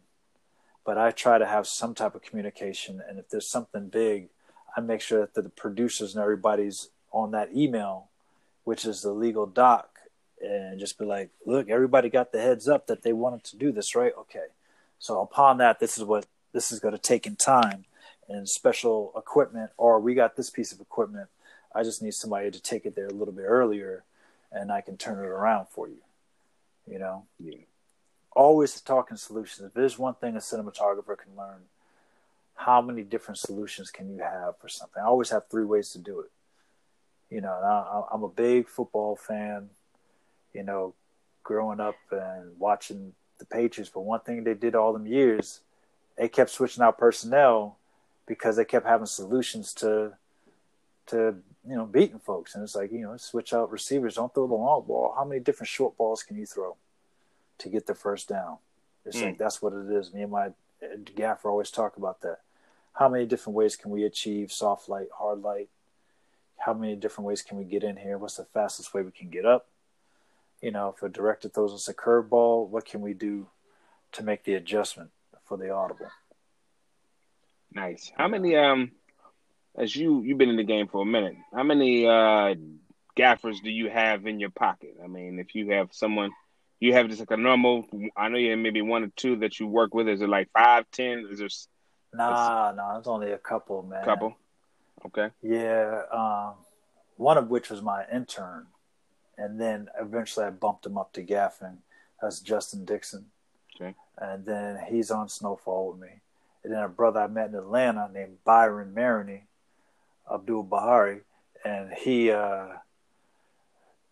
But 0.85 0.99
I 0.99 1.11
try 1.11 1.38
to 1.38 1.47
have 1.47 1.66
some 1.66 1.95
type 1.95 2.14
of 2.14 2.23
communication. 2.23 3.03
And 3.09 3.19
if 3.19 3.29
there's 3.29 3.49
something 3.49 3.88
big, 3.88 4.29
I 4.77 4.81
make 4.81 5.01
sure 5.01 5.21
that 5.21 5.35
the 5.35 5.49
producers 5.49 6.14
and 6.14 6.23
everybody's 6.23 6.90
on 7.12 7.31
that 7.33 7.55
email 7.55 8.09
which 8.66 8.85
is 8.85 9.01
the 9.01 9.12
legal 9.12 9.47
doc, 9.47 9.88
and 10.42 10.81
just 10.81 10.99
be 10.99 11.05
like, 11.05 11.31
look, 11.47 11.71
everybody 11.71 12.11
got 12.11 12.33
the 12.33 12.40
heads 12.40 12.69
up 12.69 12.88
that 12.88 13.03
they 13.03 13.12
wanted 13.12 13.45
to 13.45 13.57
do 13.57 13.71
this, 13.71 13.95
right? 13.95 14.12
Okay. 14.19 14.47
So 14.99 15.21
upon 15.21 15.59
that, 15.59 15.79
this 15.79 15.97
is 15.97 16.03
what 16.03 16.27
this 16.53 16.73
is 16.73 16.81
going 16.81 16.92
to 16.92 17.01
take 17.01 17.29
in 17.29 17.37
time 17.37 17.85
and 18.29 18.49
special 18.49 19.12
equipment, 19.16 19.71
or 19.77 20.01
we 20.01 20.14
got 20.14 20.35
this 20.35 20.51
piece 20.51 20.73
of 20.73 20.81
equipment. 20.81 21.29
I 21.73 21.85
just 21.85 22.03
need 22.03 22.14
somebody 22.14 22.51
to 22.51 22.61
take 22.61 22.87
it 22.87 22.97
there 22.97 23.07
a 23.07 23.12
little 23.12 23.33
bit 23.33 23.45
earlier, 23.47 24.03
and 24.51 24.73
I 24.73 24.81
can 24.81 24.97
turn 24.97 25.25
it 25.25 25.29
around 25.29 25.69
for 25.69 25.87
you. 25.87 26.03
You 26.88 26.99
know. 26.99 27.27
Yeah. 27.38 27.59
Always 28.37 28.79
talking 28.83 29.16
solutions. 29.16 29.66
If 29.66 29.72
there's 29.72 29.99
one 29.99 30.12
thing 30.12 30.37
a 30.37 30.40
cinematographer 30.40 31.16
can 31.16 31.35
learn, 31.38 31.62
how 32.55 32.83
many 32.83 33.01
different 33.01 33.38
solutions 33.38 33.90
can 33.90 34.14
you 34.14 34.20
have 34.20 34.59
for 34.59 34.68
something? 34.68 35.03
I 35.03 35.07
always 35.07 35.31
have 35.31 35.49
three 35.49 35.64
ways 35.64 35.88
to 35.92 35.99
do 35.99 36.20
it. 36.20 36.31
You 37.35 37.40
know, 37.40 37.49
I, 37.49 38.14
I'm 38.14 38.22
a 38.22 38.29
big 38.29 38.68
football 38.68 39.16
fan. 39.16 39.70
You 40.53 40.64
know, 40.64 40.92
growing 41.44 41.81
up 41.81 41.96
and 42.11 42.59
watching 42.59 43.14
the 43.38 43.46
Patriots. 43.46 43.90
But 43.92 44.01
one 44.01 44.20
thing 44.20 44.44
they 44.44 44.53
did 44.53 44.75
all 44.75 44.92
them 44.92 45.07
years, 45.07 45.61
they 46.18 46.29
kept 46.29 46.51
switching 46.51 46.83
out 46.83 46.99
personnel 46.99 47.79
because 48.27 48.57
they 48.57 48.66
kept 48.66 48.87
having 48.87 49.07
solutions 49.07 49.72
to 49.75 50.12
to 51.07 51.37
you 51.66 51.75
know 51.75 51.87
beating 51.87 52.18
folks. 52.18 52.55
And 52.55 52.62
it's 52.62 52.75
like 52.75 52.92
you 52.92 53.01
know, 53.01 53.16
switch 53.16 53.55
out 53.55 53.72
receivers. 53.72 54.16
Don't 54.16 54.35
throw 54.35 54.46
the 54.46 54.55
long 54.55 54.85
ball. 54.87 55.14
How 55.16 55.25
many 55.25 55.40
different 55.40 55.68
short 55.68 55.96
balls 55.96 56.22
can 56.22 56.37
you 56.37 56.44
throw 56.44 56.77
to 57.59 57.69
get 57.69 57.87
the 57.87 57.95
first 57.95 58.29
down? 58.29 58.59
It's 59.05 59.19
mm. 59.19 59.25
like 59.25 59.38
that's 59.38 59.62
what 59.62 59.73
it 59.73 59.90
is. 59.90 60.12
Me 60.12 60.23
and 60.23 60.33
my 60.33 60.51
gaffer 61.14 61.51
always 61.51 61.71
talk 61.71 61.97
about 61.97 62.21
that. 62.23 62.40
How 62.92 63.09
many 63.09 63.27
different 63.27 63.57
ways 63.57 63.77
can 63.77 63.90
we 63.90 64.04
achieve 64.04 64.52
soft 64.52 64.88
light, 64.88 65.09
hard 65.17 65.42
light? 65.42 65.69
how 66.59 66.75
many 66.75 66.96
different 66.96 67.27
ways 67.27 67.42
can 67.42 67.59
we 67.59 67.65
get 67.65 67.85
in 67.85 67.96
here? 67.96 68.19
What's 68.19 68.37
the 68.37 68.44
fastest 68.44 68.94
way 68.94 69.02
we 69.02 69.11
can 69.11 69.29
get 69.29 69.44
up? 69.44 69.69
You 70.61 70.71
know, 70.71 70.94
if 70.96 71.02
a 71.02 71.09
director 71.09 71.48
throws 71.48 71.73
us 71.73 71.88
a 71.88 71.94
curveball, 71.94 72.69
what 72.69 72.87
can 72.87 73.02
we 73.02 73.13
do 73.13 73.46
to 74.13 74.23
make 74.23 74.44
the 74.44 74.54
adjustment 74.54 75.11
for 75.44 75.57
the 75.57 75.71
audible? 75.71 76.09
Nice. 77.73 78.11
How 78.17 78.29
many 78.29 78.57
um 78.57 78.92
as 79.77 79.94
you 79.94 80.23
you've 80.23 80.38
been 80.38 80.48
in 80.48 80.57
the 80.57 80.65
game 80.65 80.88
for 80.88 81.02
a 81.02 81.07
minute, 81.07 81.37
how 81.52 81.63
many 81.63 82.07
uh 82.07 82.54
gaffers 83.15 83.61
do 83.61 83.71
you 83.71 83.90
have 83.90 84.27
in 84.27 84.40
your 84.40 84.50
pocket? 84.50 84.96
I 85.02 85.07
mean, 85.07 85.38
if 85.38 85.54
you 85.54 85.73
have 85.73 85.90
someone 85.92 86.31
you 86.81 86.92
have 86.92 87.08
just 87.08 87.20
like 87.20 87.31
a 87.31 87.37
normal 87.37 87.87
I 88.16 88.29
know 88.29 88.38
you 88.38 88.50
have 88.50 88.58
maybe 88.58 88.83
one 88.83 89.04
or 89.04 89.10
two 89.16 89.37
that 89.37 89.58
you 89.58 89.66
work 89.66 89.94
with. 89.94 90.08
Is 90.08 90.20
it 90.20 90.29
like 90.29 90.50
five, 90.52 90.85
ten? 90.90 91.27
Is 91.31 91.38
there 91.38 91.48
Nah, 92.14 92.70
no, 92.70 92.77
nah, 92.77 92.98
it's 92.98 93.08
only 93.08 93.33
a 93.33 93.38
couple, 93.38 93.83
man. 93.83 94.04
Couple. 94.04 94.37
Okay. 95.04 95.31
Yeah, 95.42 96.02
um, 96.10 96.54
one 97.16 97.37
of 97.37 97.48
which 97.50 97.68
was 97.68 97.83
my 97.83 98.04
intern, 98.12 98.66
and 99.37 99.60
then 99.60 99.88
eventually 100.00 100.46
I 100.46 100.50
bumped 100.50 100.87
him 100.87 100.96
up 100.96 101.12
to 101.14 101.22
Gaffin. 101.22 101.79
That's 102.20 102.40
Justin 102.40 102.85
Dixon. 102.85 103.27
Okay. 103.74 103.94
And 104.18 104.46
then 104.46 104.79
he's 104.88 105.10
on 105.10 105.29
Snowfall 105.29 105.92
with 105.92 106.00
me. 106.00 106.20
And 106.64 106.72
then 106.72 106.83
a 106.83 106.88
brother 106.88 107.20
I 107.20 107.27
met 107.27 107.50
in 107.50 107.54
Atlanta 107.54 108.10
named 108.12 108.38
Byron 108.44 108.94
Maroney, 108.94 109.44
Abdul 110.33 110.62
Bahari, 110.62 111.20
and 111.64 111.92
he 111.92 112.31
uh, 112.31 112.68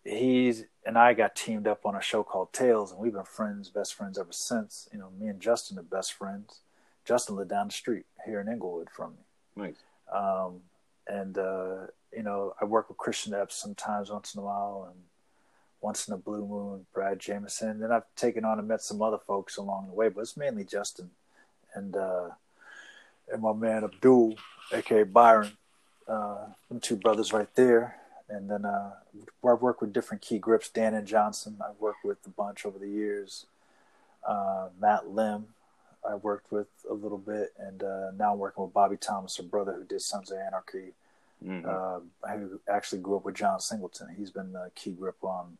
he's 0.04 0.64
and 0.86 0.98
I 0.98 1.14
got 1.14 1.34
teamed 1.34 1.66
up 1.66 1.86
on 1.86 1.94
a 1.94 2.00
show 2.00 2.22
called 2.22 2.52
Tales, 2.52 2.92
and 2.92 3.00
we've 3.00 3.12
been 3.12 3.24
friends, 3.24 3.70
best 3.70 3.94
friends 3.94 4.18
ever 4.18 4.32
since. 4.32 4.88
You 4.92 4.98
know, 4.98 5.10
me 5.18 5.28
and 5.28 5.40
Justin 5.40 5.78
are 5.78 5.82
best 5.82 6.12
friends. 6.12 6.60
Justin 7.04 7.36
lived 7.36 7.50
down 7.50 7.68
the 7.68 7.72
street 7.72 8.04
here 8.24 8.40
in 8.40 8.48
Inglewood 8.48 8.90
from 8.90 9.12
me. 9.12 9.64
Nice. 9.64 9.76
Um, 10.12 10.60
and 11.06 11.38
uh, 11.38 11.86
you 12.14 12.22
know, 12.22 12.54
I 12.60 12.64
work 12.64 12.88
with 12.88 12.98
Christian 12.98 13.34
Epps 13.34 13.56
sometimes, 13.56 14.10
once 14.10 14.34
in 14.34 14.40
a 14.40 14.44
while, 14.44 14.88
and 14.90 15.00
once 15.80 16.08
in 16.08 16.14
a 16.14 16.18
blue 16.18 16.46
moon, 16.46 16.86
Brad 16.94 17.18
Jameson. 17.18 17.80
Then 17.80 17.92
I've 17.92 18.04
taken 18.16 18.44
on 18.44 18.58
and 18.58 18.68
met 18.68 18.82
some 18.82 19.02
other 19.02 19.18
folks 19.18 19.56
along 19.56 19.88
the 19.88 19.94
way, 19.94 20.08
but 20.08 20.20
it's 20.20 20.36
mainly 20.36 20.64
Justin 20.64 21.10
and 21.74 21.96
uh, 21.96 22.30
and 23.32 23.42
my 23.42 23.52
man 23.52 23.84
Abdul, 23.84 24.36
aka 24.72 25.02
Byron. 25.04 25.52
Uh, 26.06 26.46
them 26.68 26.80
two 26.80 26.96
brothers 26.96 27.32
right 27.32 27.48
there. 27.54 27.96
And 28.28 28.50
then 28.50 28.64
uh, 28.64 28.92
I've 29.46 29.60
worked 29.60 29.80
with 29.80 29.92
different 29.92 30.22
key 30.22 30.38
grips. 30.38 30.70
Dan 30.70 30.94
and 30.94 31.06
Johnson, 31.06 31.58
I've 31.60 31.78
worked 31.78 32.04
with 32.04 32.18
a 32.26 32.30
bunch 32.30 32.64
over 32.64 32.78
the 32.78 32.88
years. 32.88 33.46
Uh, 34.26 34.68
Matt 34.80 35.08
Lim, 35.08 35.46
I 36.08 36.14
worked 36.16 36.50
with 36.50 36.68
a 36.88 36.94
little 36.94 37.18
bit, 37.18 37.50
and 37.58 37.82
uh, 37.82 38.10
now 38.16 38.32
I'm 38.32 38.38
working 38.38 38.64
with 38.64 38.72
Bobby 38.72 38.96
Thomas, 38.96 39.38
a 39.38 39.42
brother 39.42 39.74
who 39.74 39.84
did 39.84 40.00
Sons 40.00 40.30
of 40.30 40.38
Anarchy, 40.38 40.92
mm-hmm. 41.44 41.68
uh, 41.68 42.30
who 42.34 42.60
actually 42.68 43.00
grew 43.00 43.16
up 43.16 43.24
with 43.24 43.34
John 43.34 43.60
Singleton. 43.60 44.14
He's 44.16 44.30
been 44.30 44.52
the 44.52 44.70
key 44.74 44.92
grip 44.92 45.22
on 45.22 45.58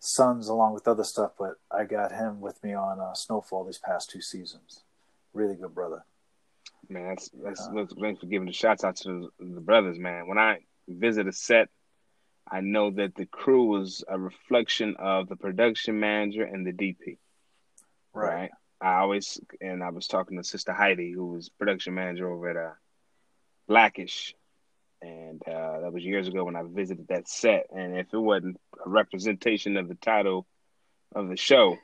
Sons 0.00 0.48
along 0.48 0.74
with 0.74 0.88
other 0.88 1.04
stuff, 1.04 1.32
but 1.38 1.54
I 1.70 1.84
got 1.84 2.10
him 2.10 2.40
with 2.40 2.62
me 2.64 2.74
on 2.74 2.98
uh, 2.98 3.14
Snowfall 3.14 3.64
these 3.64 3.78
past 3.78 4.10
two 4.10 4.20
seasons. 4.20 4.80
Really 5.32 5.54
good 5.54 5.74
brother. 5.74 6.04
Man, 6.88 7.08
that's 7.08 7.30
that's 7.42 7.60
uh, 7.68 7.86
thanks 8.00 8.20
for 8.20 8.26
giving 8.26 8.46
the 8.46 8.52
shots 8.52 8.82
out 8.82 8.96
to 8.96 9.30
the, 9.38 9.44
the 9.44 9.60
brothers, 9.60 9.98
man. 9.98 10.26
When 10.26 10.38
I 10.38 10.58
visit 10.88 11.26
a 11.26 11.32
set, 11.32 11.68
I 12.50 12.60
know 12.60 12.90
that 12.90 13.14
the 13.14 13.26
crew 13.26 13.64
was 13.66 14.04
a 14.08 14.18
reflection 14.18 14.96
of 14.98 15.28
the 15.28 15.36
production 15.36 16.00
manager 16.00 16.42
and 16.42 16.66
the 16.66 16.72
DP. 16.72 17.18
Right. 18.14 18.34
right? 18.34 18.50
I 18.80 18.98
always 18.98 19.40
and 19.60 19.82
I 19.82 19.90
was 19.90 20.08
talking 20.08 20.36
to 20.36 20.44
Sister 20.44 20.72
Heidi, 20.72 21.12
who 21.12 21.26
was 21.26 21.48
production 21.48 21.94
manager 21.94 22.30
over 22.30 22.50
at 22.50 22.56
uh, 22.56 22.74
Blackish, 23.68 24.34
and 25.00 25.40
uh, 25.46 25.80
that 25.80 25.92
was 25.92 26.04
years 26.04 26.26
ago 26.26 26.44
when 26.44 26.56
I 26.56 26.62
visited 26.64 27.08
that 27.08 27.28
set. 27.28 27.66
And 27.74 27.96
if 27.96 28.12
it 28.12 28.18
wasn't 28.18 28.60
a 28.84 28.88
representation 28.88 29.76
of 29.76 29.88
the 29.88 29.94
title 29.94 30.46
of 31.14 31.28
the 31.28 31.36
show, 31.36 31.78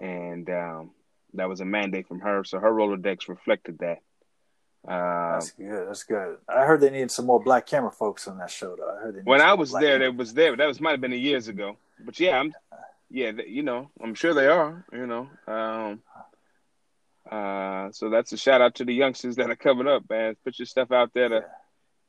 and 0.00 0.48
um, 0.48 0.92
that 1.34 1.48
was 1.48 1.60
a 1.60 1.66
mandate 1.66 2.08
from 2.08 2.20
her, 2.20 2.42
so 2.42 2.58
her 2.58 2.72
Rolodex 2.72 3.28
reflected 3.28 3.78
that. 3.80 3.98
Uh, 4.86 5.32
That's 5.34 5.50
good. 5.52 5.88
That's 5.88 6.04
good. 6.04 6.38
I 6.48 6.64
heard 6.64 6.80
they 6.80 6.90
needed 6.90 7.10
some 7.10 7.26
more 7.26 7.42
black 7.42 7.66
camera 7.66 7.90
folks 7.90 8.28
on 8.28 8.38
that 8.38 8.50
show. 8.50 8.76
Though 8.76 8.88
I 8.88 9.00
heard 9.00 9.20
when 9.24 9.40
I 9.40 9.54
was 9.54 9.72
there, 9.72 9.98
that 9.98 10.16
was 10.16 10.34
there. 10.34 10.56
That 10.56 10.66
was 10.66 10.80
might 10.80 10.92
have 10.92 11.00
been 11.00 11.12
years 11.12 11.48
ago. 11.48 11.76
But 12.04 12.18
yeah, 12.20 12.38
I'm 12.38 12.54
yeah, 13.10 13.32
you 13.46 13.62
know, 13.62 13.90
I'm 14.02 14.14
sure 14.14 14.34
they 14.34 14.46
are. 14.46 14.84
You 14.92 15.06
know, 15.06 15.28
um, 15.46 16.02
uh, 17.30 17.90
so 17.92 18.10
that's 18.10 18.32
a 18.32 18.36
shout 18.36 18.60
out 18.60 18.76
to 18.76 18.84
the 18.84 18.94
youngsters 18.94 19.36
that 19.36 19.50
are 19.50 19.56
coming 19.56 19.88
up, 19.88 20.08
man. 20.08 20.36
Put 20.44 20.58
your 20.58 20.66
stuff 20.66 20.92
out 20.92 21.12
there 21.12 21.28
to 21.28 21.34
yeah. 21.34 21.40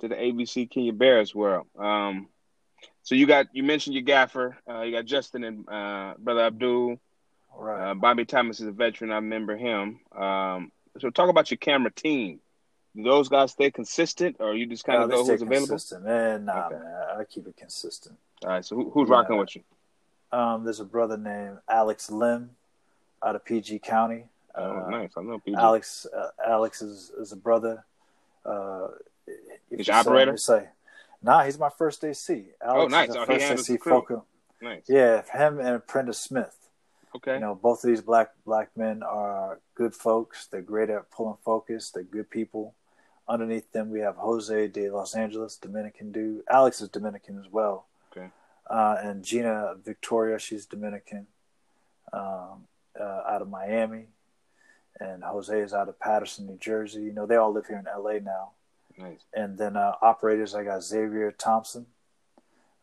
to 0.02 0.08
the 0.08 0.16
ABC 0.16 0.70
Kenya 0.70 0.94
Barris 0.94 1.34
world. 1.34 1.68
Um, 1.78 2.28
so 3.04 3.16
you 3.16 3.26
got 3.26 3.48
you 3.54 3.64
mentioned 3.64 3.96
your 3.96 4.04
gaffer. 4.04 4.58
Uh, 4.70 4.82
you 4.82 4.92
got 4.92 5.06
Justin 5.06 5.44
and 5.44 5.70
uh, 5.70 6.14
brother 6.18 6.46
Abdul. 6.46 7.00
Right. 7.58 7.92
Uh, 7.92 7.94
Bobby 7.96 8.26
Thomas 8.26 8.60
is 8.60 8.68
a 8.68 8.72
veteran. 8.72 9.12
I 9.12 9.16
remember 9.16 9.58
him. 9.58 10.00
Um, 10.16 10.72
so 11.00 11.10
talk 11.10 11.30
about 11.30 11.52
your 11.52 11.58
camera 11.58 11.92
team. 11.92 12.40
Do 12.96 13.04
those 13.04 13.30
guys 13.30 13.52
stay 13.52 13.72
consistent, 13.72 14.38
or 14.40 14.56
you 14.56 14.66
just 14.66 14.84
kind 14.84 15.04
of 15.04 15.10
no, 15.10 15.18
go 15.18 15.26
who's 15.26 15.42
available? 15.42 15.80
Man. 16.02 16.46
Nah, 16.46 16.66
okay. 16.68 16.76
man. 16.76 17.04
I 17.20 17.24
keep 17.24 17.48
it 17.48 17.56
consistent. 17.56 18.18
All 18.44 18.50
right. 18.50 18.66
So 18.66 18.76
who, 18.76 18.90
who's 18.90 19.10
yeah. 19.10 19.16
rocking 19.16 19.38
with 19.38 19.56
you? 19.56 19.62
Um, 20.32 20.64
there's 20.64 20.80
a 20.80 20.86
brother 20.86 21.18
named 21.18 21.60
Alex 21.70 22.10
Lim 22.10 22.52
out 23.24 23.36
of 23.36 23.46
PG 23.46 23.80
County. 23.80 24.26
Oh, 24.56 24.86
uh, 24.86 24.90
nice. 24.90 25.12
I 25.18 25.22
know 25.22 25.40
PG. 25.40 25.56
Alex. 25.56 26.08
Uh, 26.16 26.30
Alex 26.46 26.82
is, 26.82 27.12
is 27.18 27.32
a 27.32 27.38
brother. 27.38 27.86
Uh, 28.46 28.88
He's 29.70 29.88
your 29.88 29.98
operator. 29.98 30.38
Say, 30.38 30.68
nah, 31.22 31.44
he's 31.44 31.60
my 31.60 31.70
first 31.70 32.04
AC. 32.04 32.46
Alex 32.64 32.84
oh, 32.84 32.88
nice. 32.88 33.10
Oh, 33.12 33.26
first 33.26 33.70
AC 33.70 33.78
Focal. 33.78 34.26
Nice. 34.62 34.84
Yeah, 34.88 35.22
him 35.32 35.60
and 35.60 35.86
Prentice 35.86 36.20
Smith. 36.20 36.56
Okay. 37.16 37.36
You 37.36 37.40
know, 37.40 37.56
both 37.56 37.84
of 37.84 37.90
these 37.90 38.02
black 38.02 38.32
black 38.46 38.70
men 38.76 39.04
are 39.04 39.60
good 39.76 39.94
folks. 39.94 40.48
They're 40.48 40.62
great 40.62 40.90
at 40.90 41.10
pulling 41.12 41.38
focus. 41.44 41.92
They're 41.92 42.04
good 42.04 42.30
people. 42.30 42.76
Underneath 43.30 43.72
them, 43.72 43.92
we 43.92 44.00
have 44.00 44.16
Jose 44.16 44.68
de 44.70 44.90
Los 44.90 45.14
Angeles, 45.14 45.56
Dominican 45.56 46.12
dude. 46.12 46.42
Alex 46.50 46.82
is 46.82 46.90
Dominican 46.90 47.38
as 47.38 47.46
well. 47.52 47.86
Okay. 48.12 48.30
Uh, 48.68 48.96
and 49.04 49.24
Gina 49.24 49.76
Victoria, 49.86 50.40
she's 50.40 50.66
Dominican, 50.66 51.28
um, 52.12 52.66
uh, 53.00 53.22
out 53.30 53.44
of 53.44 53.48
Miami. 53.48 54.08
And 55.00 55.24
Jose 55.24 55.58
is 55.58 55.76
out 55.76 55.90
of 55.90 56.00
Paterson, 56.00 56.48
New 56.48 56.58
Jersey. 56.58 57.04
You 57.04 57.14
know, 57.14 57.28
they 57.28 57.36
all 57.36 57.54
live 57.54 57.68
here 57.68 57.78
in 57.78 57.86
LA 57.86 58.14
now. 58.14 58.54
Nice. 58.98 59.20
And 59.32 59.60
then 59.60 59.78
uh, 59.78 59.94
operators, 60.02 60.56
I 60.56 60.64
got 60.64 60.84
Xavier 60.84 61.32
Thompson, 61.32 61.86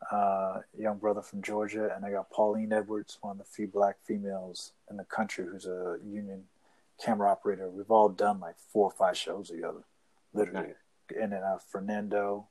uh, 0.09 0.61
young 0.79 0.97
brother 0.97 1.21
from 1.21 1.41
Georgia, 1.41 1.93
and 1.93 2.05
I 2.05 2.11
got 2.11 2.31
Pauline 2.31 2.71
Edwards, 2.71 3.17
one 3.19 3.33
of 3.33 3.37
the 3.39 3.43
few 3.43 3.67
black 3.67 3.97
females 4.05 4.71
in 4.89 4.95
the 4.95 5.03
country 5.03 5.45
who's 5.45 5.65
a 5.65 5.97
union 6.05 6.45
camera 7.03 7.29
operator. 7.29 7.69
We've 7.69 7.91
all 7.91 8.07
done 8.07 8.39
like 8.39 8.55
four 8.71 8.85
or 8.85 8.91
five 8.91 9.17
shows 9.17 9.49
together 9.49 9.83
literally. 10.37 10.67
Nice. 10.67 11.19
And 11.21 11.31
then 11.31 11.43
uh, 11.43 11.57
Fernando 11.57 12.47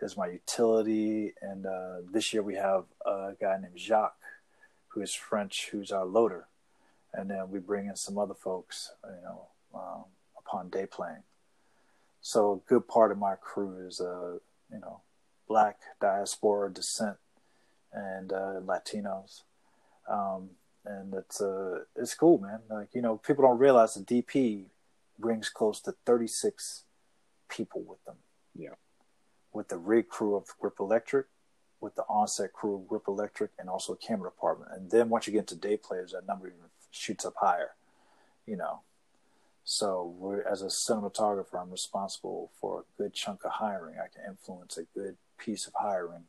is 0.00 0.16
my 0.16 0.28
utility, 0.28 1.34
and 1.40 1.66
uh, 1.66 1.96
this 2.10 2.32
year 2.32 2.42
we 2.42 2.54
have 2.54 2.84
a 3.04 3.32
guy 3.40 3.58
named 3.60 3.78
Jacques, 3.78 4.16
who 4.88 5.02
is 5.02 5.14
French, 5.14 5.68
who's 5.70 5.92
our 5.92 6.04
loader, 6.04 6.46
and 7.12 7.30
then 7.30 7.50
we 7.50 7.58
bring 7.58 7.86
in 7.86 7.96
some 7.96 8.18
other 8.18 8.34
folks, 8.34 8.92
you 9.04 9.22
know, 9.22 9.46
um, 9.74 10.04
upon 10.38 10.68
day 10.68 10.86
playing. 10.86 11.22
So 12.20 12.52
a 12.52 12.68
good 12.68 12.88
part 12.88 13.12
of 13.12 13.18
my 13.18 13.34
crew 13.34 13.86
is, 13.86 14.00
uh, 14.00 14.38
you 14.72 14.80
know, 14.80 15.00
black 15.46 15.78
diaspora 16.00 16.72
descent 16.72 17.16
and 17.92 18.32
uh, 18.32 18.60
Latinos. 18.64 19.42
Um, 20.08 20.50
and 20.84 21.14
it's 21.14 21.40
uh, 21.40 21.80
it's 21.96 22.14
cool, 22.14 22.38
man. 22.38 22.60
Like 22.68 22.88
you 22.94 23.02
know, 23.02 23.16
people 23.16 23.44
don't 23.44 23.58
realize 23.58 23.94
the 23.94 24.00
DP 24.00 24.64
brings 25.18 25.48
close 25.48 25.80
to 25.80 25.94
36 26.04 26.84
people 27.48 27.82
with 27.82 28.04
them. 28.04 28.16
Yeah. 28.54 28.74
With 29.52 29.68
the 29.68 29.78
rig 29.78 30.08
crew 30.08 30.36
of 30.36 30.48
Grip 30.60 30.80
Electric, 30.80 31.26
with 31.80 31.94
the 31.94 32.02
onset 32.02 32.52
crew 32.52 32.76
of 32.76 32.88
Grip 32.88 33.08
Electric, 33.08 33.50
and 33.58 33.68
also 33.68 33.94
camera 33.94 34.30
department. 34.30 34.72
And 34.74 34.90
then 34.90 35.08
once 35.08 35.26
you 35.26 35.32
get 35.32 35.46
to 35.48 35.56
day 35.56 35.76
players, 35.76 36.12
that 36.12 36.26
number 36.26 36.48
even 36.48 36.58
shoots 36.90 37.24
up 37.24 37.34
higher. 37.36 37.70
You 38.46 38.56
know. 38.56 38.80
So 39.64 40.42
as 40.50 40.60
a 40.62 40.66
cinematographer, 40.66 41.60
I'm 41.60 41.70
responsible 41.70 42.50
for 42.60 42.80
a 42.80 43.02
good 43.02 43.14
chunk 43.14 43.44
of 43.44 43.52
hiring. 43.52 43.94
I 43.98 44.08
can 44.14 44.30
influence 44.30 44.76
a 44.76 44.84
good 44.98 45.16
piece 45.38 45.66
of 45.66 45.72
hiring, 45.74 46.24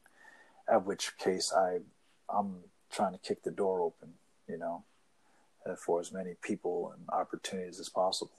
at 0.70 0.86
which 0.86 1.18
case 1.18 1.52
I 1.54 1.80
I'm 2.30 2.56
trying 2.92 3.12
to 3.12 3.20
kick 3.20 3.44
the 3.44 3.52
door 3.52 3.82
open, 3.82 4.14
you 4.48 4.58
know, 4.58 4.84
for 5.78 6.00
as 6.00 6.14
many 6.14 6.36
people 6.42 6.94
and 6.96 7.10
opportunities 7.10 7.80
as 7.80 7.90
possible 7.90 8.32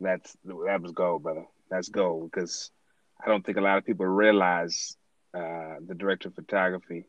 that's 0.00 0.36
that 0.44 0.82
was 0.82 0.92
gold, 0.92 1.22
brother. 1.22 1.46
That's 1.70 1.88
gold 1.88 2.30
because 2.30 2.70
I 3.24 3.28
don't 3.28 3.44
think 3.44 3.58
a 3.58 3.62
lot 3.62 3.78
of 3.78 3.84
people 3.84 4.06
realize 4.06 4.96
uh, 5.34 5.76
the 5.86 5.94
director 5.94 6.28
of 6.28 6.34
photography, 6.34 7.06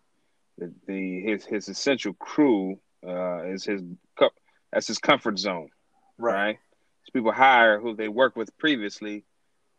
the, 0.58 0.74
the 0.88 1.22
his 1.22 1.46
his 1.46 1.70
essential 1.70 2.14
crew 2.14 2.80
uh, 3.06 3.44
is 3.44 3.64
his 3.66 3.82
cup, 4.18 4.34
that's 4.72 4.88
his 4.88 5.00
comfort 5.00 5.40
zone, 5.40 5.70
right? 6.18 6.34
right? 6.34 6.58
So 7.04 7.12
people 7.14 7.32
hire 7.32 7.80
who 7.80 7.96
they 7.96 8.08
work 8.08 8.36
with 8.36 8.58
previously, 8.58 9.24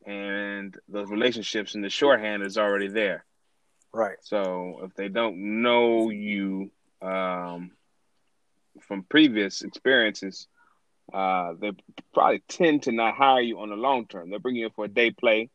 and 0.07 0.77
those 0.89 1.11
relationships 1.11 1.75
and 1.75 1.85
the 1.85 1.91
shorthand 1.91 2.43
is 2.43 2.57
already 2.59 2.89
there, 2.89 3.25
right? 3.93 4.17
So 4.23 4.81
if 4.85 4.95
they 4.95 5.09
don't 5.09 5.63
know 5.63 6.11
you 6.11 6.71
um, 7.03 7.73
from 8.81 9.03
previous 9.03 9.63
experiences, 9.63 10.47
uh, 11.13 11.55
they 11.59 11.73
probably 12.13 12.43
tend 12.49 12.85
to 12.85 12.93
not 12.93 13.15
hire 13.15 13.41
you 13.41 13.61
on 13.61 13.71
the 13.71 13.77
long 13.77 14.07
term. 14.07 14.31
They'll 14.31 14.39
bring 14.39 14.57
you 14.57 14.67
in 14.67 14.73
for 14.73 14.85
a 14.85 14.89
day 14.89 15.11
play, 15.11 15.51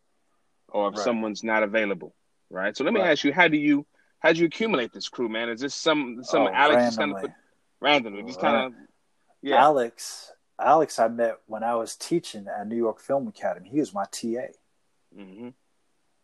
or 0.70 0.90
if 0.90 0.96
right. 0.96 1.04
someone's 1.04 1.44
not 1.44 1.64
available, 1.64 2.16
right? 2.50 2.76
So 2.76 2.84
let 2.84 2.94
me 2.94 3.02
right. 3.02 3.12
ask 3.12 3.24
you, 3.24 3.34
how 3.34 3.48
do 3.48 3.58
you 3.58 3.86
how 4.20 4.34
do 4.34 4.40
you 4.40 4.46
accumulate 4.46 4.94
this 4.94 5.10
crew, 5.10 5.30
man? 5.30 5.50
Is 5.50 5.62
this 5.62 5.76
some 5.76 6.24
some 6.24 6.44
oh, 6.44 6.52
Alex 6.54 6.76
randomly. 6.76 6.88
just 6.88 7.00
kind 7.00 7.12
of 7.12 7.22
put 7.22 7.32
randomly, 7.80 8.24
just 8.24 8.40
kind 8.40 8.56
of 8.66 8.74
yeah? 9.42 9.64
Alex, 9.64 10.32
Alex, 10.60 10.98
I 11.00 11.08
met 11.08 11.38
when 11.48 11.64
I 11.64 11.76
was 11.76 11.96
teaching 11.96 12.48
at 12.48 12.68
New 12.68 12.78
York 12.78 13.00
Film 13.00 13.28
Academy. 13.28 13.70
He 13.70 13.80
was 13.80 13.94
my 13.94 14.06
TA. 14.06 14.48
Mm-hmm. 15.18 15.50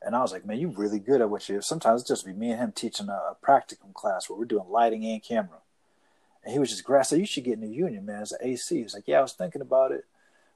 And 0.02 0.16
I 0.16 0.22
was 0.22 0.32
like, 0.32 0.46
man, 0.46 0.58
you're 0.58 0.70
really 0.70 1.00
good 1.00 1.20
at 1.20 1.30
what 1.30 1.48
you 1.50 1.56
do. 1.56 1.62
Sometimes 1.62 2.02
it's 2.02 2.08
just 2.08 2.26
be 2.26 2.32
me 2.32 2.52
and 2.52 2.60
him 2.60 2.72
teaching 2.72 3.10
a, 3.10 3.12
a 3.12 3.38
practicum 3.46 3.94
class 3.94 4.30
where 4.30 4.40
we're 4.40 4.46
doing 4.46 4.70
lighting 4.70 5.06
and 5.06 5.22
camera. 5.22 5.60
And 6.44 6.54
he 6.54 6.60
was 6.60 6.70
just 6.70 6.84
grass. 6.84 7.12
you 7.12 7.26
should 7.26 7.44
get 7.44 7.56
in 7.56 7.62
the 7.62 7.68
union, 7.68 8.06
man. 8.06 8.22
As 8.22 8.32
an 8.32 8.40
AC. 8.42 8.82
He's 8.82 8.94
like, 8.94 9.08
yeah, 9.08 9.20
I 9.20 9.22
was 9.22 9.34
thinking 9.34 9.62
about 9.62 9.92
it. 9.92 10.06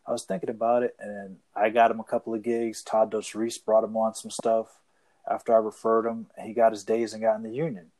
I 0.05 0.11
was 0.11 0.23
thinking 0.23 0.49
about 0.49 0.83
it, 0.83 0.95
and 0.99 1.37
I 1.55 1.69
got 1.69 1.91
him 1.91 2.01
a 2.01 2.03
couple 2.03 2.33
of 2.33 2.43
gigs. 2.43 2.81
Todd 2.81 3.11
Dutch 3.11 3.35
Reese 3.35 3.57
brought 3.57 3.85
him 3.85 3.95
on 3.95 4.13
some 4.13 4.31
stuff 4.31 4.67
after 5.29 5.53
I 5.53 5.59
referred 5.59 6.05
him. 6.05 6.27
He 6.41 6.53
got 6.53 6.73
his 6.73 6.83
days 6.83 7.13
and 7.13 7.21
got 7.21 7.37
in 7.37 7.43
the 7.43 7.51
union. 7.51 7.91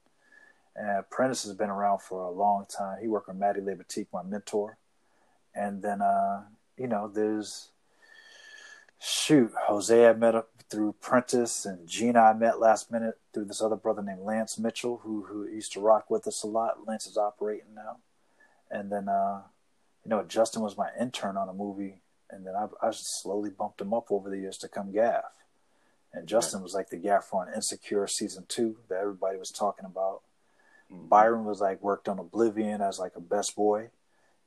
And 0.76 1.10
Prentice 1.10 1.44
has 1.44 1.54
been 1.54 1.70
around 1.70 2.02
for 2.02 2.24
a 2.24 2.32
long 2.32 2.66
time. 2.66 2.98
He 3.00 3.08
worked 3.08 3.28
with 3.28 3.38
Matty 3.38 3.62
Libatique, 3.62 4.08
my 4.12 4.24
mentor. 4.24 4.78
And 5.56 5.82
then, 5.82 6.02
uh, 6.02 6.44
you 6.78 6.88
know, 6.88 7.08
there's 7.08 7.70
shoot, 9.00 9.52
Jose 9.68 10.08
I 10.08 10.14
met 10.14 10.36
up 10.36 10.50
through 10.74 10.96
Prentice, 11.00 11.66
and 11.68 11.88
Gina 11.88 12.20
I 12.20 12.34
met 12.34 12.60
last 12.60 12.92
minute 12.92 13.20
through 13.32 13.46
this 13.46 13.62
other 13.62 13.76
brother 13.76 14.02
named 14.02 14.22
Lance 14.22 14.58
Mitchell, 14.58 15.02
who 15.04 15.22
who 15.26 15.48
used 15.48 15.72
to 15.74 15.80
rock 15.80 16.10
with 16.10 16.28
us 16.28 16.42
a 16.42 16.48
lot. 16.48 16.88
Lance 16.88 17.06
is 17.06 17.16
operating 17.16 17.76
now, 17.76 17.98
and 18.72 18.92
then 18.92 19.08
uh, 19.08 19.42
you 20.04 20.10
know 20.10 20.24
Justin 20.24 20.64
was 20.64 20.76
my 20.76 20.90
intern 21.00 21.38
on 21.38 21.48
a 21.48 21.54
movie, 21.54 22.02
and 22.32 22.44
then 22.48 22.56
I, 22.56 22.66
I 22.82 22.90
slowly 22.92 23.52
bumped 23.52 23.82
him 23.82 23.94
up 23.94 24.12
over 24.12 24.32
the 24.32 24.40
years 24.40 24.58
to 24.60 24.68
come 24.68 24.92
gaff, 24.92 25.46
and 26.12 26.28
Justin 26.28 26.64
was 26.64 26.74
like 26.74 26.90
the 26.90 26.98
gaffer 26.98 27.36
on 27.36 27.54
Insecure 27.54 28.08
season 28.08 28.46
two 28.48 28.78
that 28.90 28.98
everybody 28.98 29.38
was 29.38 29.52
talking 29.52 29.86
about. 29.86 30.22
Mm-hmm. 30.92 31.08
Byron 31.08 31.46
was 31.46 31.62
like 31.62 31.84
worked 31.84 32.10
on 32.10 32.18
Oblivion 32.18 32.82
as 32.82 32.98
like 32.98 33.16
a 33.16 33.22
best 33.22 33.56
boy, 33.56 33.90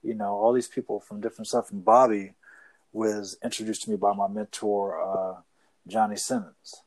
you 0.03 0.15
know 0.15 0.33
all 0.33 0.53
these 0.53 0.67
people 0.67 0.99
from 0.99 1.21
different 1.21 1.47
stuff, 1.47 1.71
and 1.71 1.85
Bobby 1.85 2.33
was 2.93 3.39
introduced 3.45 3.83
to 3.83 3.91
me 3.91 3.97
by 3.97 4.13
my 4.13 4.27
mentor 4.27 5.01
uh, 5.01 5.41
Johnny 5.87 6.17
Simmons. 6.17 6.83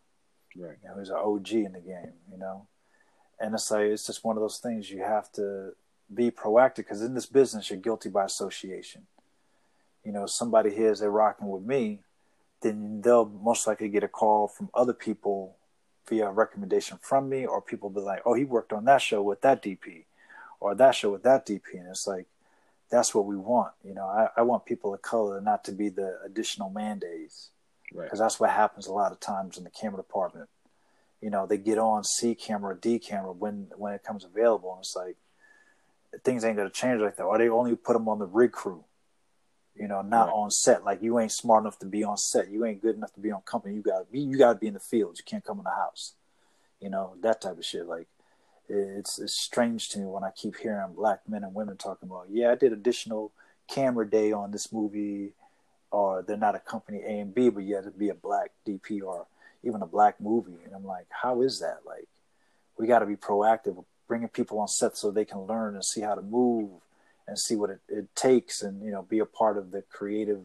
Right. 0.55 0.77
You 0.83 0.89
know, 0.89 0.99
he's 0.99 1.09
an 1.09 1.15
OG 1.15 1.51
in 1.51 1.73
the 1.73 1.79
game, 1.79 2.13
you 2.31 2.37
know. 2.37 2.67
And 3.39 3.53
it's 3.53 3.71
like 3.71 3.85
it's 3.85 4.05
just 4.05 4.23
one 4.23 4.35
of 4.35 4.41
those 4.41 4.57
things 4.57 4.89
you 4.89 4.99
have 4.99 5.31
to 5.33 5.71
be 6.13 6.31
proactive 6.31 6.77
because 6.77 7.01
in 7.01 7.13
this 7.13 7.25
business 7.25 7.69
you're 7.69 7.79
guilty 7.79 8.09
by 8.09 8.25
association. 8.25 9.07
You 10.03 10.11
know, 10.11 10.25
somebody 10.25 10.73
hears 10.73 10.99
they're 10.99 11.11
rocking 11.11 11.47
with 11.47 11.63
me, 11.63 11.99
then 12.61 13.01
they'll 13.01 13.25
most 13.25 13.67
likely 13.67 13.89
get 13.89 14.03
a 14.03 14.07
call 14.07 14.47
from 14.47 14.69
other 14.73 14.93
people 14.93 15.55
via 16.07 16.29
recommendation 16.31 16.97
from 17.01 17.29
me, 17.29 17.45
or 17.45 17.61
people 17.61 17.89
be 17.89 18.01
like, 18.01 18.21
"Oh, 18.25 18.33
he 18.33 18.43
worked 18.43 18.73
on 18.73 18.85
that 18.85 19.01
show 19.01 19.21
with 19.21 19.41
that 19.41 19.61
DP, 19.61 20.05
or 20.59 20.73
that 20.75 20.95
show 20.95 21.11
with 21.11 21.23
that 21.23 21.45
DP," 21.45 21.73
and 21.73 21.87
it's 21.87 22.07
like 22.07 22.25
that's 22.89 23.13
what 23.13 23.25
we 23.25 23.37
want. 23.37 23.73
You 23.83 23.93
know, 23.93 24.05
I, 24.05 24.29
I 24.37 24.41
want 24.41 24.65
people 24.65 24.93
of 24.93 25.01
color 25.01 25.39
not 25.39 25.63
to 25.65 25.71
be 25.71 25.89
the 25.89 26.19
additional 26.25 26.69
mandates 26.69 27.51
because 27.91 28.19
right. 28.19 28.25
that's 28.25 28.39
what 28.39 28.51
happens 28.51 28.87
a 28.87 28.93
lot 28.93 29.11
of 29.11 29.19
times 29.19 29.57
in 29.57 29.63
the 29.63 29.69
camera 29.69 29.97
department. 29.97 30.49
You 31.21 31.29
know, 31.29 31.45
they 31.45 31.57
get 31.57 31.77
on 31.77 32.03
C 32.03 32.35
camera, 32.35 32.77
D 32.79 32.99
camera 32.99 33.31
when 33.31 33.67
when 33.75 33.93
it 33.93 34.03
comes 34.03 34.23
available, 34.23 34.71
and 34.71 34.79
it's 34.79 34.95
like 34.95 35.17
things 36.23 36.45
ain't 36.45 36.57
gonna 36.57 36.69
change 36.69 37.01
like 37.01 37.17
that. 37.17 37.23
Or 37.23 37.37
they 37.37 37.49
only 37.49 37.75
put 37.75 37.93
them 37.93 38.07
on 38.07 38.19
the 38.19 38.25
rig 38.25 38.51
crew, 38.51 38.85
you 39.75 39.87
know, 39.87 40.01
not 40.01 40.27
right. 40.27 40.33
on 40.33 40.51
set. 40.51 40.85
Like 40.85 41.01
you 41.01 41.19
ain't 41.19 41.31
smart 41.31 41.63
enough 41.63 41.79
to 41.79 41.85
be 41.85 42.03
on 42.03 42.17
set. 42.17 42.49
You 42.49 42.65
ain't 42.65 42.81
good 42.81 42.95
enough 42.95 43.13
to 43.13 43.19
be 43.19 43.31
on 43.31 43.41
company. 43.41 43.75
You 43.75 43.81
gotta 43.81 44.05
be. 44.09 44.19
You 44.19 44.37
gotta 44.37 44.57
be 44.57 44.67
in 44.67 44.75
the 44.75 44.79
field. 44.79 45.17
You 45.17 45.23
can't 45.25 45.43
come 45.43 45.57
in 45.57 45.65
the 45.65 45.71
house. 45.71 46.13
You 46.79 46.89
know 46.89 47.15
that 47.21 47.41
type 47.41 47.57
of 47.57 47.65
shit. 47.65 47.85
Like 47.85 48.07
it's 48.69 49.19
it's 49.19 49.41
strange 49.41 49.89
to 49.89 49.99
me 49.99 50.05
when 50.05 50.23
I 50.23 50.31
keep 50.31 50.55
hearing 50.57 50.93
black 50.93 51.27
men 51.27 51.43
and 51.43 51.53
women 51.53 51.75
talking 51.75 52.07
about, 52.09 52.27
yeah, 52.29 52.51
I 52.51 52.55
did 52.55 52.71
additional 52.71 53.31
camera 53.67 54.09
day 54.09 54.31
on 54.31 54.51
this 54.51 54.71
movie 54.71 55.33
or 55.91 56.23
they're 56.27 56.37
not 56.37 56.55
a 56.55 56.59
company 56.59 57.01
A 57.05 57.19
and 57.19 57.33
B, 57.33 57.49
but 57.49 57.63
yet 57.63 57.81
it'd 57.81 57.99
be 57.99 58.09
a 58.09 58.15
black 58.15 58.51
DP 58.67 59.01
or 59.01 59.25
even 59.63 59.81
a 59.81 59.87
black 59.87 60.21
movie. 60.21 60.59
And 60.63 60.73
I'm 60.73 60.85
like, 60.85 61.07
how 61.09 61.41
is 61.41 61.59
that? 61.59 61.79
Like, 61.85 62.07
we 62.77 62.87
got 62.87 62.99
to 62.99 63.05
be 63.05 63.15
proactive, 63.15 63.83
bringing 64.07 64.29
people 64.29 64.59
on 64.59 64.67
set 64.67 64.97
so 64.97 65.11
they 65.11 65.25
can 65.25 65.41
learn 65.41 65.75
and 65.75 65.83
see 65.83 66.01
how 66.01 66.15
to 66.15 66.21
move 66.21 66.69
and 67.27 67.37
see 67.37 67.55
what 67.55 67.69
it, 67.69 67.79
it 67.87 68.15
takes, 68.15 68.61
and 68.61 68.83
you 68.83 68.91
know, 68.91 69.03
be 69.03 69.19
a 69.19 69.25
part 69.25 69.57
of 69.57 69.71
the 69.71 69.83
creative, 69.83 70.41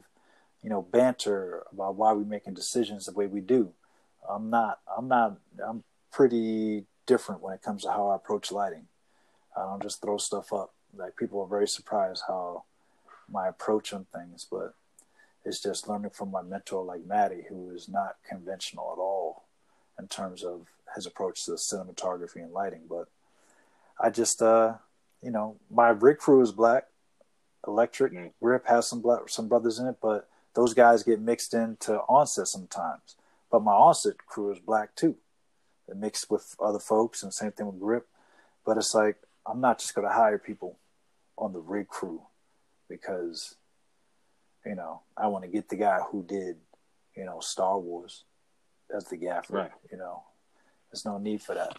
you 0.62 0.68
know, 0.68 0.82
banter 0.82 1.62
about 1.72 1.96
why 1.96 2.12
we're 2.12 2.24
making 2.24 2.54
decisions 2.54 3.06
the 3.06 3.12
way 3.12 3.26
we 3.26 3.40
do. 3.40 3.72
I'm 4.28 4.50
not. 4.50 4.80
I'm 4.96 5.08
not. 5.08 5.38
I'm 5.66 5.82
pretty 6.12 6.84
different 7.06 7.42
when 7.42 7.54
it 7.54 7.62
comes 7.62 7.82
to 7.82 7.90
how 7.90 8.08
I 8.08 8.16
approach 8.16 8.52
lighting. 8.52 8.86
I 9.56 9.62
don't 9.62 9.82
just 9.82 10.02
throw 10.02 10.18
stuff 10.18 10.52
up. 10.52 10.72
Like 10.96 11.16
people 11.16 11.40
are 11.40 11.48
very 11.48 11.68
surprised 11.68 12.22
how 12.26 12.64
my 13.30 13.48
approach 13.48 13.92
on 13.92 14.06
things, 14.14 14.46
but 14.50 14.74
it's 15.44 15.60
just 15.62 15.88
learning 15.88 16.10
from 16.10 16.30
my 16.30 16.42
mentor 16.42 16.84
like 16.84 17.04
Matty, 17.04 17.44
who 17.48 17.70
is 17.70 17.88
not 17.88 18.16
conventional 18.28 18.92
at 18.92 19.00
all 19.00 19.44
in 19.98 20.08
terms 20.08 20.42
of 20.42 20.66
his 20.94 21.06
approach 21.06 21.44
to 21.44 21.52
cinematography 21.52 22.36
and 22.36 22.52
lighting. 22.52 22.82
But 22.88 23.08
I 24.00 24.10
just, 24.10 24.42
uh, 24.42 24.74
you 25.22 25.30
know, 25.30 25.56
my 25.70 25.88
rig 25.88 26.18
crew 26.18 26.40
is 26.40 26.52
black, 26.52 26.84
electric. 27.66 28.12
Mm. 28.12 28.32
Grip 28.42 28.66
has 28.66 28.88
some 28.88 29.00
black, 29.00 29.28
some 29.28 29.48
brothers 29.48 29.78
in 29.78 29.86
it, 29.86 29.96
but 30.00 30.28
those 30.54 30.74
guys 30.74 31.02
get 31.02 31.20
mixed 31.20 31.54
into 31.54 31.96
onset 32.08 32.48
sometimes. 32.48 33.16
But 33.50 33.62
my 33.62 33.72
onset 33.72 34.18
crew 34.26 34.50
is 34.52 34.58
black 34.58 34.94
too, 34.96 35.16
they 35.88 35.94
mixed 35.94 36.30
with 36.30 36.56
other 36.58 36.78
folks, 36.78 37.22
and 37.22 37.32
same 37.32 37.52
thing 37.52 37.66
with 37.66 37.80
grip. 37.80 38.08
But 38.64 38.78
it's 38.78 38.94
like 38.94 39.16
I'm 39.46 39.60
not 39.60 39.78
just 39.78 39.94
going 39.94 40.08
to 40.08 40.14
hire 40.14 40.38
people 40.38 40.78
on 41.36 41.52
the 41.52 41.60
rig 41.60 41.88
crew 41.88 42.22
because 42.88 43.56
you 44.64 44.74
know, 44.74 45.02
I 45.16 45.26
want 45.28 45.44
to 45.44 45.50
get 45.50 45.68
the 45.68 45.76
guy 45.76 46.00
who 46.10 46.22
did, 46.22 46.56
you 47.16 47.24
know, 47.24 47.40
Star 47.40 47.78
Wars 47.78 48.24
as 48.94 49.04
the 49.04 49.16
gaffer. 49.16 49.54
Right. 49.54 49.70
You 49.90 49.98
know, 49.98 50.22
there's 50.90 51.04
no 51.04 51.18
need 51.18 51.42
for 51.42 51.54
that. 51.54 51.74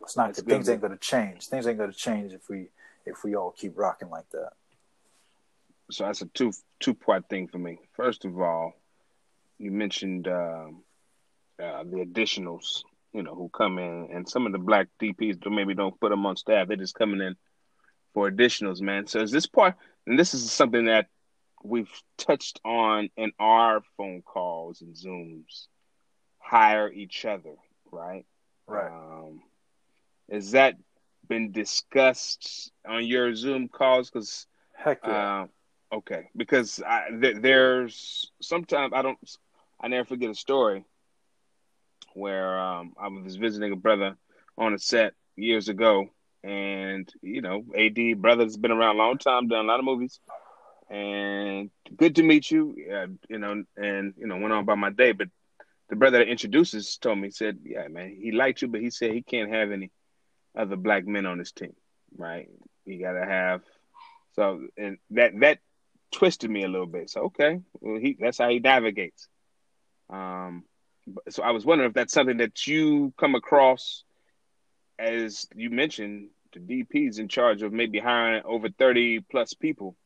It's 0.00 0.16
not. 0.16 0.30
It's 0.30 0.40
things 0.42 0.68
ain't 0.68 0.80
going 0.80 0.92
to 0.92 0.98
change. 0.98 1.46
Things 1.46 1.66
ain't 1.66 1.78
going 1.78 1.90
to 1.90 1.96
change 1.96 2.32
if 2.32 2.48
we 2.48 2.68
if 3.04 3.24
we 3.24 3.34
all 3.34 3.50
keep 3.50 3.76
rocking 3.76 4.10
like 4.10 4.28
that. 4.30 4.52
So 5.90 6.04
that's 6.04 6.22
a 6.22 6.26
two 6.26 6.52
two 6.80 6.94
part 6.94 7.28
thing 7.28 7.48
for 7.48 7.58
me. 7.58 7.78
First 7.94 8.24
of 8.24 8.40
all, 8.40 8.74
you 9.58 9.72
mentioned 9.72 10.28
um, 10.28 10.82
uh, 11.60 11.82
the 11.84 12.04
additionals, 12.04 12.84
you 13.12 13.22
know, 13.22 13.34
who 13.34 13.48
come 13.48 13.78
in, 13.78 14.10
and 14.12 14.28
some 14.28 14.46
of 14.46 14.52
the 14.52 14.58
black 14.58 14.88
DPs 15.00 15.38
maybe 15.50 15.74
don't 15.74 15.98
put 15.98 16.10
them 16.10 16.26
on 16.26 16.36
staff. 16.36 16.68
They're 16.68 16.76
just 16.76 16.94
coming 16.94 17.20
in 17.20 17.36
for 18.14 18.30
additionals, 18.30 18.80
man. 18.80 19.06
So 19.06 19.20
is 19.20 19.32
this 19.32 19.46
part? 19.46 19.74
And 20.06 20.18
this 20.18 20.34
is 20.34 20.50
something 20.50 20.84
that 20.84 21.08
we've 21.62 21.90
touched 22.16 22.60
on 22.64 23.10
in 23.16 23.32
our 23.38 23.80
phone 23.96 24.22
calls 24.22 24.80
and 24.80 24.94
Zooms, 24.94 25.66
hire 26.38 26.90
each 26.90 27.24
other, 27.24 27.54
right? 27.90 28.24
Right. 28.66 28.90
Um, 28.90 29.42
has 30.30 30.52
that 30.52 30.76
been 31.28 31.52
discussed 31.52 32.72
on 32.86 33.04
your 33.04 33.34
Zoom 33.34 33.68
calls? 33.68 34.10
Because 34.10 34.46
heck 34.74 35.06
yeah. 35.06 35.44
Uh, 35.92 35.96
okay, 35.96 36.28
because 36.36 36.82
I, 36.86 37.08
th- 37.20 37.38
there's 37.40 38.30
sometimes 38.40 38.92
I 38.94 39.02
don't, 39.02 39.18
I 39.80 39.88
never 39.88 40.04
forget 40.04 40.30
a 40.30 40.34
story 40.34 40.84
where 42.14 42.58
um, 42.58 42.94
I 43.00 43.08
was 43.08 43.36
visiting 43.36 43.72
a 43.72 43.76
brother 43.76 44.16
on 44.56 44.74
a 44.74 44.78
set 44.78 45.14
years 45.36 45.68
ago, 45.68 46.08
and 46.42 47.08
you 47.22 47.42
know, 47.42 47.64
AD 47.76 48.20
brother's 48.20 48.56
been 48.56 48.72
around 48.72 48.96
a 48.96 48.98
long 48.98 49.18
time, 49.18 49.48
done 49.48 49.64
a 49.64 49.68
lot 49.68 49.78
of 49.78 49.84
movies 49.84 50.20
and 50.90 51.70
good 51.96 52.16
to 52.16 52.22
meet 52.22 52.50
you. 52.50 52.74
Uh, 52.92 53.06
you 53.28 53.38
know, 53.38 53.62
and 53.76 54.14
you 54.18 54.26
know, 54.26 54.38
went 54.38 54.52
on 54.52 54.64
by 54.64 54.74
my 54.74 54.90
day. 54.90 55.12
But 55.12 55.28
the 55.88 55.96
brother 55.96 56.18
that 56.18 56.28
introduces 56.28 56.96
told 56.98 57.18
me, 57.18 57.30
said, 57.30 57.58
"Yeah, 57.64 57.88
man, 57.88 58.16
he 58.20 58.32
liked 58.32 58.62
you, 58.62 58.68
but 58.68 58.80
he 58.80 58.90
said 58.90 59.12
he 59.12 59.22
can't 59.22 59.52
have 59.52 59.70
any 59.70 59.90
other 60.56 60.76
black 60.76 61.06
men 61.06 61.26
on 61.26 61.38
his 61.38 61.52
team. 61.52 61.74
Right? 62.16 62.48
You 62.84 63.00
got 63.00 63.12
to 63.12 63.24
have." 63.24 63.62
So, 64.32 64.66
and 64.76 64.98
that 65.10 65.32
that 65.40 65.58
twisted 66.12 66.50
me 66.50 66.64
a 66.64 66.68
little 66.68 66.86
bit. 66.86 67.10
So, 67.10 67.22
okay, 67.24 67.60
well, 67.80 68.00
he 68.00 68.16
that's 68.18 68.38
how 68.38 68.48
he 68.48 68.58
navigates. 68.58 69.28
Um, 70.10 70.64
so 71.28 71.42
I 71.42 71.50
was 71.50 71.64
wondering 71.64 71.88
if 71.88 71.94
that's 71.94 72.12
something 72.12 72.38
that 72.38 72.66
you 72.66 73.12
come 73.18 73.34
across, 73.34 74.04
as 74.98 75.46
you 75.54 75.70
mentioned, 75.70 76.28
the 76.52 76.60
DP's 76.60 77.18
in 77.18 77.28
charge 77.28 77.62
of 77.62 77.72
maybe 77.72 77.98
hiring 77.98 78.42
over 78.44 78.68
thirty 78.70 79.20
plus 79.20 79.52
people 79.52 79.96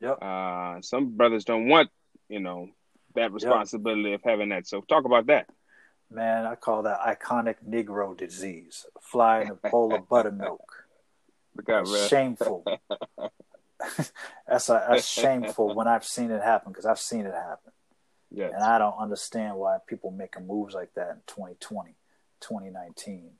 Yep. 0.00 0.18
Uh, 0.22 0.80
some 0.82 1.16
brothers 1.16 1.44
don't 1.44 1.68
want, 1.68 1.90
you 2.28 2.40
know, 2.40 2.68
that 3.14 3.32
responsibility 3.32 4.10
yep. 4.10 4.20
of 4.20 4.30
having 4.30 4.50
that. 4.50 4.66
So 4.66 4.80
talk 4.82 5.04
about 5.04 5.26
that. 5.26 5.48
Man, 6.10 6.46
I 6.46 6.54
call 6.54 6.82
that 6.82 7.00
iconic 7.00 7.56
Negro 7.68 8.16
disease. 8.16 8.86
Flying 9.00 9.50
a 9.50 9.68
bowl 9.70 9.94
of 9.94 10.08
buttermilk. 10.08 10.84
Shameful. 12.08 12.64
that's, 14.48 14.68
a, 14.68 14.86
that's 14.88 15.06
shameful 15.06 15.74
when 15.74 15.86
I've 15.86 16.04
seen 16.04 16.30
it 16.30 16.42
happen 16.42 16.72
because 16.72 16.86
I've 16.86 16.98
seen 16.98 17.26
it 17.26 17.34
happen. 17.34 17.72
Yes. 18.30 18.52
And 18.54 18.62
I 18.62 18.78
don't 18.78 18.96
understand 18.98 19.56
why 19.56 19.78
people 19.86 20.10
making 20.10 20.46
moves 20.46 20.74
like 20.74 20.94
that 20.94 21.10
in 21.10 21.16
2020, 21.26 21.94
2019. 22.40 23.30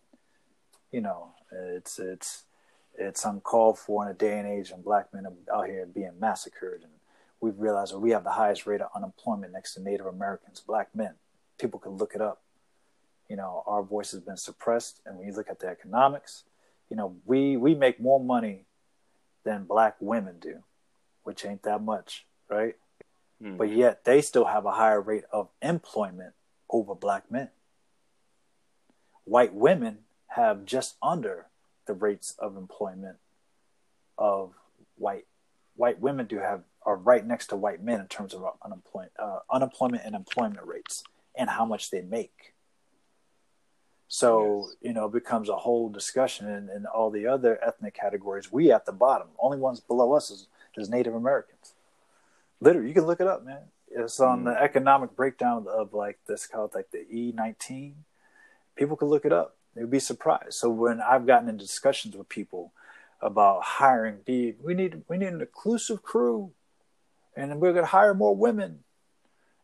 You 0.92 1.00
know, 1.00 1.32
it's 1.50 1.98
it's 1.98 2.44
it's 2.98 3.24
uncalled 3.24 3.78
for 3.78 4.04
in 4.04 4.10
a 4.10 4.14
day 4.14 4.38
and 4.38 4.48
age 4.48 4.70
when 4.70 4.82
black 4.82 5.12
men 5.12 5.26
are 5.26 5.56
out 5.56 5.68
here 5.68 5.86
being 5.86 6.18
massacred. 6.18 6.82
And 6.82 6.92
we've 7.40 7.58
realized 7.58 7.92
that 7.92 7.98
we 7.98 8.10
have 8.10 8.24
the 8.24 8.32
highest 8.32 8.66
rate 8.66 8.80
of 8.80 8.90
unemployment 8.94 9.52
next 9.52 9.74
to 9.74 9.82
Native 9.82 10.06
Americans, 10.06 10.60
black 10.60 10.94
men. 10.94 11.14
People 11.58 11.78
can 11.78 11.92
look 11.92 12.14
it 12.14 12.20
up. 12.20 12.42
You 13.28 13.36
know, 13.36 13.62
our 13.66 13.82
voice 13.82 14.12
has 14.12 14.20
been 14.20 14.36
suppressed. 14.36 15.00
And 15.04 15.18
when 15.18 15.26
you 15.26 15.34
look 15.34 15.50
at 15.50 15.60
the 15.60 15.68
economics, 15.68 16.44
you 16.90 16.96
know, 16.96 17.16
we, 17.24 17.56
we 17.56 17.74
make 17.74 18.00
more 18.00 18.20
money 18.20 18.64
than 19.44 19.64
black 19.64 19.96
women 20.00 20.38
do, 20.40 20.62
which 21.24 21.44
ain't 21.44 21.62
that 21.64 21.82
much, 21.82 22.26
right? 22.48 22.76
Hmm. 23.42 23.56
But 23.56 23.70
yet 23.70 24.04
they 24.04 24.22
still 24.22 24.46
have 24.46 24.64
a 24.64 24.72
higher 24.72 25.00
rate 25.00 25.24
of 25.32 25.48
employment 25.60 26.34
over 26.70 26.94
black 26.94 27.30
men. 27.30 27.50
White 29.24 29.54
women 29.54 29.98
have 30.28 30.64
just 30.64 30.96
under 31.02 31.46
the 31.86 31.94
rates 31.94 32.34
of 32.38 32.56
employment 32.56 33.16
of 34.18 34.52
white 34.96 35.26
white 35.76 36.00
women 36.00 36.26
do 36.26 36.38
have 36.38 36.62
are 36.84 36.96
right 36.96 37.26
next 37.26 37.48
to 37.48 37.56
white 37.56 37.82
men 37.82 38.00
in 38.00 38.06
terms 38.06 38.32
of 38.32 38.44
unemployment 38.64 39.12
uh, 39.18 39.40
unemployment 39.50 40.02
and 40.04 40.14
employment 40.14 40.64
rates 40.66 41.04
and 41.34 41.50
how 41.50 41.64
much 41.64 41.90
they 41.90 42.00
make. 42.00 42.54
So 44.08 44.66
Yes. 44.66 44.76
you 44.80 44.92
know, 44.92 45.06
it 45.06 45.12
becomes 45.12 45.48
a 45.48 45.56
whole 45.56 45.88
discussion, 45.88 46.48
and, 46.48 46.70
and 46.70 46.86
all 46.86 47.10
the 47.10 47.26
other 47.26 47.58
ethnic 47.62 47.94
categories. 47.94 48.52
We 48.52 48.70
at 48.72 48.86
the 48.86 48.92
bottom. 48.92 49.28
Only 49.38 49.58
ones 49.58 49.80
below 49.80 50.12
us 50.12 50.30
is, 50.30 50.46
is 50.76 50.88
Native 50.88 51.14
Americans. 51.14 51.74
Literally, 52.60 52.88
you 52.88 52.94
can 52.94 53.04
look 53.06 53.20
it 53.20 53.26
up, 53.26 53.44
man. 53.44 53.62
It's 53.90 54.20
on 54.20 54.44
the 54.44 54.50
economic 54.62 55.16
breakdown 55.16 55.66
of 55.68 55.92
like 55.92 56.18
this 56.26 56.46
called 56.46 56.74
like 56.74 56.90
the 56.90 57.06
E 57.10 57.32
nineteen. 57.34 58.04
People 58.76 58.96
can 58.96 59.08
look 59.08 59.24
it 59.24 59.32
up. 59.32 59.56
They'd 59.76 59.90
be 59.90 60.00
surprised. 60.00 60.54
So 60.54 60.70
when 60.70 61.02
I've 61.02 61.26
gotten 61.26 61.50
into 61.50 61.64
discussions 61.64 62.16
with 62.16 62.28
people 62.30 62.72
about 63.20 63.62
hiring, 63.62 64.18
be 64.24 64.54
we 64.62 64.72
need 64.74 65.02
we 65.06 65.18
need 65.18 65.28
an 65.28 65.40
inclusive 65.42 66.02
crew, 66.02 66.52
and 67.36 67.60
we're 67.60 67.74
gonna 67.74 67.86
hire 67.86 68.14
more 68.14 68.34
women. 68.34 68.80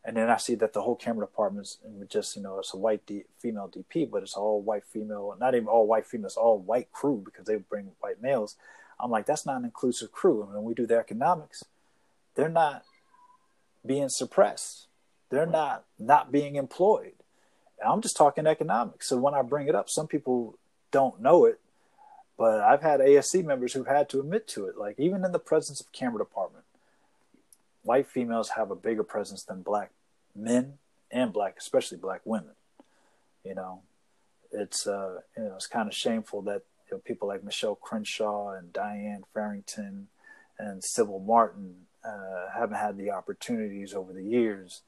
And 0.05 0.17
then 0.17 0.29
I 0.29 0.37
see 0.37 0.55
that 0.55 0.73
the 0.73 0.81
whole 0.81 0.97
camera 0.97 1.25
department's 1.25 1.77
just, 2.09 2.35
you 2.35 2.41
know, 2.43 2.59
it's 2.59 2.73
a 2.73 2.77
white 2.77 3.05
D, 3.05 3.23
female 3.39 3.71
DP, 3.73 4.09
but 4.11 4.21
it's 4.21 4.35
all 4.35 4.61
white 4.61 4.83
female, 4.85 5.35
not 5.39 5.55
even 5.55 5.67
all 5.67 5.87
white 5.87 6.05
females, 6.05 6.35
all 6.35 6.59
white 6.59 6.91
crew 6.91 7.21
because 7.23 7.45
they 7.45 7.55
bring 7.55 7.91
white 8.01 8.21
males. 8.21 8.57
I'm 8.99 9.09
like, 9.09 9.25
that's 9.25 9.45
not 9.45 9.57
an 9.57 9.65
inclusive 9.65 10.11
crew. 10.11 10.43
And 10.43 10.53
when 10.53 10.63
we 10.63 10.73
do 10.73 10.85
the 10.85 10.97
economics, 10.97 11.63
they're 12.35 12.49
not 12.49 12.83
being 13.85 14.09
suppressed. 14.09 14.87
They're 15.29 15.45
not 15.45 15.85
not 15.97 16.31
being 16.31 16.55
employed. 16.55 17.22
I'm 17.85 18.01
just 18.01 18.17
talking 18.17 18.47
economics. 18.47 19.07
So 19.07 19.17
when 19.17 19.33
I 19.33 19.41
bring 19.41 19.67
it 19.67 19.75
up, 19.75 19.89
some 19.89 20.07
people 20.07 20.57
don't 20.91 21.21
know 21.21 21.45
it, 21.45 21.59
but 22.37 22.61
I've 22.61 22.81
had 22.81 22.99
ASC 22.99 23.43
members 23.43 23.73
who've 23.73 23.87
had 23.87 24.09
to 24.09 24.19
admit 24.19 24.47
to 24.49 24.67
it. 24.67 24.77
Like 24.77 24.99
even 24.99 25.25
in 25.25 25.31
the 25.31 25.39
presence 25.39 25.81
of 25.81 25.91
camera 25.91 26.19
department, 26.19 26.65
white 27.83 28.07
females 28.07 28.49
have 28.49 28.71
a 28.71 28.75
bigger 28.75 29.03
presence 29.03 29.43
than 29.43 29.61
black 29.61 29.91
men 30.35 30.73
and 31.11 31.31
black, 31.31 31.55
especially 31.57 31.97
black 31.97 32.21
women. 32.25 32.55
You 33.43 33.55
know, 33.55 33.81
it's 34.51 34.87
uh, 34.87 35.19
you 35.37 35.43
know, 35.43 35.55
it's 35.55 35.67
kind 35.67 35.87
of 35.87 35.95
shameful 35.95 36.41
that 36.43 36.63
you 36.89 36.97
know, 36.97 37.01
people 37.03 37.27
like 37.27 37.43
Michelle 37.43 37.75
Crenshaw 37.75 38.51
and 38.51 38.71
Diane 38.71 39.23
Farrington 39.33 40.07
and 40.57 40.81
Cybel 40.81 41.25
Martin 41.25 41.75
uh, 42.05 42.45
haven't 42.53 42.77
had 42.77 42.97
the 42.97 43.11
opportunities 43.11 43.93
over 43.93 44.13
the 44.13 44.23
years 44.23 44.81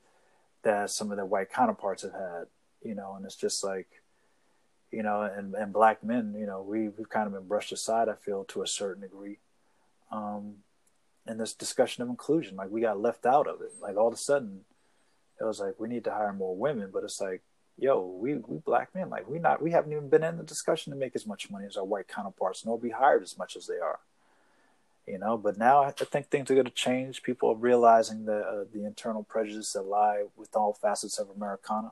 that 0.63 0.89
some 0.89 1.11
of 1.11 1.17
their 1.17 1.25
white 1.25 1.51
counterparts 1.51 2.03
have 2.03 2.13
had. 2.13 2.45
You 2.85 2.95
know, 2.95 3.15
and 3.15 3.25
it's 3.25 3.35
just 3.35 3.63
like, 3.63 3.87
you 4.91 5.03
know, 5.03 5.23
and, 5.23 5.53
and 5.55 5.73
black 5.73 6.03
men, 6.03 6.35
you 6.37 6.45
know, 6.45 6.61
we 6.61 6.89
we've 6.89 7.09
kind 7.09 7.27
of 7.27 7.33
been 7.33 7.47
brushed 7.47 7.71
aside. 7.71 8.07
I 8.07 8.13
feel 8.15 8.45
to 8.45 8.61
a 8.61 8.67
certain 8.67 9.01
degree. 9.01 9.39
Um, 10.11 10.57
in 11.27 11.37
this 11.37 11.53
discussion 11.53 12.03
of 12.03 12.09
inclusion. 12.09 12.55
Like 12.55 12.69
we 12.69 12.81
got 12.81 13.01
left 13.01 13.25
out 13.25 13.47
of 13.47 13.61
it. 13.61 13.73
Like 13.81 13.97
all 13.97 14.07
of 14.07 14.13
a 14.13 14.17
sudden, 14.17 14.61
it 15.39 15.43
was 15.43 15.59
like 15.59 15.75
we 15.79 15.87
need 15.87 16.03
to 16.05 16.11
hire 16.11 16.33
more 16.33 16.55
women, 16.55 16.89
but 16.93 17.03
it's 17.03 17.19
like, 17.19 17.41
yo, 17.77 17.99
we 17.99 18.35
we 18.35 18.57
black 18.59 18.93
men, 18.95 19.09
like 19.09 19.27
we 19.27 19.39
not 19.39 19.61
we 19.61 19.71
haven't 19.71 19.91
even 19.91 20.09
been 20.09 20.23
in 20.23 20.37
the 20.37 20.43
discussion 20.43 20.93
to 20.93 20.99
make 20.99 21.15
as 21.15 21.27
much 21.27 21.49
money 21.49 21.65
as 21.65 21.77
our 21.77 21.83
white 21.83 22.07
counterparts, 22.07 22.65
nor 22.65 22.79
be 22.79 22.91
hired 22.91 23.23
as 23.23 23.37
much 23.37 23.55
as 23.55 23.67
they 23.67 23.79
are. 23.79 23.99
You 25.07 25.19
know, 25.19 25.37
but 25.37 25.57
now 25.57 25.83
I 25.83 25.91
think 25.91 26.27
things 26.27 26.49
are 26.49 26.55
going 26.55 26.65
to 26.65 26.71
change. 26.71 27.21
People 27.21 27.49
are 27.51 27.55
realizing 27.55 28.25
the 28.25 28.39
uh, 28.39 28.63
the 28.71 28.85
internal 28.85 29.23
prejudice 29.23 29.73
that 29.73 29.83
lie 29.83 30.23
with 30.35 30.55
all 30.55 30.73
facets 30.73 31.19
of 31.19 31.29
Americana. 31.29 31.91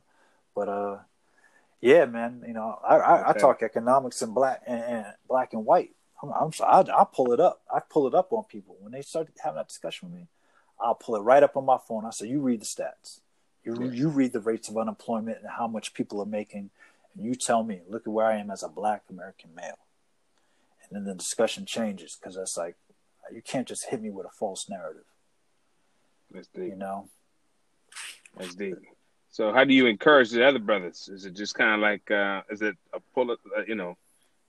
But 0.56 0.70
uh, 0.70 0.98
yeah, 1.82 2.06
man, 2.06 2.44
you 2.48 2.54
know, 2.54 2.80
I 2.88 2.98
I, 2.98 3.30
I 3.30 3.34
talk 3.34 3.64
economics 3.64 4.22
and 4.22 4.34
black 4.34 4.62
and, 4.66 4.82
and 4.82 5.06
black 5.28 5.54
and 5.54 5.66
white. 5.66 5.92
I'm, 6.22 6.32
I'm 6.32 6.52
I, 6.62 7.02
I 7.02 7.06
pull 7.12 7.34
it 7.34 7.40
up. 7.40 7.62
I 7.74 7.80
pull 7.80 8.08
it 8.08 8.14
up 8.14 8.32
on 8.32 8.44
people 8.46 8.78
when 8.80 8.92
they 8.92 9.02
start 9.02 9.28
having 9.44 9.58
that 9.58 9.68
discussion 9.68 10.10
with 10.10 10.20
me. 10.20 10.28
I'll 10.80 10.96
pull 10.96 11.16
it 11.16 11.22
right 11.22 11.44
up 11.44 11.56
on 11.58 11.66
my 11.66 11.78
phone. 11.88 12.06
I 12.06 12.12
say, 12.12 12.28
"You 12.28 12.42
read 12.42 12.62
the 12.62 12.66
stats. 12.66 13.22
You 13.64 13.78
Yes. 13.82 13.94
you 13.94 14.10
read 14.10 14.34
the 14.34 14.40
rates 14.42 14.70
of 14.70 14.78
unemployment 14.78 15.40
and 15.40 15.50
how 15.50 15.68
much 15.68 15.94
people 15.94 16.22
are 16.22 16.26
making, 16.26 16.70
and 17.16 17.26
you 17.26 17.36
tell 17.36 17.64
me. 17.64 17.82
Look 17.88 18.08
at 18.08 18.14
where 18.14 18.26
I 18.26 18.38
am 18.38 18.52
as 18.52 18.64
a 18.64 18.70
Black 18.70 19.04
American 19.10 19.56
male." 19.56 19.80
And 20.94 20.96
then 20.96 21.06
the 21.06 21.16
discussion 21.16 21.66
changes 21.66 22.16
because 22.16 22.36
that's 22.36 22.58
like, 22.58 22.76
you 23.32 23.42
can't 23.42 23.68
just 23.68 23.86
hit 23.86 24.02
me 24.02 24.10
with 24.10 24.26
a 24.26 24.30
false 24.30 24.70
narrative. 24.70 25.06
That's 26.30 26.48
deep. 26.48 26.66
You 26.66 26.76
know, 26.76 27.10
That's 28.38 28.56
deep. 28.56 28.76
So 29.34 29.52
how 29.52 29.64
do 29.64 29.74
you 29.74 29.88
encourage 29.88 30.30
the 30.30 30.46
other 30.48 30.60
brothers? 30.60 31.10
Is 31.12 31.26
it 31.26 31.34
just 31.36 31.56
kind 31.56 31.74
of 31.74 31.80
like, 31.80 32.12
uh, 32.12 32.42
is 32.52 32.62
it 32.62 32.76
a 32.94 33.00
pull? 33.16 33.32
Uh, 33.32 33.36
you 33.68 33.74
know, 33.74 33.98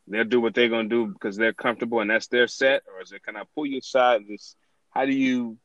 they'll 0.06 0.24
do 0.24 0.42
what 0.42 0.52
they're 0.54 0.68
gonna 0.68 0.90
do 0.90 1.06
because 1.06 1.38
they're 1.38 1.54
comfortable 1.54 2.00
and 2.00 2.10
that's 2.10 2.26
their 2.26 2.46
set, 2.46 2.82
or 2.92 3.00
is 3.00 3.10
it 3.10 3.22
kind 3.22 3.38
of 3.38 3.46
pull 3.54 3.64
you 3.64 3.78
aside? 3.78 4.20
And 4.20 4.28
just 4.28 4.56
how 4.90 5.06
do 5.06 5.12
you, 5.12 5.56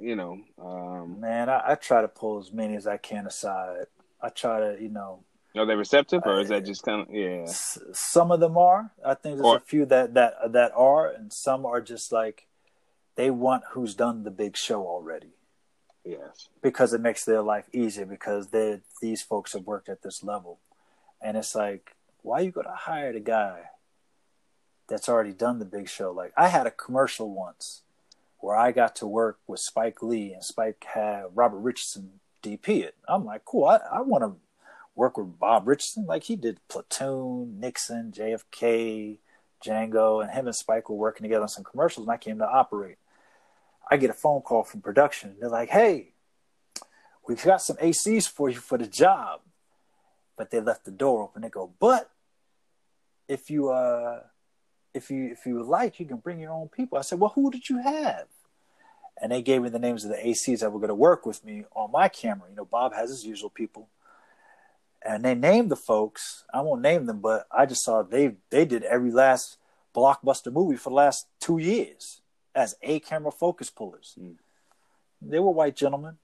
you 0.00 0.14
know, 0.14 0.38
um, 0.62 1.18
man, 1.18 1.48
I, 1.48 1.72
I 1.72 1.74
try 1.74 2.02
to 2.02 2.06
pull 2.08 2.38
as 2.38 2.52
many 2.52 2.76
as 2.76 2.86
I 2.86 2.98
can 2.98 3.26
aside. 3.26 3.86
I 4.22 4.28
try 4.28 4.60
to, 4.60 4.80
you 4.80 4.90
know, 4.90 5.24
are 5.56 5.66
they 5.66 5.74
receptive, 5.74 6.22
or 6.24 6.38
is 6.38 6.48
that 6.50 6.64
just 6.64 6.84
kind 6.84 7.00
of 7.02 7.12
yeah? 7.12 7.42
S- 7.48 7.80
some 7.92 8.30
of 8.30 8.38
them 8.38 8.56
are. 8.56 8.92
I 9.04 9.14
think 9.14 9.38
there's 9.38 9.46
Or- 9.46 9.56
a 9.56 9.60
few 9.60 9.86
that 9.86 10.14
that 10.14 10.52
that 10.52 10.70
are, 10.76 11.08
and 11.10 11.32
some 11.32 11.66
are 11.66 11.80
just 11.80 12.12
like 12.12 12.46
they 13.16 13.28
want 13.32 13.64
who's 13.72 13.96
done 13.96 14.22
the 14.22 14.30
big 14.30 14.56
show 14.56 14.86
already 14.86 15.32
Yes. 16.08 16.48
because 16.62 16.92
it 16.92 17.00
makes 17.00 17.24
their 17.24 17.42
life 17.42 17.68
easier 17.72 18.06
because 18.06 18.48
they 18.48 18.80
these 19.02 19.22
folks 19.22 19.52
have 19.52 19.66
worked 19.66 19.88
at 19.88 20.02
this 20.02 20.22
level, 20.22 20.58
and 21.20 21.36
it's 21.36 21.54
like 21.54 21.96
why 22.22 22.40
you 22.40 22.50
gonna 22.50 22.74
hire 22.74 23.12
the 23.12 23.20
guy 23.20 23.70
that's 24.88 25.08
already 25.08 25.32
done 25.32 25.58
the 25.58 25.64
big 25.64 25.88
show? 25.88 26.10
Like 26.10 26.32
I 26.36 26.48
had 26.48 26.66
a 26.66 26.70
commercial 26.70 27.30
once 27.32 27.82
where 28.40 28.56
I 28.56 28.72
got 28.72 28.96
to 28.96 29.06
work 29.06 29.38
with 29.46 29.60
Spike 29.60 30.02
Lee 30.02 30.32
and 30.32 30.44
Spike 30.44 30.84
had 30.94 31.26
Robert 31.34 31.58
Richardson 31.58 32.20
DP 32.42 32.82
it. 32.84 32.94
I'm 33.08 33.24
like, 33.24 33.44
cool. 33.44 33.64
I, 33.66 33.78
I 33.92 34.00
want 34.00 34.24
to 34.24 34.36
work 34.94 35.18
with 35.18 35.38
Bob 35.38 35.66
Richardson. 35.66 36.06
Like 36.06 36.24
he 36.24 36.36
did 36.36 36.60
Platoon, 36.68 37.58
Nixon, 37.60 38.12
JFK, 38.12 39.18
Django, 39.64 40.22
and 40.22 40.30
him 40.30 40.46
and 40.46 40.54
Spike 40.54 40.88
were 40.88 40.96
working 40.96 41.24
together 41.24 41.42
on 41.42 41.48
some 41.48 41.64
commercials, 41.64 42.06
and 42.06 42.12
I 42.12 42.16
came 42.16 42.38
to 42.38 42.48
operate. 42.48 42.96
I 43.90 43.96
get 43.96 44.10
a 44.10 44.14
phone 44.14 44.42
call 44.42 44.64
from 44.64 44.80
production. 44.80 45.36
They're 45.40 45.48
like, 45.48 45.70
"Hey, 45.70 46.12
we've 47.26 47.42
got 47.42 47.62
some 47.62 47.76
ACs 47.76 48.28
for 48.28 48.48
you 48.48 48.56
for 48.56 48.78
the 48.78 48.86
job," 48.86 49.40
but 50.36 50.50
they 50.50 50.60
left 50.60 50.84
the 50.84 50.90
door 50.90 51.22
open. 51.22 51.42
They 51.42 51.48
go, 51.48 51.72
"But 51.78 52.10
if 53.28 53.50
you 53.50 53.70
uh, 53.70 54.22
if 54.94 55.10
you 55.10 55.26
if 55.32 55.46
you 55.46 55.56
would 55.56 55.66
like, 55.66 56.00
you 56.00 56.06
can 56.06 56.18
bring 56.18 56.40
your 56.40 56.52
own 56.52 56.68
people." 56.68 56.98
I 56.98 57.02
said, 57.02 57.20
"Well, 57.20 57.32
who 57.34 57.50
did 57.50 57.68
you 57.68 57.78
have?" 57.78 58.26
And 59.20 59.32
they 59.32 59.42
gave 59.42 59.62
me 59.62 59.68
the 59.68 59.80
names 59.80 60.04
of 60.04 60.10
the 60.10 60.16
ACs 60.16 60.60
that 60.60 60.70
were 60.70 60.86
to 60.86 60.94
work 60.94 61.26
with 61.26 61.44
me 61.44 61.64
on 61.74 61.90
my 61.90 62.08
camera. 62.08 62.48
You 62.48 62.56
know, 62.56 62.64
Bob 62.64 62.94
has 62.94 63.10
his 63.10 63.24
usual 63.24 63.50
people 63.50 63.88
and 65.02 65.24
they 65.24 65.34
named 65.34 65.70
the 65.70 65.76
folks. 65.76 66.44
I 66.52 66.60
won't 66.60 66.82
name 66.82 67.06
them, 67.06 67.20
but 67.20 67.46
I 67.50 67.66
just 67.66 67.84
saw 67.84 68.02
they 68.02 68.36
they 68.50 68.64
did 68.64 68.82
every 68.84 69.10
last 69.10 69.58
blockbuster 69.94 70.52
movie 70.52 70.76
for 70.76 70.90
the 70.90 70.96
last 70.96 71.26
two 71.40 71.58
years 71.58 72.20
as 72.58 72.74
A 72.82 72.98
camera 72.98 73.30
focus 73.30 73.70
pullers. 73.70 74.14
Mm. 74.20 74.34
They 75.22 75.38
were 75.38 75.50
white 75.52 75.76
gentlemen, 75.76 76.16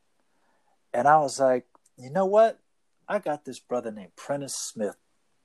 and 0.93 1.07
I 1.09 1.19
was 1.19 1.39
like, 1.41 1.67
you 1.97 2.11
know 2.11 2.27
what? 2.27 2.59
I 3.09 3.19
got 3.19 3.45
this 3.45 3.59
brother 3.61 3.91
named 3.93 4.17
Prentice 4.17 4.55
Smith 4.55 4.97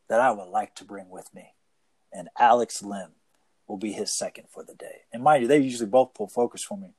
that 0.07 0.19
I 0.19 0.31
would 0.31 0.49
like 0.49 0.73
to 0.75 0.83
bring 0.83 1.09
with 1.09 1.33
me, 1.33 1.53
and 2.11 2.29
Alex 2.39 2.81
Lim 2.81 3.11
will 3.67 3.77
be 3.77 3.91
his 3.91 4.17
second 4.17 4.45
for 4.49 4.63
the 4.63 4.73
day. 4.73 5.01
And 5.13 5.23
mind 5.23 5.43
you, 5.43 5.47
they 5.47 5.59
usually 5.59 5.89
both 5.89 6.13
pull 6.15 6.27
focus 6.27 6.63
for 6.63 6.77
me, 6.77 6.93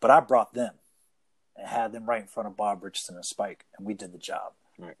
but 0.00 0.10
I 0.10 0.20
brought 0.20 0.52
them 0.52 0.74
and 1.56 1.66
had 1.68 1.92
them 1.92 2.04
right 2.06 2.20
in 2.22 2.28
front 2.28 2.48
of 2.48 2.56
Bob 2.56 2.82
Richardson 2.84 3.14
and 3.16 3.24
Spike, 3.24 3.64
and 3.76 3.86
we 3.86 3.94
did 3.94 4.12
the 4.12 4.18
job 4.18 4.52
Right. 4.78 4.96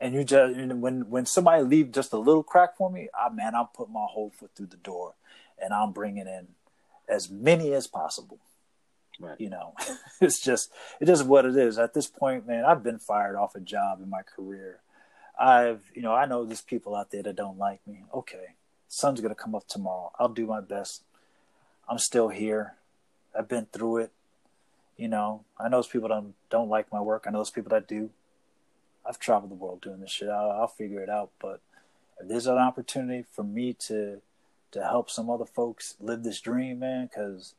and 0.00 0.14
you 0.14 0.24
just 0.24 0.56
and 0.56 0.80
when 0.82 1.10
when 1.10 1.26
somebody 1.26 1.62
leave 1.62 1.92
just 1.92 2.12
a 2.12 2.18
little 2.18 2.42
crack 2.44 2.76
for 2.76 2.90
me, 2.90 3.08
I 3.14 3.28
man, 3.28 3.54
I'm 3.54 3.66
putting 3.74 3.94
my 3.94 4.06
whole 4.08 4.30
foot 4.30 4.50
through 4.56 4.66
the 4.66 4.76
door, 4.76 5.14
and 5.62 5.72
I'm 5.72 5.92
bringing 5.92 6.26
in 6.26 6.48
as 7.08 7.30
many 7.30 7.72
as 7.72 7.86
possible. 7.86 8.38
Right. 9.20 9.40
You 9.40 9.50
know, 9.50 9.74
it's 10.20 10.40
just 10.42 10.70
it 11.00 11.08
is 11.08 11.22
what 11.22 11.44
it 11.44 11.56
is. 11.56 11.78
At 11.78 11.94
this 11.94 12.08
point, 12.08 12.46
man, 12.46 12.64
I've 12.64 12.82
been 12.82 12.98
fired 12.98 13.36
off 13.36 13.54
a 13.54 13.60
job 13.60 14.00
in 14.02 14.10
my 14.10 14.22
career. 14.22 14.80
I've 15.38 15.84
you 15.94 16.02
know 16.02 16.12
I 16.12 16.26
know 16.26 16.44
there's 16.44 16.62
people 16.62 16.96
out 16.96 17.10
there 17.10 17.22
that 17.22 17.36
don't 17.36 17.58
like 17.58 17.86
me. 17.86 18.04
Okay, 18.12 18.54
sun's 18.88 19.20
gonna 19.20 19.34
come 19.34 19.54
up 19.54 19.68
tomorrow. 19.68 20.10
I'll 20.18 20.28
do 20.28 20.46
my 20.46 20.60
best. 20.60 21.02
I'm 21.88 21.98
still 21.98 22.28
here. 22.28 22.74
I've 23.36 23.48
been 23.48 23.66
through 23.66 23.98
it. 23.98 24.12
You 24.96 25.08
know, 25.08 25.44
I 25.58 25.68
know 25.68 25.78
those 25.78 25.88
people 25.88 26.08
don't 26.08 26.34
don't 26.50 26.68
like 26.68 26.92
my 26.92 27.00
work. 27.00 27.24
I 27.26 27.30
know 27.30 27.38
those 27.38 27.50
people 27.50 27.70
that 27.70 27.86
do. 27.86 28.10
I've 29.06 29.18
traveled 29.18 29.50
the 29.50 29.56
world 29.56 29.82
doing 29.82 30.00
this 30.00 30.10
shit. 30.10 30.28
I'll, 30.28 30.50
I'll 30.50 30.68
figure 30.68 31.00
it 31.00 31.10
out. 31.10 31.30
But 31.38 31.60
if 32.20 32.28
there's 32.28 32.46
an 32.46 32.58
opportunity 32.58 33.24
for 33.30 33.44
me 33.44 33.74
to 33.86 34.22
to 34.74 34.82
help 34.82 35.08
some 35.08 35.30
other 35.30 35.44
folks 35.44 35.94
live 36.00 36.24
this 36.24 36.40
dream, 36.40 36.80
man. 36.80 37.06
Because 37.06 37.54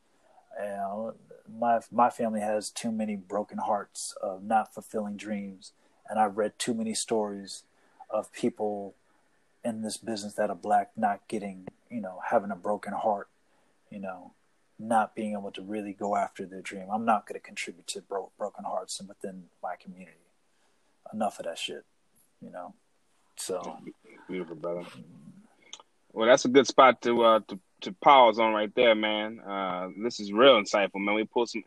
you 0.60 0.66
know, 0.66 1.16
my 1.60 1.80
my 1.92 2.10
family 2.10 2.42
has 2.42 2.70
too 2.70 2.92
many 2.92 3.16
broken 3.16 3.58
hearts 3.58 4.16
of 4.22 4.44
not 4.44 4.74
fulfilling 4.74 5.16
dreams, 5.18 5.72
and 6.10 6.20
I've 6.20 6.38
read 6.38 6.60
too 6.60 6.74
many 6.74 6.94
stories 6.94 7.64
of 8.10 8.32
people 8.32 8.96
in 9.64 9.82
this 9.82 9.98
business 9.98 10.34
that 10.36 10.50
are 10.50 10.56
black 10.56 10.92
not 10.96 11.28
getting, 11.28 11.68
you 11.90 12.02
know, 12.02 12.20
having 12.30 12.52
a 12.52 12.56
broken 12.56 12.94
heart, 12.94 13.30
you 13.90 14.00
know, 14.00 14.34
not 14.78 15.16
being 15.16 15.34
able 15.34 15.52
to 15.52 15.62
really 15.62 15.94
go 15.94 16.16
after 16.16 16.46
their 16.46 16.62
dream. 16.62 16.88
I'm 16.92 17.06
not 17.06 17.26
going 17.26 17.40
to 17.40 17.46
contribute 17.46 17.88
to 17.88 18.02
bro- 18.02 18.32
broken 18.38 18.66
hearts 18.66 19.02
within 19.08 19.46
my 19.64 19.76
community. 19.82 20.18
Enough 21.14 21.40
of 21.40 21.46
that 21.46 21.58
shit, 21.58 21.86
you 22.42 22.52
know. 22.52 22.74
So 23.38 23.80
beautiful, 24.28 24.56
brother. 24.56 24.86
Well, 26.16 26.30
that's 26.30 26.46
a 26.46 26.50
good 26.50 26.66
spot 26.66 27.02
to 27.02 27.24
uh, 27.24 27.40
to 27.50 27.60
to 27.82 27.92
pause 27.92 28.40
on 28.40 28.54
right 28.54 28.74
there, 28.74 28.96
man. 28.96 29.42
Uh, 29.42 29.90
this 30.02 30.22
is 30.22 30.32
real 30.32 30.62
insightful, 30.62 31.04
man. 31.04 31.14
We 31.14 31.26
pulled 31.26 31.50
some 31.50 31.64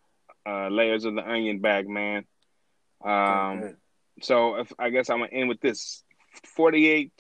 uh, 0.46 0.68
layers 0.68 1.05
of 1.05 1.14
the 1.14 1.28
onion 1.28 1.61
back, 1.61 1.86
man. 1.86 2.24
Um, 3.05 3.76
so 4.22 4.57
if, 4.57 4.72
I 4.78 4.88
guess 4.88 5.11
I'm 5.11 5.18
gonna 5.18 5.32
end 5.32 5.51
with 5.51 5.61
this: 5.61 6.03
forty-eight 6.57 7.12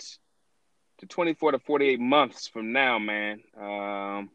to 1.00 1.06
twenty-four 1.06 1.52
to 1.52 1.58
forty-eight 1.58 2.00
months 2.00 2.48
from 2.48 2.72
now, 2.72 2.98
man. 2.98 3.42
Um, 3.60 4.30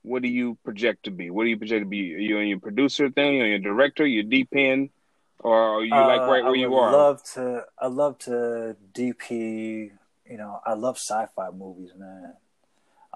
what 0.00 0.22
do 0.22 0.28
you 0.28 0.56
project 0.64 1.04
to 1.04 1.10
be? 1.10 1.28
What 1.28 1.44
do 1.44 1.50
you 1.50 1.58
project 1.58 1.82
to 1.82 1.88
be? 1.88 2.14
Are 2.14 2.18
you 2.18 2.38
on 2.38 2.48
your 2.48 2.60
producer 2.60 3.10
thing? 3.10 3.42
Are 3.42 3.46
you 3.46 3.56
a 3.56 3.58
director? 3.58 4.06
Your 4.06 4.24
DPN? 4.24 4.88
Or 5.38 5.80
are 5.80 5.84
you 5.84 5.94
like 5.94 6.22
right 6.22 6.44
where 6.44 6.54
you 6.54 6.74
are? 6.76 6.88
I 6.88 6.92
love 6.92 7.22
to. 7.34 7.64
I 7.78 7.86
love 7.88 8.18
to 8.20 8.74
DP. 8.94 9.90
You 10.32 10.38
know, 10.38 10.60
I 10.64 10.72
love 10.72 10.96
sci-fi 10.96 11.50
movies, 11.50 11.92
man. 11.96 12.32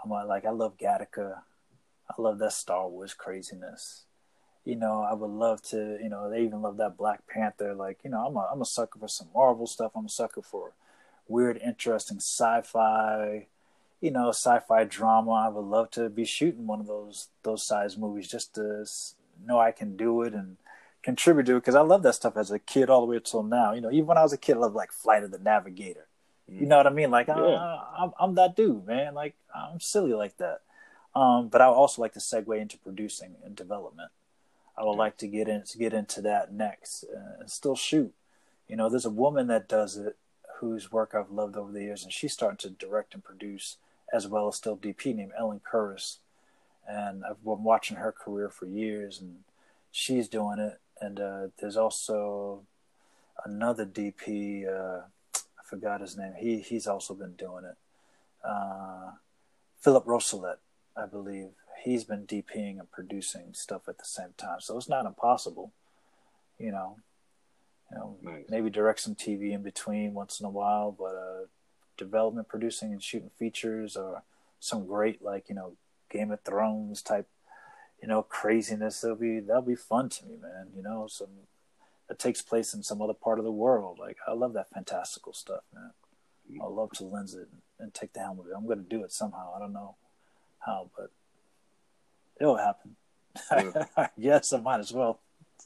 I'm 0.03 0.11
like, 0.11 0.45
I 0.45 0.51
love 0.51 0.77
Gattaca. 0.77 1.39
I 2.11 2.15
love 2.21 2.39
that 2.39 2.53
Star 2.53 2.89
Wars 2.89 3.15
craziness. 3.15 4.05
You 4.65 4.77
know, 4.77 5.03
I 5.03 5.15
would 5.15 5.31
love 5.31 5.63
to. 5.71 5.99
You 6.03 6.11
know, 6.11 6.29
they 6.29 6.43
even 6.43 6.61
love 6.61 6.77
that 6.77 6.97
Black 6.99 7.27
Panther. 7.27 7.75
Like, 7.75 8.01
you 8.05 8.11
know, 8.11 8.27
I'm 8.27 8.37
a 8.37 8.49
I'm 8.53 8.61
a 8.61 8.67
sucker 8.67 8.99
for 8.99 9.09
some 9.09 9.29
Marvel 9.35 9.67
stuff. 9.67 9.93
I'm 9.97 10.07
a 10.07 10.11
sucker 10.11 10.43
for 10.43 10.73
weird, 11.27 11.57
interesting 11.65 12.19
sci-fi 12.19 13.47
you 14.01 14.11
know, 14.11 14.29
sci-fi 14.29 14.85
drama. 14.85 15.33
I 15.33 15.49
would 15.49 15.65
love 15.65 15.91
to 15.93 16.09
be 16.09 16.25
shooting 16.25 16.67
one 16.67 16.81
of 16.81 16.87
those 16.87 17.29
those 17.43 17.67
size 17.67 17.97
movies 17.97 18.29
just 18.29 18.55
to 18.57 18.85
know 19.45 19.59
I 19.59 19.73
can 19.73 19.97
do 19.97 20.23
it 20.23 20.35
and 20.35 20.57
contribute 21.03 21.47
to 21.47 21.57
it 21.57 21.61
because 21.61 21.75
I 21.75 21.81
love 21.81 22.03
that 22.03 22.15
stuff 22.15 22.37
as 22.37 22.51
a 22.51 22.59
kid 22.59 22.91
all 22.91 23.01
the 23.01 23.07
way 23.07 23.17
until 23.17 23.43
now. 23.43 23.73
You 23.73 23.81
know, 23.81 23.91
even 23.91 24.07
when 24.07 24.19
I 24.19 24.23
was 24.23 24.33
a 24.33 24.39
kid, 24.39 24.57
I 24.57 24.61
loved 24.61 24.75
like 24.75 24.93
Flight 24.93 25.25
of 25.25 25.31
the 25.31 25.39
Navigator. 25.39 26.06
You 26.49 26.67
know 26.67 26.77
what 26.77 26.87
I 26.87 26.91
mean? 26.91 27.11
Like, 27.11 27.27
yeah. 27.27 27.35
I, 27.35 28.05
am 28.05 28.13
I'm 28.21 28.35
that 28.37 28.55
dude, 28.55 28.87
man. 28.87 29.15
Like, 29.15 29.35
I'm 29.55 29.81
silly 29.81 30.13
like 30.13 30.37
that. 30.37 30.61
Um, 31.15 31.49
but 31.49 31.61
I 31.61 31.69
would 31.69 31.75
also 31.75 32.03
like 32.03 32.13
to 32.13 32.21
segue 32.21 32.61
into 32.61 32.79
producing 32.79 33.37
and 33.45 33.57
development. 33.57 34.11
I 34.77 34.85
would 34.85 34.97
like 34.97 35.17
to 35.19 35.27
get 35.27 35.49
in 35.49 35.63
to 35.63 35.79
get 35.79 35.95
into 35.95 36.21
that 36.23 36.53
next 36.53 37.05
uh, 37.05 37.41
and 37.41 37.51
still 37.51 37.75
shoot. 37.75 38.13
You 38.69 38.77
know, 38.77 38.89
there's 38.89 39.07
a 39.07 39.11
woman 39.11 39.47
that 39.47 39.69
does 39.69 39.97
it 39.97 40.17
whose 40.59 40.93
work 40.93 41.15
I've 41.15 41.31
loved 41.31 41.57
over 41.57 41.73
the 41.73 41.83
years, 41.83 42.05
and 42.05 42.13
she's 42.13 42.33
starting 42.33 42.59
to 42.59 42.71
direct 42.71 43.15
and 43.15 43.25
produce 43.25 43.79
as 44.13 44.29
well 44.29 44.49
as 44.49 44.57
still 44.57 44.77
DP 44.77 45.15
named 45.15 45.33
Ellen 45.39 45.61
Kuras. 45.61 46.19
And 46.89 47.25
I've 47.25 47.43
been 47.43 47.65
watching 47.65 47.97
her 47.97 48.13
career 48.13 48.49
for 48.49 48.67
years, 48.67 49.21
and 49.21 49.39
she's 49.91 50.29
doing 50.29 50.59
it. 50.59 50.81
And 51.01 51.19
uh, 51.19 51.47
there's 51.59 51.77
also 51.77 52.63
another 53.45 53.87
DP. 53.87 54.69
Uh, 54.69 55.07
forgot 55.67 56.01
his 56.01 56.17
name. 56.17 56.35
He 56.39 56.61
he's 56.61 56.87
also 56.87 57.15
been 57.15 57.35
doing 57.35 57.65
it. 57.65 57.77
Uh, 58.45 59.13
Philip 59.79 60.07
Rousselot, 60.07 60.57
I 60.97 61.07
believe. 61.07 61.49
He's 61.83 62.05
been 62.05 62.27
DPing 62.27 62.79
and 62.79 62.91
producing 62.91 63.53
stuff 63.53 63.89
at 63.89 63.99
the 63.99 64.05
same 64.05 64.35
time, 64.37 64.61
so 64.61 64.77
it's 64.77 64.89
not 64.89 65.07
impossible. 65.07 65.73
You 66.59 66.73
know, 66.73 66.97
you 67.91 67.99
know, 67.99 68.17
nice. 68.23 68.45
maybe 68.49 68.71
direct 68.71 69.01
some 69.01 69.15
TV 69.15 69.53
in 69.53 69.63
between 69.63 70.15
once 70.15 70.41
in 70.41 70.47
a 70.47 70.51
while, 70.51 70.91
but 70.91 71.15
uh, 71.15 71.47
development, 71.97 72.49
producing, 72.49 72.93
and 72.93 73.03
shooting 73.03 73.31
features, 73.39 73.97
or 73.97 74.23
some 74.59 74.87
great 74.87 75.23
like 75.23 75.49
you 75.49 75.55
know 75.55 75.77
Game 76.11 76.31
of 76.31 76.41
Thrones 76.43 77.03
type, 77.03 77.29
you 78.01 78.09
know 78.09 78.23
craziness. 78.23 79.01
That'll 79.01 79.17
be 79.17 79.41
that'll 79.41 79.63
be 79.63 79.77
fun 79.77 80.09
to 80.11 80.27
me, 80.27 80.37
man. 80.41 80.69
You 80.75 80.83
know, 80.83 81.07
some 81.09 81.29
that 82.09 82.19
takes 82.19 82.43
place 82.43 82.75
in 82.75 82.83
some 82.83 83.03
other 83.03 83.15
part 83.15 83.39
of 83.39 83.45
the 83.45 83.53
world. 83.53 83.99
Like 83.99 84.19
I 84.27 84.33
love 84.33 84.53
that 84.55 84.71
fantastical 84.71 85.33
stuff, 85.33 85.63
man. 85.75 85.91
I 86.63 86.67
love 86.67 86.93
to 86.93 87.05
lens 87.05 87.35
it 87.35 87.49
and 87.81 87.93
take 87.93 88.13
the 88.13 88.21
helm 88.21 88.39
of 88.39 88.47
it. 88.47 88.53
I'm 88.57 88.67
going 88.67 88.79
to 88.79 88.85
do 88.85 89.03
it 89.03 89.13
somehow. 89.13 89.53
I 89.55 89.59
don't 89.59 89.73
know 89.73 89.97
how, 90.61 90.91
but 90.97 91.11
it'll 92.41 92.57
happen. 92.57 92.97
Yeah. 93.51 94.09
yes, 94.17 94.53
I 94.53 94.61
might 94.61 94.81
as 94.81 94.93
well 94.93 95.21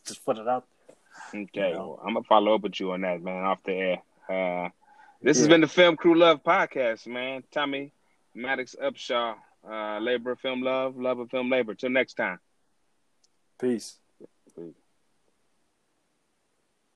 just 0.07 0.25
put 0.25 0.39
it 0.39 0.49
out 0.49 0.67
there. 0.87 1.43
Okay, 1.43 1.69
you 1.69 1.75
know? 1.75 1.89
well, 1.89 2.01
I'm 2.05 2.15
gonna 2.15 2.25
follow 2.25 2.55
up 2.55 2.63
with 2.63 2.81
you 2.81 2.93
on 2.93 3.03
that, 3.03 3.23
man, 3.23 3.45
off 3.45 3.63
the 3.65 3.73
air. 3.73 4.03
Uh, 4.29 4.71
this 5.23 5.37
yeah. 5.37 5.43
has 5.43 5.49
been 5.49 5.61
the 5.61 5.69
Film 5.69 5.97
Crew 5.97 6.19
Love 6.19 6.43
podcast, 6.43 7.07
man. 7.07 7.43
Tommy 7.53 7.93
Maddox 8.35 8.75
Upshaw, 8.83 9.35
uh, 9.69 9.99
Labor 9.99 10.37
Film 10.37 10.63
Love, 10.63 10.97
Love 10.97 11.19
of 11.19 11.31
Film 11.31 11.51
Labor. 11.51 11.75
Till 11.75 11.91
next 11.91 12.15
time. 12.15 12.39
Peace. 13.61 13.99